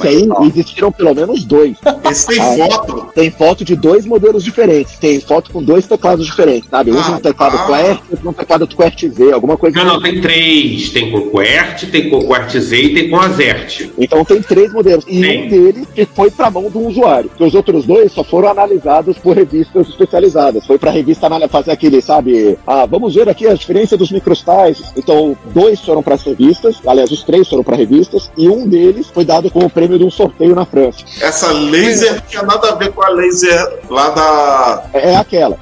Tem, 0.00 0.28
existiram 0.46 0.90
pelo 0.92 1.14
menos 1.14 1.44
dois. 1.44 1.76
Esse 2.10 2.26
tem 2.26 2.40
Ah, 2.40 2.68
foto. 2.68 3.06
Tem 3.14 3.30
foto 3.30 3.64
de 3.64 3.76
dois 3.76 4.06
modelos 4.06 4.42
diferentes. 4.44 4.98
Tem 4.98 5.20
foto 5.20 5.50
com 5.50 5.62
dois 5.62 5.86
teclados 5.86 6.26
diferentes, 6.26 6.68
sabe? 6.70 6.90
Um 6.90 6.94
com 6.94 7.00
Ah, 7.00 7.16
um 7.16 7.20
teclado 7.20 7.56
ah. 7.56 7.66
QWERTY, 7.66 8.02
outro 8.10 8.24
com 8.24 8.28
um 8.30 8.32
teclado 8.32 8.66
QWERTY 8.66 9.08
Z, 9.08 9.32
alguma 9.32 9.56
coisa 9.56 9.76
Não, 9.76 9.84
assim. 9.84 9.92
não, 9.94 10.02
tem 10.02 10.20
três. 10.20 10.90
Tem 10.90 11.10
com 11.10 11.30
QWERTY, 11.30 11.86
tem 11.88 12.10
com 12.10 12.20
QWERTY 12.20 12.60
Z 12.60 12.76
e 12.82 12.94
tem 12.94 13.10
com 13.10 13.16
Azert. 13.20 13.88
Então 13.98 14.24
tem 14.24 14.40
três 14.42 14.72
modelos. 14.72 15.04
E 15.08 15.20
Tem. 15.20 15.44
um 15.44 15.48
deles 15.48 15.86
que 15.94 16.04
foi 16.06 16.30
pra 16.30 16.50
mão 16.50 16.70
do 16.70 16.80
usuário. 16.86 17.28
Porque 17.28 17.44
os 17.44 17.54
outros 17.54 17.84
dois 17.84 18.12
só 18.12 18.22
foram 18.24 18.48
analisados 18.48 19.18
por 19.18 19.36
revistas 19.36 19.88
especializadas. 19.88 20.66
Foi 20.66 20.78
pra 20.78 20.90
revista 20.90 21.28
fazer 21.48 21.70
aquele, 21.72 22.00
sabe? 22.00 22.56
Ah, 22.66 22.86
vamos 22.86 23.14
ver 23.14 23.28
aqui 23.28 23.46
a 23.46 23.54
diferença 23.54 23.96
dos 23.96 24.10
microstais. 24.10 24.82
Então, 24.96 25.36
dois 25.52 25.80
foram 25.80 26.02
para 26.02 26.14
as 26.14 26.22
revistas. 26.22 26.76
Aliás, 26.86 27.10
os 27.10 27.22
três 27.22 27.48
foram 27.48 27.62
para 27.64 27.76
revistas. 27.76 28.30
E 28.36 28.48
um 28.48 28.66
deles 28.66 29.08
foi 29.12 29.24
dado 29.24 29.50
como 29.62 29.70
prêmio 29.70 29.98
de 29.98 30.04
um 30.04 30.10
sorteio 30.10 30.54
na 30.54 30.64
França. 30.64 31.04
Essa 31.20 31.52
laser 31.52 32.14
não 32.14 32.20
tinha 32.22 32.42
nada 32.42 32.70
a 32.70 32.74
ver 32.74 32.92
com 32.92 33.02
a 33.02 33.08
laser 33.10 33.80
lá 33.88 34.10
da. 34.10 34.84
É 34.92 35.16
aquela. 35.16 35.56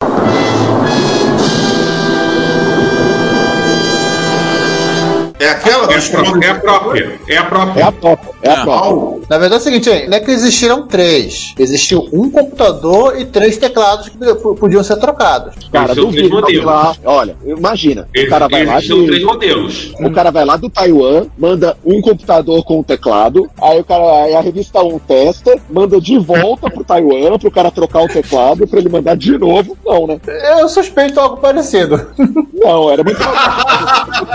É 5.41 5.49
aquela 5.49 5.91
É 5.93 5.97
a 5.97 6.03
própria. 6.03 6.47
É 6.47 6.51
a 6.51 6.55
própria. 6.55 7.19
É 7.29 7.37
a 7.37 7.41
É 7.41 7.43
própria. 7.45 7.87
a 7.87 7.93
própria. 7.93 8.31
É 8.43 8.51
a 8.51 8.63
própria. 8.63 8.91
Au. 8.91 9.21
Na 9.29 9.39
verdade 9.39 9.55
é 9.55 9.57
o 9.59 9.61
seguinte, 9.61 10.07
não 10.09 10.17
é 10.17 10.21
que 10.21 10.31
existiram 10.31 10.87
três. 10.87 11.55
Existiu 11.59 12.09
um 12.13 12.31
computador 12.31 13.19
e 13.19 13.25
três 13.25 13.57
teclados 13.57 14.09
que 14.09 14.17
podiam 14.59 14.83
ser 14.83 14.97
trocados. 14.97 15.55
Cara, 15.73 15.93
Eles 15.93 16.03
são 16.03 16.11
três 16.13 16.29
duvido. 16.29 16.41
modelos. 16.43 16.65
Lá, 16.67 16.95
olha, 17.05 17.37
imagina. 17.47 18.03
O 18.03 18.19
Eles, 18.19 18.29
cara 18.29 18.49
vai 18.49 18.65
lá 18.67 18.81
são 18.83 19.01
de- 19.01 19.07
três 19.07 19.23
modelos. 19.25 19.93
O 20.01 20.11
cara 20.11 20.31
vai 20.31 20.45
lá 20.45 20.57
do 20.57 20.69
Taiwan, 20.69 21.27
manda 21.39 21.77
um 21.85 22.01
computador 22.01 22.63
com 22.65 22.81
um 22.81 22.83
teclado, 22.83 23.49
aí 23.63 23.81
o 23.81 23.85
cara, 23.85 24.25
aí 24.25 24.35
a 24.35 24.41
revista 24.41 24.83
1 24.83 24.99
testa, 24.99 25.57
manda 25.71 26.01
de 26.01 26.19
volta 26.19 26.69
pro 26.71 26.85
Taiwan 26.85 27.39
pro 27.39 27.51
cara 27.51 27.71
trocar 27.71 28.03
o 28.03 28.09
teclado, 28.09 28.67
pra 28.67 28.79
ele 28.79 28.89
mandar 28.89 29.17
de 29.17 29.39
novo. 29.39 29.77
Não, 29.87 30.07
né? 30.07 30.19
Eu 30.59 30.69
suspeito 30.69 31.19
algo 31.21 31.37
parecido. 31.39 32.07
Não, 32.55 32.91
era 32.91 33.03
muito 33.05 33.21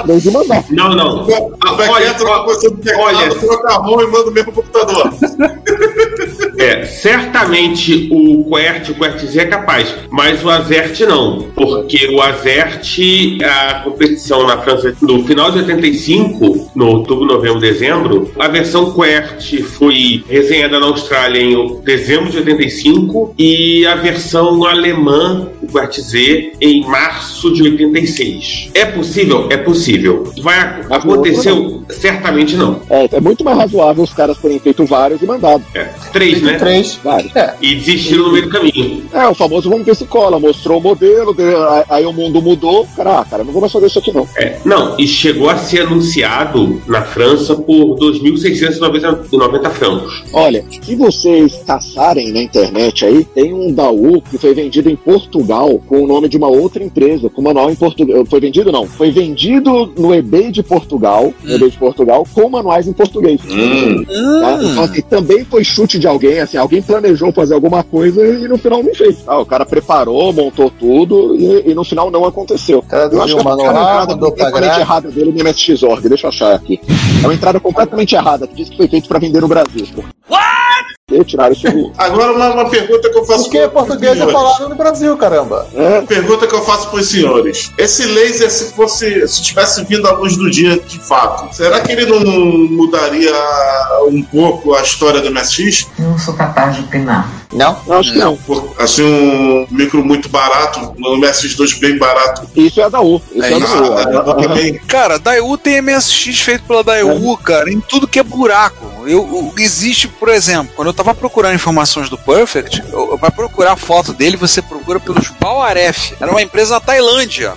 Não 0.08 0.18
de 0.20 0.32
mandar. 0.32 0.64
Não, 0.72 0.95
não. 0.96 1.28
Ah, 1.66 1.74
Vai 1.74 1.88
olha, 1.90 2.14
troca 2.14 2.54
você 2.54 2.70
do 2.70 2.78
teclado, 2.78 3.18
olha. 3.18 3.36
troca 3.36 3.74
a 3.74 3.80
mão 3.82 4.02
e 4.02 4.08
manda 4.08 4.30
o 4.30 4.32
mesmo 4.32 4.52
computador. 4.52 5.14
É, 6.58 6.86
certamente 6.86 8.08
o 8.12 8.46
QWERTY, 8.46 8.92
o 8.92 8.96
QWERTY 8.96 9.28
Z 9.28 9.40
é 9.42 9.46
capaz, 9.46 9.94
mas 10.10 10.44
o 10.44 10.50
Azert 10.50 11.00
não, 11.02 11.48
porque 11.54 12.08
o 12.08 12.22
Azert, 12.22 12.98
a 13.44 13.82
competição 13.84 14.48
na 14.48 14.58
França 14.60 14.96
no 15.02 15.26
final 15.26 15.52
de 15.52 15.60
85, 15.60 16.72
no 16.74 16.88
outubro, 16.88 17.26
novembro, 17.26 17.60
dezembro, 17.60 18.32
a 18.40 18.48
versão 18.48 18.92
QWERTY 18.94 19.64
foi 19.64 20.24
resenhada 20.30 20.80
na 20.80 20.86
Austrália 20.86 21.42
em 21.42 21.82
dezembro 21.82 22.30
de 22.30 22.38
85 22.38 23.36
e 23.38 23.86
a 23.86 23.96
versão 23.96 24.64
alemã, 24.66 25.50
o 25.62 25.68
QWERTY 25.68 26.02
Z, 26.02 26.52
em 26.62 26.82
março 26.88 27.54
de 27.54 27.64
86. 27.64 28.72
É 28.74 28.86
possível? 28.86 29.48
É 29.50 29.58
possível. 29.58 30.32
Vai 30.42 30.84
aconteceu? 30.90 31.84
Certamente 31.90 32.56
não. 32.56 32.80
É, 32.90 33.08
é 33.18 33.22
muito 33.22 33.44
mais 33.44 33.58
razoável 33.58 34.04
os 34.04 34.14
caras 34.14 34.38
terem 34.38 34.60
feito 34.60 34.86
vários 34.86 35.22
e 35.22 35.26
mandado. 35.26 35.64
É. 35.74 35.90
Três, 36.12 36.42
né? 36.42 36.54
Três. 36.58 37.00
Vários. 37.04 37.36
É. 37.36 37.54
E 37.62 37.76
desistiram 37.76 38.26
no 38.28 38.32
meio 38.34 38.44
do 38.46 38.50
caminho. 38.50 39.04
É, 39.14 39.28
o 39.28 39.34
famoso 39.36 39.70
vamos 39.70 39.86
ver 39.86 39.96
se 39.96 40.06
cola. 40.06 40.40
Mostrou 40.40 40.80
o 40.80 40.82
modelo, 40.84 41.34
deu- 41.34 41.58
aí- 41.90 42.06
o 42.06 42.14
mundo 42.14 42.42
mudou. 42.42 42.86
Cara, 42.96 43.20
ah, 43.20 43.26
cara, 43.26 43.44
não 43.44 43.52
vou 43.52 43.62
mais 43.62 43.72
fazer 43.74 43.88
isso 43.88 44.00
aqui 44.00 44.12
não. 44.12 44.28
É, 44.38 44.58
não, 44.66 44.96
e 45.00 45.08
chegou 45.08 45.50
a 45.50 45.58
ser 45.58 45.82
anunciado 45.82 46.82
na 46.88 47.02
França 47.02 47.56
por 47.56 47.96
2.690 47.98 49.70
francos. 49.72 50.24
Olha, 50.34 50.64
se 50.82 50.96
vocês 50.96 51.60
caçarem 51.66 52.32
na 52.32 52.42
internet 52.42 53.06
aí, 53.06 53.24
tem 53.26 53.54
um 53.54 53.72
Daú 53.74 54.22
que 54.22 54.38
foi 54.38 54.54
vendido 54.54 54.90
em 54.90 54.96
Portugal 54.96 55.82
com 55.88 56.02
o 56.04 56.08
nome 56.08 56.28
de 56.30 56.38
uma 56.38 56.48
outra 56.48 56.84
empresa, 56.84 57.30
com 57.30 57.42
manual 57.42 57.70
em 57.72 57.76
português. 57.76 58.28
Foi 58.30 58.40
vendido 58.40 58.72
não, 58.72 58.86
foi 58.88 59.12
vendido 59.12 59.92
no 59.98 60.14
eBay 60.14 60.52
de 60.52 60.62
Portugal, 60.64 60.75
no 61.44 61.56
eBay 61.56 61.70
de 61.70 61.78
Portugal, 61.78 62.26
com 62.34 62.50
manuais 62.50 62.88
em 62.88 62.94
português. 62.94 63.42
Hum. 63.50 64.04
Tá? 64.06 64.60
Então, 64.62 64.84
assim, 64.84 65.02
também 65.02 65.46
foi 65.46 65.64
chute 65.64 66.00
de 66.00 66.08
alguém 66.08 66.40
assim, 66.40 66.58
alguém 66.58 66.82
planejou 66.82 67.32
fazer 67.32 67.54
alguma 67.54 67.84
coisa 67.84 68.26
e 68.26 68.48
no 68.48 68.58
final 68.58 68.84
não 68.84 68.94
fez. 68.94 69.18
Ah, 69.28 69.40
o 69.40 69.46
cara 69.46 69.66
preparou, 69.66 70.34
montou 70.34 70.70
tudo 70.70 71.36
e, 71.36 71.72
e 71.72 71.74
no 71.74 71.84
final 71.84 72.10
não 72.12 72.26
aconteceu. 72.26 72.84
eu 73.12 73.22
acho 73.22 73.36
que 73.36 73.42
é 73.42 73.44
uma 73.44 73.54
entrada 73.56 74.18
completamente 74.18 74.80
errada 74.80 75.12
dele 75.12 75.32
no 75.32 75.44
MSX.org. 75.44 76.10
Deixa 76.10 76.28
eu 76.28 76.30
achar 76.30 76.54
aqui. 76.54 76.80
É 77.24 77.28
uma 77.28 77.34
entrada 77.34 77.60
completamente 77.60 78.16
errada, 78.16 78.48
que 78.48 78.56
diz 78.56 78.70
que 78.70 78.78
foi 78.78 78.88
feito 78.88 79.08
pra 79.08 79.20
vender 79.20 79.42
no 79.42 79.48
Brasil. 79.48 79.86
Pô. 79.96 80.04
E 81.12 81.24
tiraram 81.24 81.54
isso 81.54 81.70
do... 81.70 81.94
Agora, 82.02 82.32
uma, 82.34 82.54
uma 82.56 82.68
pergunta 82.68 83.08
que 83.12 83.16
eu 83.16 83.24
faço 83.26 83.44
Porque 83.44 83.68
português 83.68 84.20
é 84.20 84.26
falado 84.26 84.68
no 84.68 84.74
Brasil, 84.74 85.16
caramba. 85.16 85.68
É, 85.76 86.02
Pergunta 86.02 86.48
que 86.48 86.56
eu 86.56 86.64
faço 86.64 86.90
para 86.90 87.00
os 87.00 87.08
senhores. 87.08 87.72
Esse 87.78 88.08
laser, 88.08 88.50
se 88.50 88.74
fosse, 88.74 89.28
se 89.28 89.44
tivesse 89.44 89.86
vindo 89.86 90.08
à 90.08 90.14
luz 90.14 90.36
do 90.36 90.50
dia 90.50 90.80
de 90.80 90.98
fato, 90.98 91.56
será 91.56 91.80
que 91.82 91.92
ele 91.92 92.08
não 92.08 92.20
mudaria 92.72 93.32
um 94.08 94.24
pouco 94.24 94.74
a 94.74 94.82
história 94.82 95.22
do 95.22 95.30
MSX? 95.30 95.86
Não 96.00 96.18
sou 96.18 96.34
capaz 96.34 96.76
de 96.76 96.82
opinar. 96.82 97.32
Não? 97.54 97.80
acho 97.88 98.12
que 98.12 98.18
não. 98.18 98.40
Assim, 98.80 99.04
um 99.04 99.68
micro 99.70 100.04
muito 100.04 100.28
barato, 100.28 100.80
um 100.98 101.22
MSX2 101.22 101.80
bem 101.80 102.00
barato. 102.00 102.50
Isso 102.56 102.82
é 102.82 102.90
da 102.90 103.00
U. 103.00 103.22
Isso 103.32 103.46
É 103.46 103.54
é, 103.54 103.58
isso, 103.60 103.76
da 103.76 103.82
U. 103.84 103.96
Ah. 103.96 104.86
Cara, 104.88 105.20
Daewoo 105.20 105.56
tem 105.56 105.84
MSX 105.84 106.40
feito 106.42 106.64
pela 106.64 106.84
Daewoo, 106.84 107.38
cara, 107.38 107.72
em 107.72 107.80
tudo 107.80 108.08
que 108.08 108.18
é 108.18 108.24
buraco. 108.24 108.95
Eu, 109.08 109.28
eu- 109.28 109.54
existe, 109.58 110.08
por 110.08 110.30
exemplo, 110.30 110.72
quando 110.76 110.88
eu 110.90 110.94
tava 110.94 111.14
procurando 111.14 111.56
informações 111.56 112.10
do 112.10 112.18
Perfect, 112.18 112.84
eu, 112.92 113.12
eu- 113.12 113.18
pra 113.20 113.32
procurar 113.32 113.76
foto 113.76 114.14
dele, 114.14 114.38
você 114.38 114.62
procura 114.62 115.00
pelos 115.00 115.30
Bauaref. 115.30 116.14
Era 116.20 116.32
uma 116.32 116.42
empresa 116.42 116.76
na 116.76 116.80
Tailândia. 116.80 117.54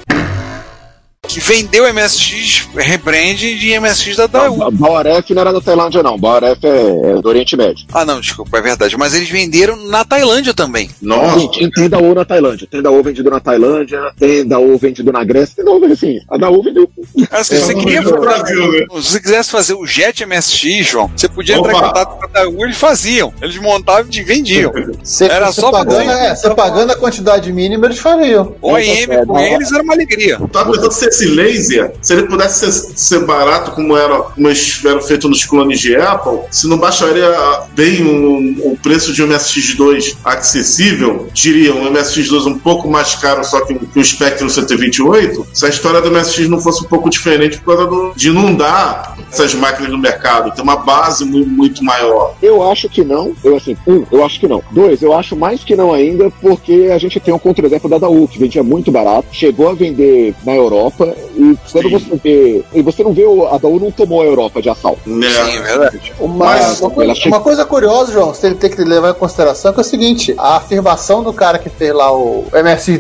Que 1.28 1.40
vendeu 1.40 1.84
MSX 1.92 2.68
rebrand 2.74 3.34
de 3.36 3.78
MSX 3.78 4.16
da 4.16 4.26
Daewoo. 4.26 4.70
Baoref 4.72 5.30
não 5.34 5.42
era 5.42 5.52
da 5.52 5.60
Tailândia, 5.60 6.02
não. 6.02 6.18
Baoref 6.18 6.58
é, 6.64 7.10
é 7.18 7.20
do 7.20 7.28
Oriente 7.28 7.54
Médio. 7.54 7.86
Ah, 7.92 8.02
não, 8.04 8.18
desculpa, 8.18 8.56
é 8.58 8.62
verdade. 8.62 8.96
Mas 8.96 9.12
eles 9.14 9.28
venderam 9.28 9.76
na 9.88 10.04
Tailândia 10.06 10.54
também. 10.54 10.88
Nossa, 11.02 11.38
Sim, 11.38 11.50
tem, 11.50 11.70
tem 11.70 11.88
da 11.88 11.98
U 11.98 12.14
na 12.14 12.24
Tailândia. 12.24 12.66
Tem 12.70 12.80
da 12.80 12.90
U 12.90 13.02
vendido 13.02 13.30
na 13.30 13.40
Tailândia, 13.40 14.00
tem 14.18 14.46
da 14.46 14.58
U 14.58 14.78
vendido 14.78 15.12
na 15.12 15.22
Grécia, 15.22 15.56
tem 15.56 15.64
da 15.66 15.70
U, 15.70 15.84
assim. 15.92 16.18
A 16.30 16.38
da 16.38 16.48
U 16.48 16.62
vendeu. 16.62 16.88
Cara, 17.30 17.44
se 17.44 17.54
É, 17.56 17.58
você 17.58 17.74
não 17.74 17.80
queria 17.80 18.00
no 18.00 18.20
Brasil, 18.20 18.72
né? 18.72 18.78
Se 18.78 18.86
você 19.12 19.20
quisesse 19.20 19.50
fazer 19.50 19.74
o 19.74 19.86
Jet 19.86 20.24
MSX, 20.24 20.86
João, 20.86 21.10
você 21.14 21.28
podia 21.28 21.56
entrar 21.56 21.72
em 21.72 21.76
Opa. 21.76 21.88
contato 21.88 22.18
com 22.18 22.24
a 22.24 22.28
Daewoo, 22.28 22.64
eles 22.64 22.78
faziam. 22.78 23.34
Eles 23.42 23.58
montavam 23.58 24.06
e 24.10 24.22
vendiam. 24.22 24.72
Você, 25.04 25.26
Era 25.26 25.52
você 25.52 25.60
só 25.60 25.70
pra 25.70 25.80
pagando, 25.84 26.10
é, 26.10 26.34
você 26.34 26.54
pagando 26.54 26.90
a 26.92 26.96
quantidade 26.96 27.52
mínima, 27.52 27.86
eles 27.86 27.98
fariam. 27.98 28.54
O 28.62 28.74
AM 28.74 29.26
com 29.26 29.38
eles 29.38 29.70
era 29.72 29.82
uma 29.82 29.92
alegria. 29.92 30.38
Tava 30.50 30.72
pensando 30.72 31.17
esse 31.24 31.34
laser, 31.34 31.92
se 32.02 32.12
ele 32.12 32.24
pudesse 32.26 32.70
ser, 32.70 32.92
ser 32.96 33.24
barato 33.26 33.72
como 33.72 33.96
era 33.96 34.18
como 34.20 34.48
eles 34.48 34.82
eram 34.84 35.00
feitos 35.00 35.28
nos 35.28 35.44
clones 35.44 35.80
de 35.80 35.96
Apple, 35.96 36.40
se 36.50 36.66
não 36.68 36.78
baixaria 36.78 37.28
bem 37.74 38.02
o, 38.02 38.72
o 38.72 38.78
preço 38.82 39.12
de 39.12 39.22
um 39.22 39.28
MSX2 39.28 40.16
acessível, 40.24 41.28
diria 41.32 41.74
um 41.74 41.92
MSX2 41.92 42.46
um 42.46 42.58
pouco 42.58 42.88
mais 42.88 43.14
caro 43.14 43.44
só 43.44 43.60
que, 43.64 43.72
um- 43.74 43.78
que 43.78 44.02
Spectrum 44.04 44.48
128, 44.48 45.46
se 45.52 45.66
a 45.66 45.68
história 45.68 46.00
do 46.00 46.10
MSX 46.10 46.48
não 46.48 46.58
fosse 46.58 46.84
um 46.84 46.88
pouco 46.88 47.10
diferente 47.10 47.58
por 47.58 47.76
causa 47.76 47.90
do, 47.90 48.12
de 48.14 48.28
inundar 48.28 49.16
essas 49.30 49.54
máquinas 49.54 49.90
no 49.92 49.98
mercado, 49.98 50.54
ter 50.54 50.62
uma 50.62 50.76
base 50.76 51.24
mu- 51.24 51.46
muito 51.46 51.84
maior. 51.84 52.34
Eu 52.42 52.62
acho 52.70 52.88
que 52.88 53.04
não. 53.04 53.34
Eu, 53.44 53.56
assim, 53.56 53.76
um, 53.86 54.04
eu 54.10 54.24
acho 54.24 54.40
que 54.40 54.48
não. 54.48 54.62
Dois, 54.70 55.02
eu 55.02 55.12
acho 55.12 55.36
mais 55.36 55.62
que 55.62 55.76
não 55.76 55.92
ainda, 55.92 56.30
porque 56.40 56.88
a 56.92 56.98
gente 56.98 57.20
tem 57.20 57.32
um 57.34 57.38
contra-exemplo 57.38 57.88
da 57.90 57.98
Daú, 57.98 58.26
que 58.26 58.38
vendia 58.38 58.62
muito 58.62 58.90
barato, 58.90 59.28
chegou 59.32 59.68
a 59.68 59.74
vender 59.74 60.34
na 60.44 60.54
Europa, 60.54 61.07
e 61.34 61.38
Sim. 61.38 61.58
você 61.64 61.82
vê. 62.22 62.64
E 62.74 62.82
você 62.82 63.02
não 63.02 63.12
vê, 63.12 63.24
o- 63.24 63.46
a 63.46 63.58
Daú 63.58 63.78
não 63.80 63.90
tomou 63.90 64.22
a 64.22 64.24
Europa 64.24 64.60
de 64.62 64.68
assalto. 64.68 65.00
Né? 65.08 65.28
Sim, 65.28 65.56
é 65.58 65.60
verdade. 65.62 66.12
Uma, 66.18 66.44
Mas 66.46 66.80
uma, 66.80 66.90
coisa, 66.90 67.14
chega- 67.14 67.36
uma 67.36 67.42
coisa 67.42 67.64
curiosa, 67.64 68.12
João, 68.12 68.34
você 68.34 68.54
tem 68.54 68.70
que 68.70 68.82
levar 68.82 69.10
em 69.10 69.14
consideração 69.14 69.72
que 69.72 69.80
é 69.80 69.82
o 69.82 69.84
seguinte: 69.84 70.34
a 70.38 70.56
afirmação 70.56 71.22
do 71.22 71.32
cara 71.32 71.58
que 71.58 71.68
fez 71.68 71.92
lá 71.94 72.12
o 72.12 72.44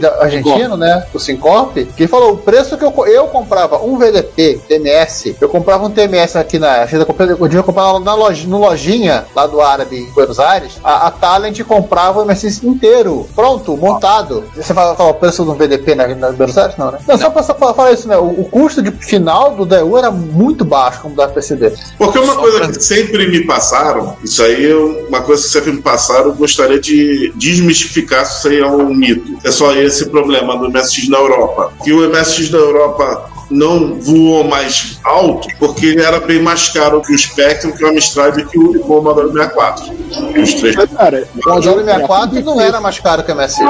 da 0.00 0.22
argentino, 0.22 0.76
né? 0.76 1.06
O 1.12 1.18
Syncorp, 1.18 1.76
que 1.96 2.06
falou: 2.06 2.32
o 2.32 2.36
preço 2.36 2.76
que 2.76 2.84
eu, 2.84 2.92
eu 3.06 3.26
comprava 3.28 3.82
um 3.82 3.96
VDP, 3.98 4.60
TMS, 4.68 5.36
eu 5.40 5.48
comprava 5.48 5.84
um 5.86 5.90
TMS 5.90 6.36
aqui 6.36 6.58
na. 6.58 6.86
Eu 7.28 7.48
devia 7.48 7.62
comprar 7.62 7.98
na 8.00 8.14
loja, 8.14 8.46
no 8.46 8.58
lojinha 8.58 9.24
lá 9.34 9.46
do 9.46 9.60
árabe 9.60 9.96
em 9.98 10.06
Buenos 10.12 10.38
Aires. 10.38 10.72
A, 10.82 11.06
a 11.06 11.10
Talent 11.10 11.60
comprava 11.62 12.20
o 12.20 12.24
MSX 12.24 12.62
inteiro, 12.62 13.26
pronto, 13.34 13.76
montado. 13.76 14.44
Você 14.54 14.72
fala, 14.74 14.94
fala 14.94 15.10
o 15.10 15.14
preço 15.14 15.44
do 15.44 15.54
VDP 15.54 15.94
na, 15.94 16.06
na 16.08 16.30
Buenos 16.32 16.56
Aires? 16.56 16.76
Não, 16.76 16.90
né? 16.92 16.98
Não, 17.06 17.16
só 17.18 17.30
pra, 17.30 17.42
só 17.42 17.54
pra 17.54 17.74
falar 17.74 17.92
isso, 17.92 17.97
né? 18.06 18.16
O, 18.18 18.26
o 18.42 18.44
custo 18.44 18.82
de 18.82 18.90
final 18.92 19.56
do 19.56 19.64
DU 19.64 19.96
era 19.96 20.10
muito 20.10 20.64
baixo, 20.64 21.00
como 21.00 21.16
dá 21.16 21.24
pra 21.24 21.34
perceber. 21.34 21.72
Porque 21.96 22.18
uma 22.18 22.34
Só 22.34 22.40
coisa 22.40 22.58
pra- 22.58 22.68
que 22.68 22.80
sempre 22.84 23.26
me 23.28 23.44
passaram, 23.46 24.16
isso 24.22 24.42
aí 24.42 24.70
é 24.70 24.74
uma 24.76 25.22
coisa 25.22 25.42
que 25.42 25.48
sempre 25.48 25.72
me 25.72 25.80
passaram, 25.82 26.26
eu 26.26 26.34
gostaria 26.34 26.78
de 26.80 27.32
desmistificar 27.36 28.26
se 28.26 28.38
isso 28.38 28.48
aí 28.48 28.60
é 28.60 28.66
um 28.66 28.94
mito. 28.94 29.38
É 29.42 29.50
só 29.50 29.72
esse 29.74 30.06
problema 30.10 30.56
do 30.58 30.70
MSX 30.70 31.08
na 31.08 31.18
Europa. 31.18 31.72
Que 31.82 31.92
o 31.92 32.08
MSX 32.08 32.50
da 32.50 32.58
Europa 32.58 33.30
não 33.50 33.98
voou 34.00 34.44
mais 34.44 34.98
alto 35.04 35.48
porque 35.58 35.86
ele 35.86 36.02
era 36.02 36.20
bem 36.20 36.40
mais 36.40 36.68
caro 36.68 37.00
que 37.00 37.12
o 37.12 37.18
Spectrum, 37.18 37.72
que 37.72 37.84
o 37.84 37.88
Amstrad 37.88 38.38
e 38.38 38.44
que 38.44 38.58
o 38.58 38.80
Commodore 38.80 39.32
64. 39.32 39.92
E 40.34 40.38
os 40.40 40.54
três. 40.54 40.76
Cara, 40.76 41.28
O 41.34 41.40
Commodore 41.40 41.84
64 41.84 42.44
não 42.44 42.60
era 42.60 42.80
mais 42.80 42.98
caro 42.98 43.22
que 43.22 43.32
o 43.32 43.36
MSX. 43.36 43.60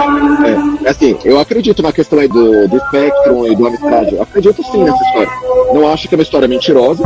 É, 0.85 0.89
assim, 0.89 1.17
eu 1.25 1.39
acredito 1.39 1.83
na 1.83 1.93
questão 1.93 2.19
aí 2.19 2.29
do, 2.29 2.69
do 2.69 2.79
Spectrum 2.87 3.47
e 3.47 3.57
do 3.57 3.67
Amstrad. 3.67 4.13
Eu 4.13 4.23
acredito 4.23 4.63
sim 4.71 4.85
nessa 4.85 5.03
história. 5.05 5.31
Não 5.73 5.93
acho 5.93 6.09
que 6.09 6.15
é 6.15 6.19
uma 6.19 6.23
história 6.23 6.49
mentirosa. 6.49 7.05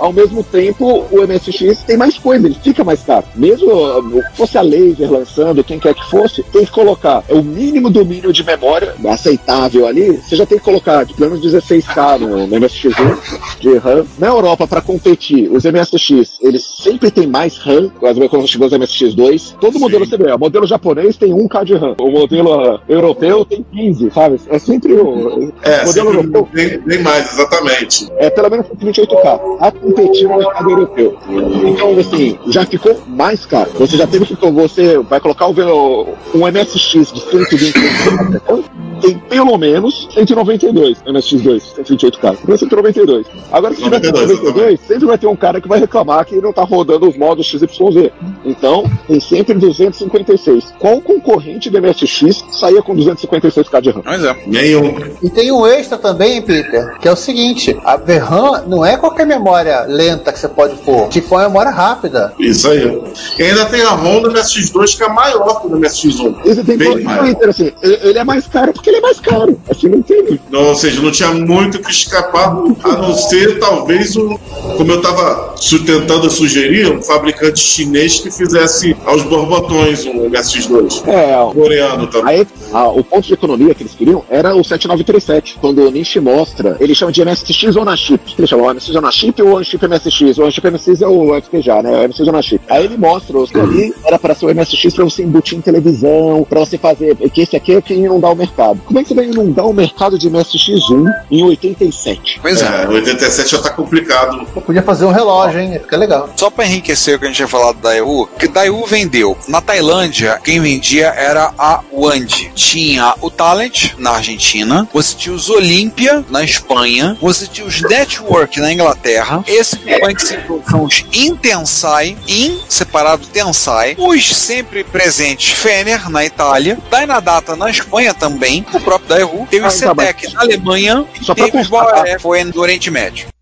Ao 0.00 0.12
mesmo 0.12 0.42
tempo, 0.42 1.06
o 1.10 1.26
MSX 1.26 1.84
tem 1.84 1.96
mais 1.96 2.18
coisa, 2.18 2.46
ele 2.46 2.56
fica 2.62 2.84
mais 2.84 3.02
caro. 3.02 3.24
Mesmo 3.34 3.70
uh, 3.72 4.22
fosse 4.34 4.58
a 4.58 4.62
laser 4.62 5.10
lançando, 5.10 5.64
quem 5.64 5.78
quer 5.78 5.94
que 5.94 6.10
fosse, 6.10 6.42
tem 6.42 6.64
que 6.64 6.70
colocar 6.70 7.24
o 7.28 7.42
mínimo 7.42 7.90
domínio 7.90 8.32
de 8.32 8.44
memória 8.44 8.94
aceitável 9.06 9.86
ali. 9.86 10.16
Você 10.18 10.36
já 10.36 10.46
tem 10.46 10.58
que 10.58 10.64
colocar 10.64 11.04
de 11.04 11.18
menos 11.20 11.40
16K 11.40 12.18
no, 12.18 12.46
no 12.46 12.56
MSX1 12.56 13.60
de 13.60 13.76
RAM. 13.78 14.04
Na 14.18 14.28
Europa, 14.28 14.66
para 14.66 14.80
competir, 14.80 15.50
os 15.50 15.64
MSX, 15.64 16.38
eles 16.40 16.64
sempre 16.78 17.10
tem 17.10 17.26
mais 17.26 17.56
RAM, 17.58 17.90
quando 17.98 18.46
chegou 18.46 18.66
os 18.66 18.72
MSX2. 18.72 19.56
Todo 19.60 19.78
modelo 19.78 20.06
você 20.06 20.16
vê, 20.16 20.32
o 20.32 20.38
modelo 20.38 20.66
japonês 20.66 21.16
tem 21.16 21.32
1K 21.32 21.64
de 21.64 21.74
RAM, 21.74 21.94
o 22.00 22.10
modelo 22.10 22.74
uh, 22.74 22.80
europeu 22.88 23.44
tem 23.44 23.64
15, 23.72 24.10
sabe? 24.10 24.40
É 24.48 24.58
sempre 24.58 24.92
o, 24.94 25.52
É, 25.62 25.82
o 25.82 25.86
modelo 25.86 26.10
europeu 26.10 26.48
bem, 26.52 26.78
bem 26.80 27.02
mais, 27.02 27.32
exatamente. 27.32 28.08
é 28.16 28.30
pelo 28.30 28.50
menos 28.50 28.66
28K, 28.66 29.40
a 29.60 29.70
competir 29.72 30.28
no 30.28 30.38
mercado 30.38 30.70
europeu. 30.70 31.18
Então, 31.64 31.98
assim, 31.98 32.38
já 32.48 32.64
ficou 32.66 32.96
mais 33.06 33.46
caro. 33.46 33.70
Você 33.78 33.96
já 33.96 34.06
teve 34.06 34.26
que. 34.26 34.34
Você 34.44 34.98
vai 34.98 35.20
colocar 35.20 35.48
o, 35.48 36.08
um 36.34 36.40
MSX 36.46 37.12
de 37.12 37.20
120 37.20 37.74
tem 39.04 39.18
pelo 39.18 39.58
menos 39.58 40.08
192 40.14 41.02
MSX2, 41.02 41.62
128K. 41.78 42.36
Tem 42.46 42.56
192. 42.56 43.26
Agora, 43.52 43.74
se 43.74 43.82
tiver 43.82 43.96
92, 43.96 44.28
192, 44.38 44.80
sempre 44.80 45.06
vai 45.06 45.18
ter 45.18 45.26
um 45.26 45.36
cara 45.36 45.60
que 45.60 45.68
vai 45.68 45.78
reclamar 45.78 46.24
que 46.24 46.36
não 46.40 46.52
tá 46.52 46.62
rodando 46.62 47.08
os 47.08 47.16
modos 47.16 47.46
XYZ. 47.46 48.10
Então, 48.44 48.90
tem 49.06 49.20
sempre 49.20 49.54
256. 49.54 50.74
Qual 50.78 51.00
concorrente 51.00 51.68
do 51.68 51.80
MSX 51.80 52.44
saía 52.52 52.82
com 52.82 52.96
256K 52.96 53.80
de 53.80 53.90
RAM? 53.90 54.02
Mas 54.04 54.24
é. 54.24 54.36
Nenhum. 54.46 54.96
E 55.22 55.28
tem 55.28 55.52
um 55.52 55.66
extra 55.66 55.98
também, 55.98 56.40
Peter, 56.40 56.98
que 56.98 57.08
é 57.08 57.12
o 57.12 57.16
seguinte: 57.16 57.76
a 57.84 57.96
VRAM 57.96 58.64
não 58.66 58.84
é 58.84 58.96
qualquer 58.96 59.26
memória 59.26 59.82
lenta 59.86 60.32
que 60.32 60.38
você 60.38 60.48
pode 60.48 60.76
pôr, 60.76 61.08
tipo 61.08 61.34
uma 61.34 61.44
memória 61.44 61.70
rápida. 61.70 62.32
Isso 62.38 62.68
aí. 62.68 63.02
E 63.38 63.42
ainda 63.42 63.66
tem 63.66 63.82
a 63.82 63.90
ROM 63.90 64.22
do 64.22 64.30
MSX2 64.30 64.96
que 64.96 65.02
é 65.02 65.08
maior 65.08 65.60
que 65.60 65.66
o 65.66 65.70
do 65.70 65.78
MSX1. 65.78 66.36
Esse 66.44 66.64
tem 66.64 66.76
Bem 66.76 67.02
mais. 67.02 67.20
Twitter, 67.20 67.48
assim, 67.48 67.72
ele 67.82 68.14
ele 68.14 68.18
é 68.20 68.24
mais 68.24 68.46
caro 68.46 68.72
porque 68.72 68.90
ele 68.94 68.98
é 68.98 69.00
mais 69.00 69.20
caro. 69.20 69.60
Assim, 69.68 69.88
não 69.88 70.02
tem. 70.02 70.38
Não, 70.50 70.68
ou 70.68 70.74
seja, 70.74 71.00
não 71.00 71.10
tinha 71.10 71.32
muito 71.32 71.78
o 71.78 71.82
que 71.82 71.90
escapar, 71.90 72.48
a 72.84 72.92
não 72.96 73.14
ser 73.14 73.58
talvez 73.58 74.16
um, 74.16 74.36
como 74.76 74.92
eu 74.92 74.96
estava 74.96 75.54
tentando 75.86 76.30
sugerir, 76.30 76.90
um 76.92 77.02
fabricante 77.02 77.58
chinês 77.60 78.20
que 78.20 78.30
fizesse 78.30 78.96
aos 79.04 79.22
borbotões 79.22 80.04
um 80.06 80.28
MSX2. 80.30 81.02
É, 81.08 81.34
Coreano 81.52 82.06
também. 82.06 82.36
Aí, 82.40 82.46
a- 82.72 82.88
o 82.88 83.02
ponto 83.04 83.26
de 83.26 83.34
economia 83.34 83.74
que 83.74 83.82
eles 83.82 83.94
queriam 83.94 84.22
era 84.28 84.54
o 84.54 84.62
7937. 84.64 85.56
Quando 85.60 85.82
o 85.86 85.90
Nishi 85.90 86.20
mostra, 86.20 86.76
ele 86.80 86.94
chama 86.94 87.12
de 87.12 87.22
MSX 87.24 87.76
on 87.76 87.88
a 87.88 87.96
chip. 87.96 88.20
O 88.32 88.34
que 88.36 88.40
ele 88.40 88.46
chama? 88.48 88.64
O 88.64 88.70
MSX 88.74 88.94
on 88.96 89.06
a 89.06 89.10
chip 89.10 89.42
ou 89.42 89.56
o 89.58 89.64
chip 89.64 89.86
MSX? 89.86 90.38
O 90.38 90.50
chip 90.50 90.70
MSX 90.70 91.02
é 91.02 91.06
o 91.08 91.34
FPGA, 91.40 91.82
né? 91.82 91.90
O 92.00 92.08
MSX 92.08 92.28
on 92.28 92.36
a 92.36 92.42
chip. 92.42 92.60
Aí 92.68 92.84
ele 92.84 92.96
mostra, 92.96 93.36
os 93.38 93.54
ali 93.54 93.94
era 94.04 94.18
para 94.18 94.34
ser 94.34 94.46
o 94.46 94.54
MSX 94.54 94.94
para 94.94 95.04
você 95.04 95.22
embutir 95.22 95.56
em 95.58 95.60
televisão, 95.60 96.46
para 96.48 96.60
você 96.60 96.76
fazer. 96.78 97.16
Que 97.30 97.42
esse 97.42 97.56
aqui 97.56 97.74
é 97.74 97.80
que 97.82 97.94
ia 97.94 98.06
inundar 98.06 98.32
o 98.32 98.36
mercado. 98.36 98.73
Como 98.84 98.98
é 98.98 99.02
que 99.02 99.08
você 99.08 99.14
vai 99.14 99.26
inundar 99.26 99.66
o 99.66 99.72
mercado 99.72 100.18
de 100.18 100.30
MSX1 100.30 101.06
em 101.30 101.42
87? 101.42 102.40
Pois 102.42 102.60
é. 102.60 102.84
É, 102.84 102.88
87 102.88 103.50
já 103.50 103.62
tá 103.62 103.70
complicado. 103.70 104.46
Eu 104.54 104.62
podia 104.62 104.82
fazer 104.82 105.04
um 105.04 105.12
relógio. 105.12 105.54
imagem, 105.54 105.78
fica 105.78 105.96
legal. 105.96 106.28
Só 106.36 106.50
para 106.50 106.66
enriquecer 106.66 107.16
o 107.16 107.18
que 107.18 107.24
a 107.24 107.28
gente 107.28 107.36
tinha 107.36 107.48
falado 107.48 107.76
da 107.76 107.90
Daewoo, 107.90 108.28
que 108.38 108.48
Daewoo 108.48 108.86
vendeu. 108.86 109.36
Na 109.48 109.60
Tailândia, 109.60 110.40
quem 110.42 110.60
vendia 110.60 111.08
era 111.08 111.52
a 111.58 111.80
Wand. 111.92 112.50
Tinha 112.54 113.14
o 113.20 113.30
Talent 113.30 113.94
na 113.98 114.12
Argentina, 114.12 114.88
você 114.92 115.14
tinha 115.16 115.34
os 115.34 115.48
Olympia 115.48 116.24
na 116.28 116.42
Espanha, 116.42 117.16
você 117.20 117.46
tinha 117.46 117.66
os 117.66 117.80
Network 117.82 118.58
na 118.60 118.72
Inglaterra, 118.72 119.44
esse 119.46 119.76
que 119.76 120.26
se 120.26 120.38
são 120.68 120.84
os 120.84 121.04
Intensai, 121.12 122.16
In 122.26 122.58
separado 122.68 123.26
Tensai, 123.26 123.96
os 123.98 124.34
sempre 124.34 124.84
presentes 124.84 125.50
Fener 125.50 126.10
na 126.10 126.24
Itália, 126.24 126.78
Dynadata 126.90 127.56
na 127.56 127.70
Espanha 127.70 128.14
também, 128.14 128.63
o 128.72 128.80
próprio 128.80 129.08
Daewoo, 129.08 129.46
teve 129.46 129.64
o 129.64 129.68
Ah, 129.68 129.70
tá, 129.70 129.94
Cetec 129.94 130.32
na 130.32 130.40
Alemanha 130.40 131.04
e 131.20 131.24
Só 131.24 131.34
pra 131.34 131.44
teve 131.44 131.58
os 131.60 131.68
constar, 131.68 131.94
Bauer 131.94 132.20
foi 132.20 132.44
no 132.44 132.60
Oriente 132.60 132.90
Médio. 132.90 133.33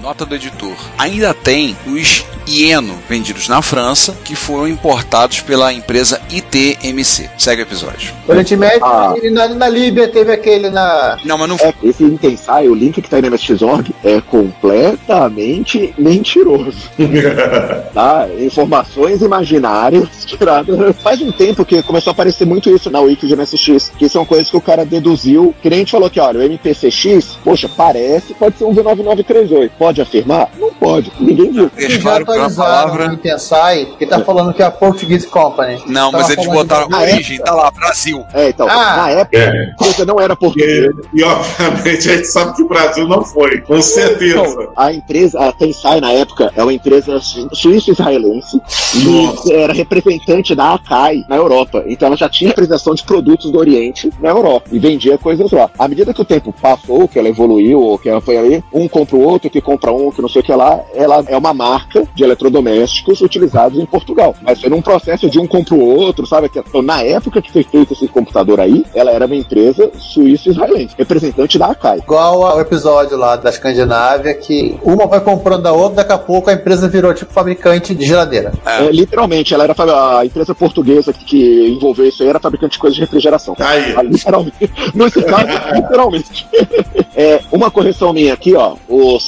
Nota 0.00 0.24
do 0.24 0.34
editor. 0.34 0.76
Ainda 0.96 1.34
tem 1.34 1.76
os 1.86 2.24
Ieno 2.46 2.94
vendidos 3.08 3.46
na 3.48 3.60
França, 3.60 4.16
que 4.24 4.34
foram 4.34 4.66
importados 4.68 5.40
pela 5.40 5.72
empresa 5.72 6.20
ITMC. 6.30 7.28
Segue 7.36 7.62
o 7.62 7.64
episódio. 7.64 8.12
Oriente 8.26 8.56
Médio 8.56 8.84
Ah. 8.84 9.14
na, 9.30 9.48
na 9.48 9.68
Líbia 9.68 10.08
teve 10.08 10.32
aquele 10.32 10.70
na. 10.70 11.18
Não, 11.24 11.36
mas 11.36 11.48
não 11.48 11.56
É, 11.56 11.74
esse 11.82 12.04
Intensai, 12.04 12.68
o 12.68 12.74
link 12.74 13.02
que 13.02 13.08
tá 13.10 13.16
aí 13.16 13.22
no 13.22 13.30
MSX.org, 13.30 13.94
é 14.04 14.20
completamente 14.20 15.92
mentiroso. 15.98 16.88
tá? 17.92 18.26
Informações 18.38 19.20
imaginárias 19.20 20.08
tiradas. 20.24 20.96
Faz 21.02 21.20
um 21.20 21.32
tempo 21.32 21.64
que 21.64 21.82
começou 21.82 22.12
a 22.12 22.12
aparecer 22.12 22.46
muito 22.46 22.70
isso 22.70 22.88
na 22.90 23.00
Wiki 23.00 23.26
de 23.26 23.36
MSX, 23.36 23.92
que 23.98 24.08
são 24.08 24.24
coisas 24.24 24.48
que 24.50 24.56
o 24.56 24.60
cara 24.60 24.86
deduziu. 24.86 25.54
Que 25.60 25.68
nem 25.68 25.78
a 25.78 25.80
gente 25.80 25.92
falou 25.92 26.08
que, 26.08 26.20
olha, 26.20 26.40
o 26.40 26.42
MPCX, 26.42 27.36
poxa, 27.44 27.68
parece, 27.68 28.32
pode 28.34 28.56
ser 28.56 28.64
um 28.64 28.74
V9938. 28.74 29.70
Pode 29.78 29.87
afirmar? 30.00 30.48
Não 30.58 30.72
pode. 30.72 31.12
Ninguém 31.20 31.52
viu. 31.52 31.70
Deixa 31.76 31.96
já 31.96 32.02
claro 32.02 32.24
que 32.24 32.30
uma 32.30 32.36
atualizaram 32.46 32.70
palavra. 32.90 33.10
o 33.10 33.14
Intensai, 33.14 33.88
que 33.98 34.06
tá 34.06 34.20
falando 34.20 34.52
que 34.52 34.62
é 34.62 34.66
a 34.66 34.70
Portuguese 34.70 35.26
Company. 35.26 35.82
Não, 35.86 36.10
mas 36.12 36.30
eles 36.30 36.46
botaram 36.46 36.88
a 36.92 37.00
origem, 37.00 37.38
tá 37.38 37.52
lá, 37.54 37.70
Brasil. 37.70 38.24
É, 38.34 38.48
então, 38.50 38.66
Ah. 38.68 38.96
na 38.96 39.10
época, 39.10 39.38
É. 39.38 39.48
a 39.48 39.64
empresa 39.72 40.04
não 40.04 40.20
era 40.20 40.36
portuguesa. 40.36 40.92
E, 41.14 41.20
e, 41.20 41.24
obviamente 41.24 42.08
a 42.10 42.16
gente 42.16 42.26
sabe 42.28 42.54
que 42.56 42.62
o 42.62 42.68
Brasil 42.68 43.06
não 43.08 43.24
foi, 43.24 43.60
com 43.60 43.80
certeza. 43.80 44.38
Então, 44.40 44.72
a 44.76 44.92
empresa, 44.92 45.38
a 45.40 45.52
Tensai 45.52 46.00
na 46.00 46.12
época, 46.12 46.52
é 46.56 46.62
uma 46.62 46.72
empresa 46.72 47.20
su- 47.20 47.48
suíço-israelense 47.52 48.60
Nossa. 49.04 49.48
e 49.48 49.52
era 49.54 49.72
representante 49.72 50.54
da 50.54 50.74
Akai 50.74 51.24
na 51.28 51.36
Europa. 51.36 51.84
Então 51.86 52.08
ela 52.08 52.16
já 52.16 52.28
tinha 52.28 52.48
representação 52.50 52.94
de 52.94 53.02
produtos 53.04 53.50
do 53.50 53.58
Oriente 53.58 54.10
na 54.20 54.30
Europa 54.30 54.68
e 54.72 54.78
vendia 54.78 55.16
coisas 55.18 55.50
lá. 55.52 55.70
À 55.78 55.86
medida 55.88 56.12
que 56.12 56.20
o 56.20 56.24
tempo 56.24 56.52
passou, 56.60 57.06
que 57.08 57.18
ela 57.18 57.28
evoluiu, 57.28 57.80
ou 57.80 57.98
que 57.98 58.08
ela 58.08 58.20
foi 58.20 58.36
ali, 58.36 58.64
um 58.72 58.88
compra 58.88 59.16
o 59.16 59.22
outro, 59.22 59.48
que 59.50 59.60
compra 59.60 59.77
um, 59.86 60.10
que 60.10 60.22
não 60.22 60.28
sei 60.28 60.40
o 60.40 60.44
que 60.44 60.52
lá, 60.52 60.80
ela 60.94 61.24
é 61.26 61.36
uma 61.36 61.54
marca 61.54 62.02
de 62.14 62.24
eletrodomésticos 62.24 63.20
utilizados 63.20 63.78
em 63.78 63.86
Portugal. 63.86 64.34
Mas 64.42 64.60
foi 64.60 64.70
num 64.70 64.82
processo 64.82 65.28
de 65.30 65.38
um 65.38 65.46
compra 65.46 65.74
o 65.74 65.80
outro, 65.80 66.26
sabe? 66.26 66.50
Então, 66.54 66.82
na 66.82 67.02
época 67.02 67.42
que 67.42 67.52
foi 67.52 67.62
feito 67.62 67.92
esse 67.92 68.08
computador 68.08 68.60
aí, 68.60 68.84
ela 68.94 69.10
era 69.10 69.26
uma 69.26 69.36
empresa 69.36 69.90
suíço-israelense, 69.98 70.94
representante 70.96 71.58
da 71.58 71.66
Akai. 71.66 71.98
Igual 71.98 72.44
ao 72.44 72.60
episódio 72.60 73.16
lá 73.16 73.36
da 73.36 73.50
Escandinávia, 73.50 74.34
que 74.34 74.78
uma 74.82 75.06
vai 75.06 75.20
comprando 75.20 75.66
a 75.66 75.72
outra, 75.72 75.96
daqui 75.96 76.12
a 76.12 76.18
pouco 76.18 76.50
a 76.50 76.52
empresa 76.52 76.88
virou 76.88 77.12
tipo 77.14 77.32
fabricante 77.32 77.94
de 77.94 78.04
geladeira. 78.04 78.52
É, 78.64 78.90
literalmente, 78.90 79.54
ela 79.54 79.64
era 79.64 79.74
a 80.18 80.24
empresa 80.24 80.54
portuguesa 80.54 81.12
que, 81.12 81.24
que 81.24 81.68
envolveu 81.68 82.06
isso 82.06 82.22
aí 82.22 82.28
era 82.28 82.40
fabricante 82.40 82.72
de 82.72 82.78
coisas 82.78 82.94
de 82.94 83.00
refrigeração. 83.02 83.54
Aí. 83.58 83.94
Ah, 83.96 84.02
Literalmente. 84.02 84.70
Nesse 84.94 85.22
caso, 85.24 85.74
literalmente. 85.74 86.46
É, 87.20 87.40
uma 87.50 87.68
correção 87.68 88.12
minha 88.12 88.32
aqui, 88.32 88.54
ó. 88.54 88.76
O 88.88 89.18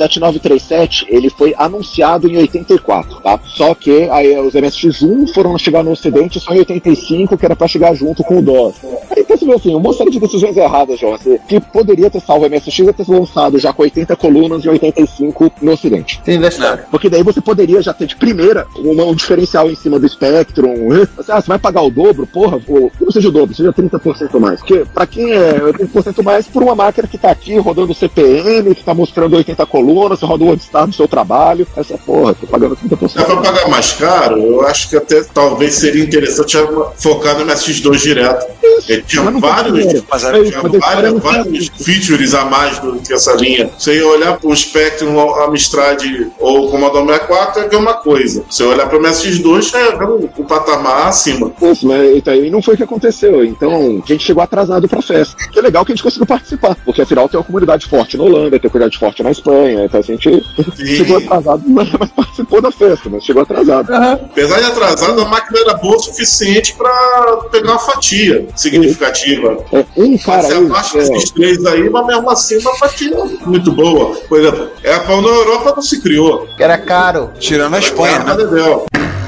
7937, 0.41 1.07
ele 1.09 1.31
foi 1.31 1.55
anunciado 1.57 2.29
em 2.29 2.37
84, 2.39 3.21
tá? 3.21 3.39
Só 3.45 3.75
que 3.75 4.09
aí 4.11 4.39
os 4.39 4.55
MSX1 4.55 5.33
foram 5.33 5.57
chegar 5.59 5.83
no 5.83 5.93
ocidente 5.93 6.41
só 6.41 6.53
em 6.55 6.59
85, 6.59 7.37
que 7.37 7.45
era 7.45 7.55
pra 7.57 7.69
chegar 7.69 7.95
junto 7.95 8.23
com 8.25 8.39
o 8.39 8.43
DOS. 8.43 8.75
Aí 9.11 9.23
então 9.23 9.37
você 9.37 9.45
vê 9.47 9.55
assim, 9.55 9.75
uma 9.75 9.93
série 9.93 10.11
de 10.11 10.19
decisões 10.21 10.57
erradas, 10.57 10.99
João, 10.99 11.15
assim, 11.15 11.39
que 11.49 11.61
poderia 11.61 12.11
ter 12.11 12.21
salvo 12.21 12.47
o 12.47 12.51
MSX 12.51 12.79
e 12.81 12.93
ter 12.93 13.09
lançado 13.09 13.59
já 13.59 13.73
com 13.73 13.83
80 13.83 14.17
colunas 14.17 14.65
em 14.65 14.69
85 14.69 15.53
no 15.63 15.73
ocidente. 15.73 16.21
Da 16.41 16.49
história. 16.49 16.85
Porque 16.91 17.09
daí 17.09 17.23
você 17.23 17.41
poderia 17.41 17.83
já 17.83 17.93
ter 17.93 18.07
de 18.07 18.17
primeira 18.17 18.67
uma- 18.77 19.05
um 19.05 19.15
diferencial 19.15 19.71
em 19.71 19.75
cima 19.75 19.99
do 19.99 20.09
Spectrum. 20.09 20.89
Você, 21.17 21.33
ah, 21.33 21.41
você 21.41 21.49
vai 21.49 21.59
pagar 21.59 21.83
o 21.83 21.91
dobro? 21.91 22.27
Porra, 22.27 22.61
ou, 22.69 22.91
que 22.91 23.05
não 23.05 23.11
seja 23.11 23.29
o 23.29 23.33
dobro, 23.33 23.55
seja 23.55 23.73
30% 23.73 24.39
mais. 24.41 24.61
Porque 24.61 24.85
pra 24.93 25.07
quem 25.07 25.31
é 25.33 25.53
30% 25.73 26.23
mais 26.23 26.47
por 26.47 26.63
uma 26.63 26.75
máquina 26.75 27.07
que 27.09 27.19
tá 27.19 27.31
aqui 27.31 27.57
rodando 27.59 27.95
CPM, 27.95 28.75
que 28.75 28.85
tá 28.85 28.95
mostrando 28.95 29.37
80 29.37 29.67
colunas, 29.67 30.21
roda 30.31 30.45
o 30.45 30.47
WordStar 30.49 30.87
do 30.87 30.95
seu 30.95 31.07
trabalho. 31.09 31.67
Essa 31.77 31.99
porra, 31.99 32.35
tô 32.35 32.47
pagando 32.47 32.77
30%. 32.77 33.21
É 33.21 33.25
pra 33.25 33.37
pagar 33.37 33.69
mais 33.69 33.93
caro, 33.93 34.39
eu 34.41 34.67
acho 34.67 34.89
que 34.89 34.97
até 34.97 35.23
talvez 35.25 35.75
seria 35.75 36.03
interessante 36.05 36.57
focar 36.97 37.39
no 37.39 37.45
MSX2 37.47 37.97
direto. 37.99 38.47
Ele 38.89 39.03
tinha 39.03 39.23
Mas 39.23 39.41
vários. 39.41 40.03
Mas 40.11 40.25
É 40.25 40.29
era- 40.29 40.39
isso, 40.41 40.51
tinha 40.53 40.63
mas 40.63 41.23
vários, 41.23 41.69
features 41.69 42.35
a 42.35 42.45
mais 42.45 42.79
do 42.79 42.95
que 43.01 43.13
essa 43.13 43.33
linha. 43.35 43.71
Você 43.79 43.97
ia 43.97 44.07
olhar 44.07 44.39
pro 44.39 44.55
Spectrum, 44.57 45.19
Amstrad 45.45 46.03
ou 46.39 46.67
o 46.67 46.71
Commodore 46.71 47.07
64 47.07 47.69
é 47.71 47.77
uma 47.77 47.95
coisa. 47.95 48.45
Você 48.49 48.63
olhar 48.65 48.89
pro 48.89 48.99
MSX2 49.01 49.75
é 49.75 49.97
ver 49.97 50.05
um, 50.09 50.29
um 50.39 50.45
patamar 50.45 51.09
acima. 51.09 51.53
Isso, 51.63 51.87
mas 51.87 52.17
então, 52.17 52.35
e 52.35 52.51
não 52.51 52.63
foi 52.63 52.75
o 52.75 52.77
que 52.77 52.83
aconteceu. 52.83 53.45
Então, 53.45 54.03
a 54.03 54.07
gente 54.07 54.25
chegou 54.25 54.43
atrasado 54.43 54.89
pra 54.89 55.03
festa. 55.03 55.37
Que 55.51 55.59
é 55.59 55.63
legal 55.63 55.85
que 55.85 55.93
a 55.93 55.95
gente 55.95 56.03
conseguiu 56.03 56.27
participar, 56.27 56.77
porque 56.85 57.03
afinal 57.03 57.29
tem 57.29 57.39
uma 57.39 57.45
comunidade 57.45 57.87
forte 57.87 58.17
na 58.17 58.25
Holanda, 58.25 58.51
tem 58.59 58.61
uma 58.69 58.71
comunidade 58.71 58.99
forte 58.99 59.23
na 59.23 59.31
Espanha, 59.31 59.85
então 59.85 60.01
a 60.01 60.03
gente 60.21 60.97
chegou 60.97 61.17
atrasado, 61.19 61.63
mas, 61.67 61.89
participou 62.15 62.61
da 62.61 62.71
festa, 62.71 63.09
mas 63.11 63.25
chegou 63.25 63.43
atrasado. 63.43 63.93
Apesar 63.93 64.59
de 64.59 64.65
atrasado, 64.67 65.21
a 65.21 65.25
máquina 65.25 65.61
era 65.61 65.75
boa 65.75 65.97
o 65.97 66.01
suficiente 66.01 66.75
pra 66.75 67.39
pegar 67.51 67.73
uma 67.73 67.79
fatia 67.79 68.47
significativa. 68.57 69.59
É, 69.73 69.85
um 69.97 70.19
cara 70.19 70.43
Você 70.43 70.53
aí, 70.53 70.67
abaixa 70.67 70.99
é, 70.99 71.03
esses 71.03 71.31
três 71.31 71.65
aí, 71.67 71.89
mas 71.91 72.07
mesmo 72.07 72.31
assim 72.31 72.59
uma 72.59 72.75
fatia 72.75 73.17
muito 73.47 73.73
boa. 73.73 74.15
Por 74.29 74.41
exemplo, 74.41 74.71
é 74.83 74.95
a 74.95 75.01
pau 75.01 75.21
na 75.23 75.29
Europa 75.29 75.73
não 75.77 75.83
se 75.83 76.01
criou. 76.01 76.49
Era 76.59 76.79
caro. 76.79 77.31
Tirando 77.39 77.75
a 77.75 77.79
Espanha, 77.79 78.17
É, 78.17 78.25
né? 78.25 79.20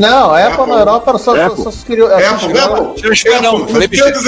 Não, 0.00 0.30
a 0.32 0.38
Apple, 0.46 0.52
Apple. 0.62 0.72
na 0.72 0.78
Europa 0.80 1.18
só, 1.18 1.34
só, 1.34 1.42
Apple. 1.46 1.62
só 1.64 1.70
se 1.70 1.84
criou. 1.84 2.08
Apple, 2.08 2.56
só 2.56 2.64
Apple. 2.64 3.40
Não, 3.42 3.68
falei 3.68 3.88
besteira. 3.88 4.18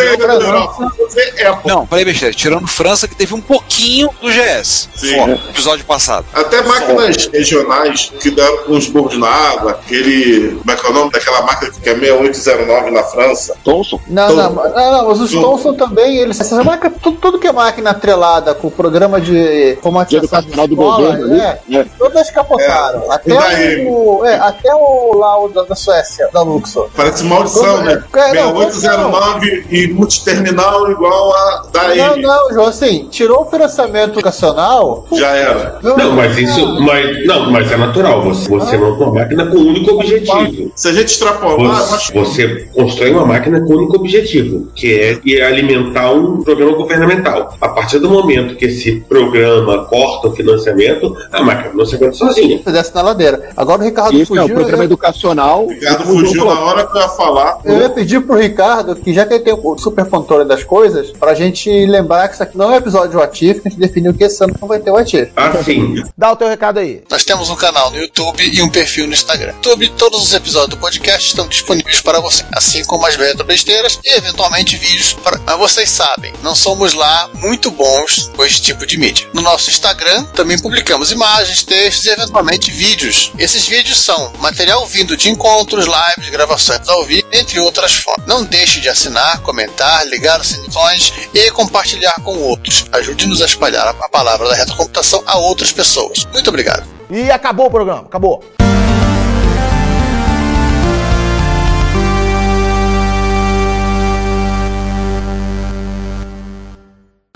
Apple. 1.51 1.71
Não, 1.71 1.87
falei 1.87 2.05
besteira. 2.05 2.35
Tirando 2.35 2.67
França, 2.67 3.09
que 3.09 3.15
teve 3.17 3.35
um 3.35 3.41
pouquinho 3.41 4.09
do 4.21 4.29
GS. 4.31 4.89
Sim. 4.95 5.17
Só, 5.17 5.29
episódio 5.51 5.85
passado. 5.85 6.27
Até 6.33 6.63
máquinas 6.63 7.27
regionais 7.27 8.13
que 8.21 8.31
dão 8.31 8.59
uns 8.69 8.89
burros 8.89 9.19
na 9.19 9.29
água, 9.29 9.73
aquele. 9.73 10.57
Como 10.57 10.71
é 10.71 10.77
que 10.77 10.87
é 10.87 10.91
o 10.91 10.93
nome 10.93 11.11
daquela 11.11 11.43
máquina 11.43 11.73
que 11.73 11.89
é 11.89 11.95
6809 11.95 12.91
na 12.91 13.03
França? 13.05 13.57
Thomson. 13.65 14.01
Não, 14.09 14.35
não, 14.35 14.53
não, 14.53 14.93
não, 14.93 15.09
mas 15.09 15.21
os 15.21 15.31
Thomson 15.31 15.75
também, 15.75 16.17
eles, 16.19 16.39
essa 16.41 16.63
máquina, 16.63 16.93
tudo, 17.03 17.17
tudo 17.19 17.39
que 17.39 17.47
é 17.47 17.53
máquina 17.53 17.91
atrelada 17.91 18.55
com 18.55 18.69
o 18.69 18.71
programa 18.71 19.21
de 19.21 19.73
informatização 19.79 20.41
de 20.41 20.47
educacional 20.49 20.69
do 20.69 20.77
governo 20.77 21.25
ali. 21.25 21.41
é, 21.41 21.61
É. 21.71 21.85
todas 21.99 22.31
capotaram. 22.31 23.03
É, 23.11 23.15
até, 23.15 23.85
o, 23.87 24.25
é, 24.25 24.35
até 24.37 24.75
o 24.75 25.17
lá 25.17 25.39
o 25.41 25.49
da, 25.63 25.69
da 25.69 25.75
Suécia, 25.75 26.29
da 26.33 26.43
Luxor. 26.43 26.89
Parece 26.97 27.25
maldição, 27.25 27.65
Como- 27.77 27.83
né? 27.85 28.05
é, 28.15 28.35
não, 28.35 28.55
6809 28.71 29.65
e 29.71 29.87
multiterminal 29.89 30.91
igual 30.91 31.35
a 31.35 31.65
da 31.73 31.95
Não, 31.95 32.15
M. 32.17 32.23
não, 32.23 32.53
João, 32.53 32.67
assim, 32.67 33.09
tirou 33.11 33.43
o 33.43 33.47
financiamento 33.47 34.13
educacional. 34.15 35.07
Já 35.13 35.29
era. 35.29 35.79
Não, 35.83 36.13
mas 36.13 36.37
isso. 36.39 36.81
Mas, 36.81 37.27
não, 37.27 37.51
mas 37.51 37.71
é 37.71 37.77
natural. 37.77 38.23
Você, 38.23 38.49
você 38.49 38.77
monta 38.77 39.03
uma 39.05 39.15
máquina 39.15 39.47
com 39.47 39.57
um 39.57 39.69
único 39.69 39.93
objetivo. 39.95 40.73
Se 40.75 40.89
a 40.89 40.93
gente 40.93 41.09
extrapolar, 41.09 41.83
Você, 41.83 42.13
você 42.13 42.69
constrói 42.75 43.11
uma 43.13 43.27
máquina 43.27 43.61
com 43.61 43.73
um 43.73 43.77
único 43.79 43.97
objetivo, 43.97 44.69
que 44.75 44.93
é, 44.99 45.15
que 45.17 45.39
é 45.41 45.47
alimentar 45.47 46.13
um 46.13 46.43
programa 46.43 46.77
governamental. 46.77 47.55
A 47.61 47.69
partir 47.69 47.99
do 47.99 48.09
momento 48.11 48.57
que 48.57 48.67
esse 48.67 49.01
programa 49.09 49.85
corta 49.87 50.29
o 50.29 50.33
financiamento, 50.33 51.17
a 51.31 51.43
máquina 51.43 51.73
não 51.75 51.85
se 51.87 51.95
aguenta 51.97 52.15
sozinha. 52.15 52.61
Desce 52.65 52.95
na 52.95 53.03
ladeira. 53.03 53.51
Agora 53.57 53.81
o 53.83 53.85
Ricardo 53.85 54.15
Isso 54.15 54.35
é 54.37 54.41
fugiu. 54.41 54.55
o 54.55 54.59
programa 54.59 54.83
eu, 54.83 54.87
educacional. 54.87 55.42
O 55.51 55.69
Ricardo 55.69 56.05
fugiu 56.05 56.45
na 56.45 56.61
hora 56.61 56.87
que 56.87 56.97
eu 56.97 57.01
ia 57.01 57.09
falar. 57.09 57.59
eu 57.65 57.79
ia 57.79 57.89
pedir 57.91 58.21
pro 58.21 58.37
Ricardo 58.37 58.97
que, 58.97 59.13
já 59.13 59.27
que 59.27 59.35
ele 59.35 59.45
tem 59.45 59.55
o 59.55 59.79
super 59.79 60.05
controle 60.07 60.45
das 60.45 60.65
coisas, 60.65 61.11
pra 61.13 61.35
gente 61.35 61.69
lembrar 61.87 62.29
que 62.29 62.35
isso 62.35 62.43
aqui 62.43 62.57
não 62.57 62.73
é 62.73 62.77
episódio 62.77 63.21
ativo, 63.21 63.61
que 63.61 63.69
a 63.69 63.71
gente 63.71 63.81
definiu 63.81 64.15
que 64.15 64.25
esse 64.25 64.43
ano 64.43 64.55
não 64.61 64.69
vai 64.69 64.79
ter 64.79 64.91
o 64.91 64.97
ativo. 64.97 65.31
Assim, 65.37 66.03
Dá 66.17 66.33
o 66.33 66.37
teu 66.37 66.49
recado 66.49 66.79
aí. 66.79 67.03
Nós 67.11 67.25
temos 67.25 67.51
um 67.51 67.57
canal 67.57 67.91
no 67.91 67.99
YouTube 67.99 68.43
e 68.43 68.63
um 68.63 68.69
perfil 68.69 69.07
no 69.07 69.13
Instagram. 69.13 69.53
No 69.53 69.57
YouTube, 69.57 69.89
todos 69.91 70.23
os 70.23 70.35
episódios 70.35 70.71
do 70.71 70.77
podcast 70.77 71.29
estão 71.29 71.47
disponíveis 71.47 72.01
para 72.01 72.21
você, 72.21 72.45
assim 72.53 72.85
como 72.85 73.07
as 73.07 73.17
retro 73.17 73.45
besteiras 73.45 73.99
e 74.05 74.15
eventualmente 74.17 74.77
vídeos. 74.77 75.15
Para... 75.15 75.39
Mas 75.45 75.59
vocês 75.59 75.91
sabem, 75.91 76.33
não 76.43 76.55
somos 76.55 76.93
lá 76.93 77.31
muito 77.35 77.71
bons 77.71 78.31
com 78.37 78.45
esse 78.45 78.61
tipo 78.61 78.87
de 78.87 78.99
mídia. 78.99 79.27
No 79.33 79.43
nosso 79.43 79.71
Instagram 79.71 80.25
também 80.35 80.59
publicamos 80.59 81.11
imagens, 81.11 81.63
textos 81.63 82.05
e 82.07 82.11
eventualmente 82.11 82.71
vídeos. 82.71 83.33
Esses 83.39 83.67
vídeos 83.67 83.99
são 83.99 84.33
material 84.41 84.85
vindo 84.87 85.17
de 85.17 85.31
encontros, 85.33 85.87
lives, 85.87 86.31
gravações 86.31 86.89
ao 86.89 87.05
vivo, 87.05 87.27
entre 87.33 87.59
outras 87.59 87.93
formas. 87.93 88.27
Não 88.27 88.45
deixe 88.45 88.81
de 88.81 88.89
assinar, 88.89 89.41
comentar, 89.41 90.07
ligar 90.07 90.41
os 90.41 90.49
sininhos 90.49 91.13
e 91.35 91.51
compartilhar 91.51 92.15
com 92.23 92.37
outros. 92.39 92.87
Ajude-nos 92.93 93.43
a 93.43 93.47
espalhar 93.47 93.87
a 93.89 94.09
palavra 94.09 94.49
da 94.49 94.55
retrocomputação 94.55 95.23
a 95.27 95.39
outras 95.39 95.73
pessoas. 95.73 96.27
Muito 96.33 96.49
obrigado. 96.49 96.87
E 97.11 97.31
acabou 97.31 97.67
o 97.67 97.71
programa, 97.71 98.03
acabou. 98.03 98.62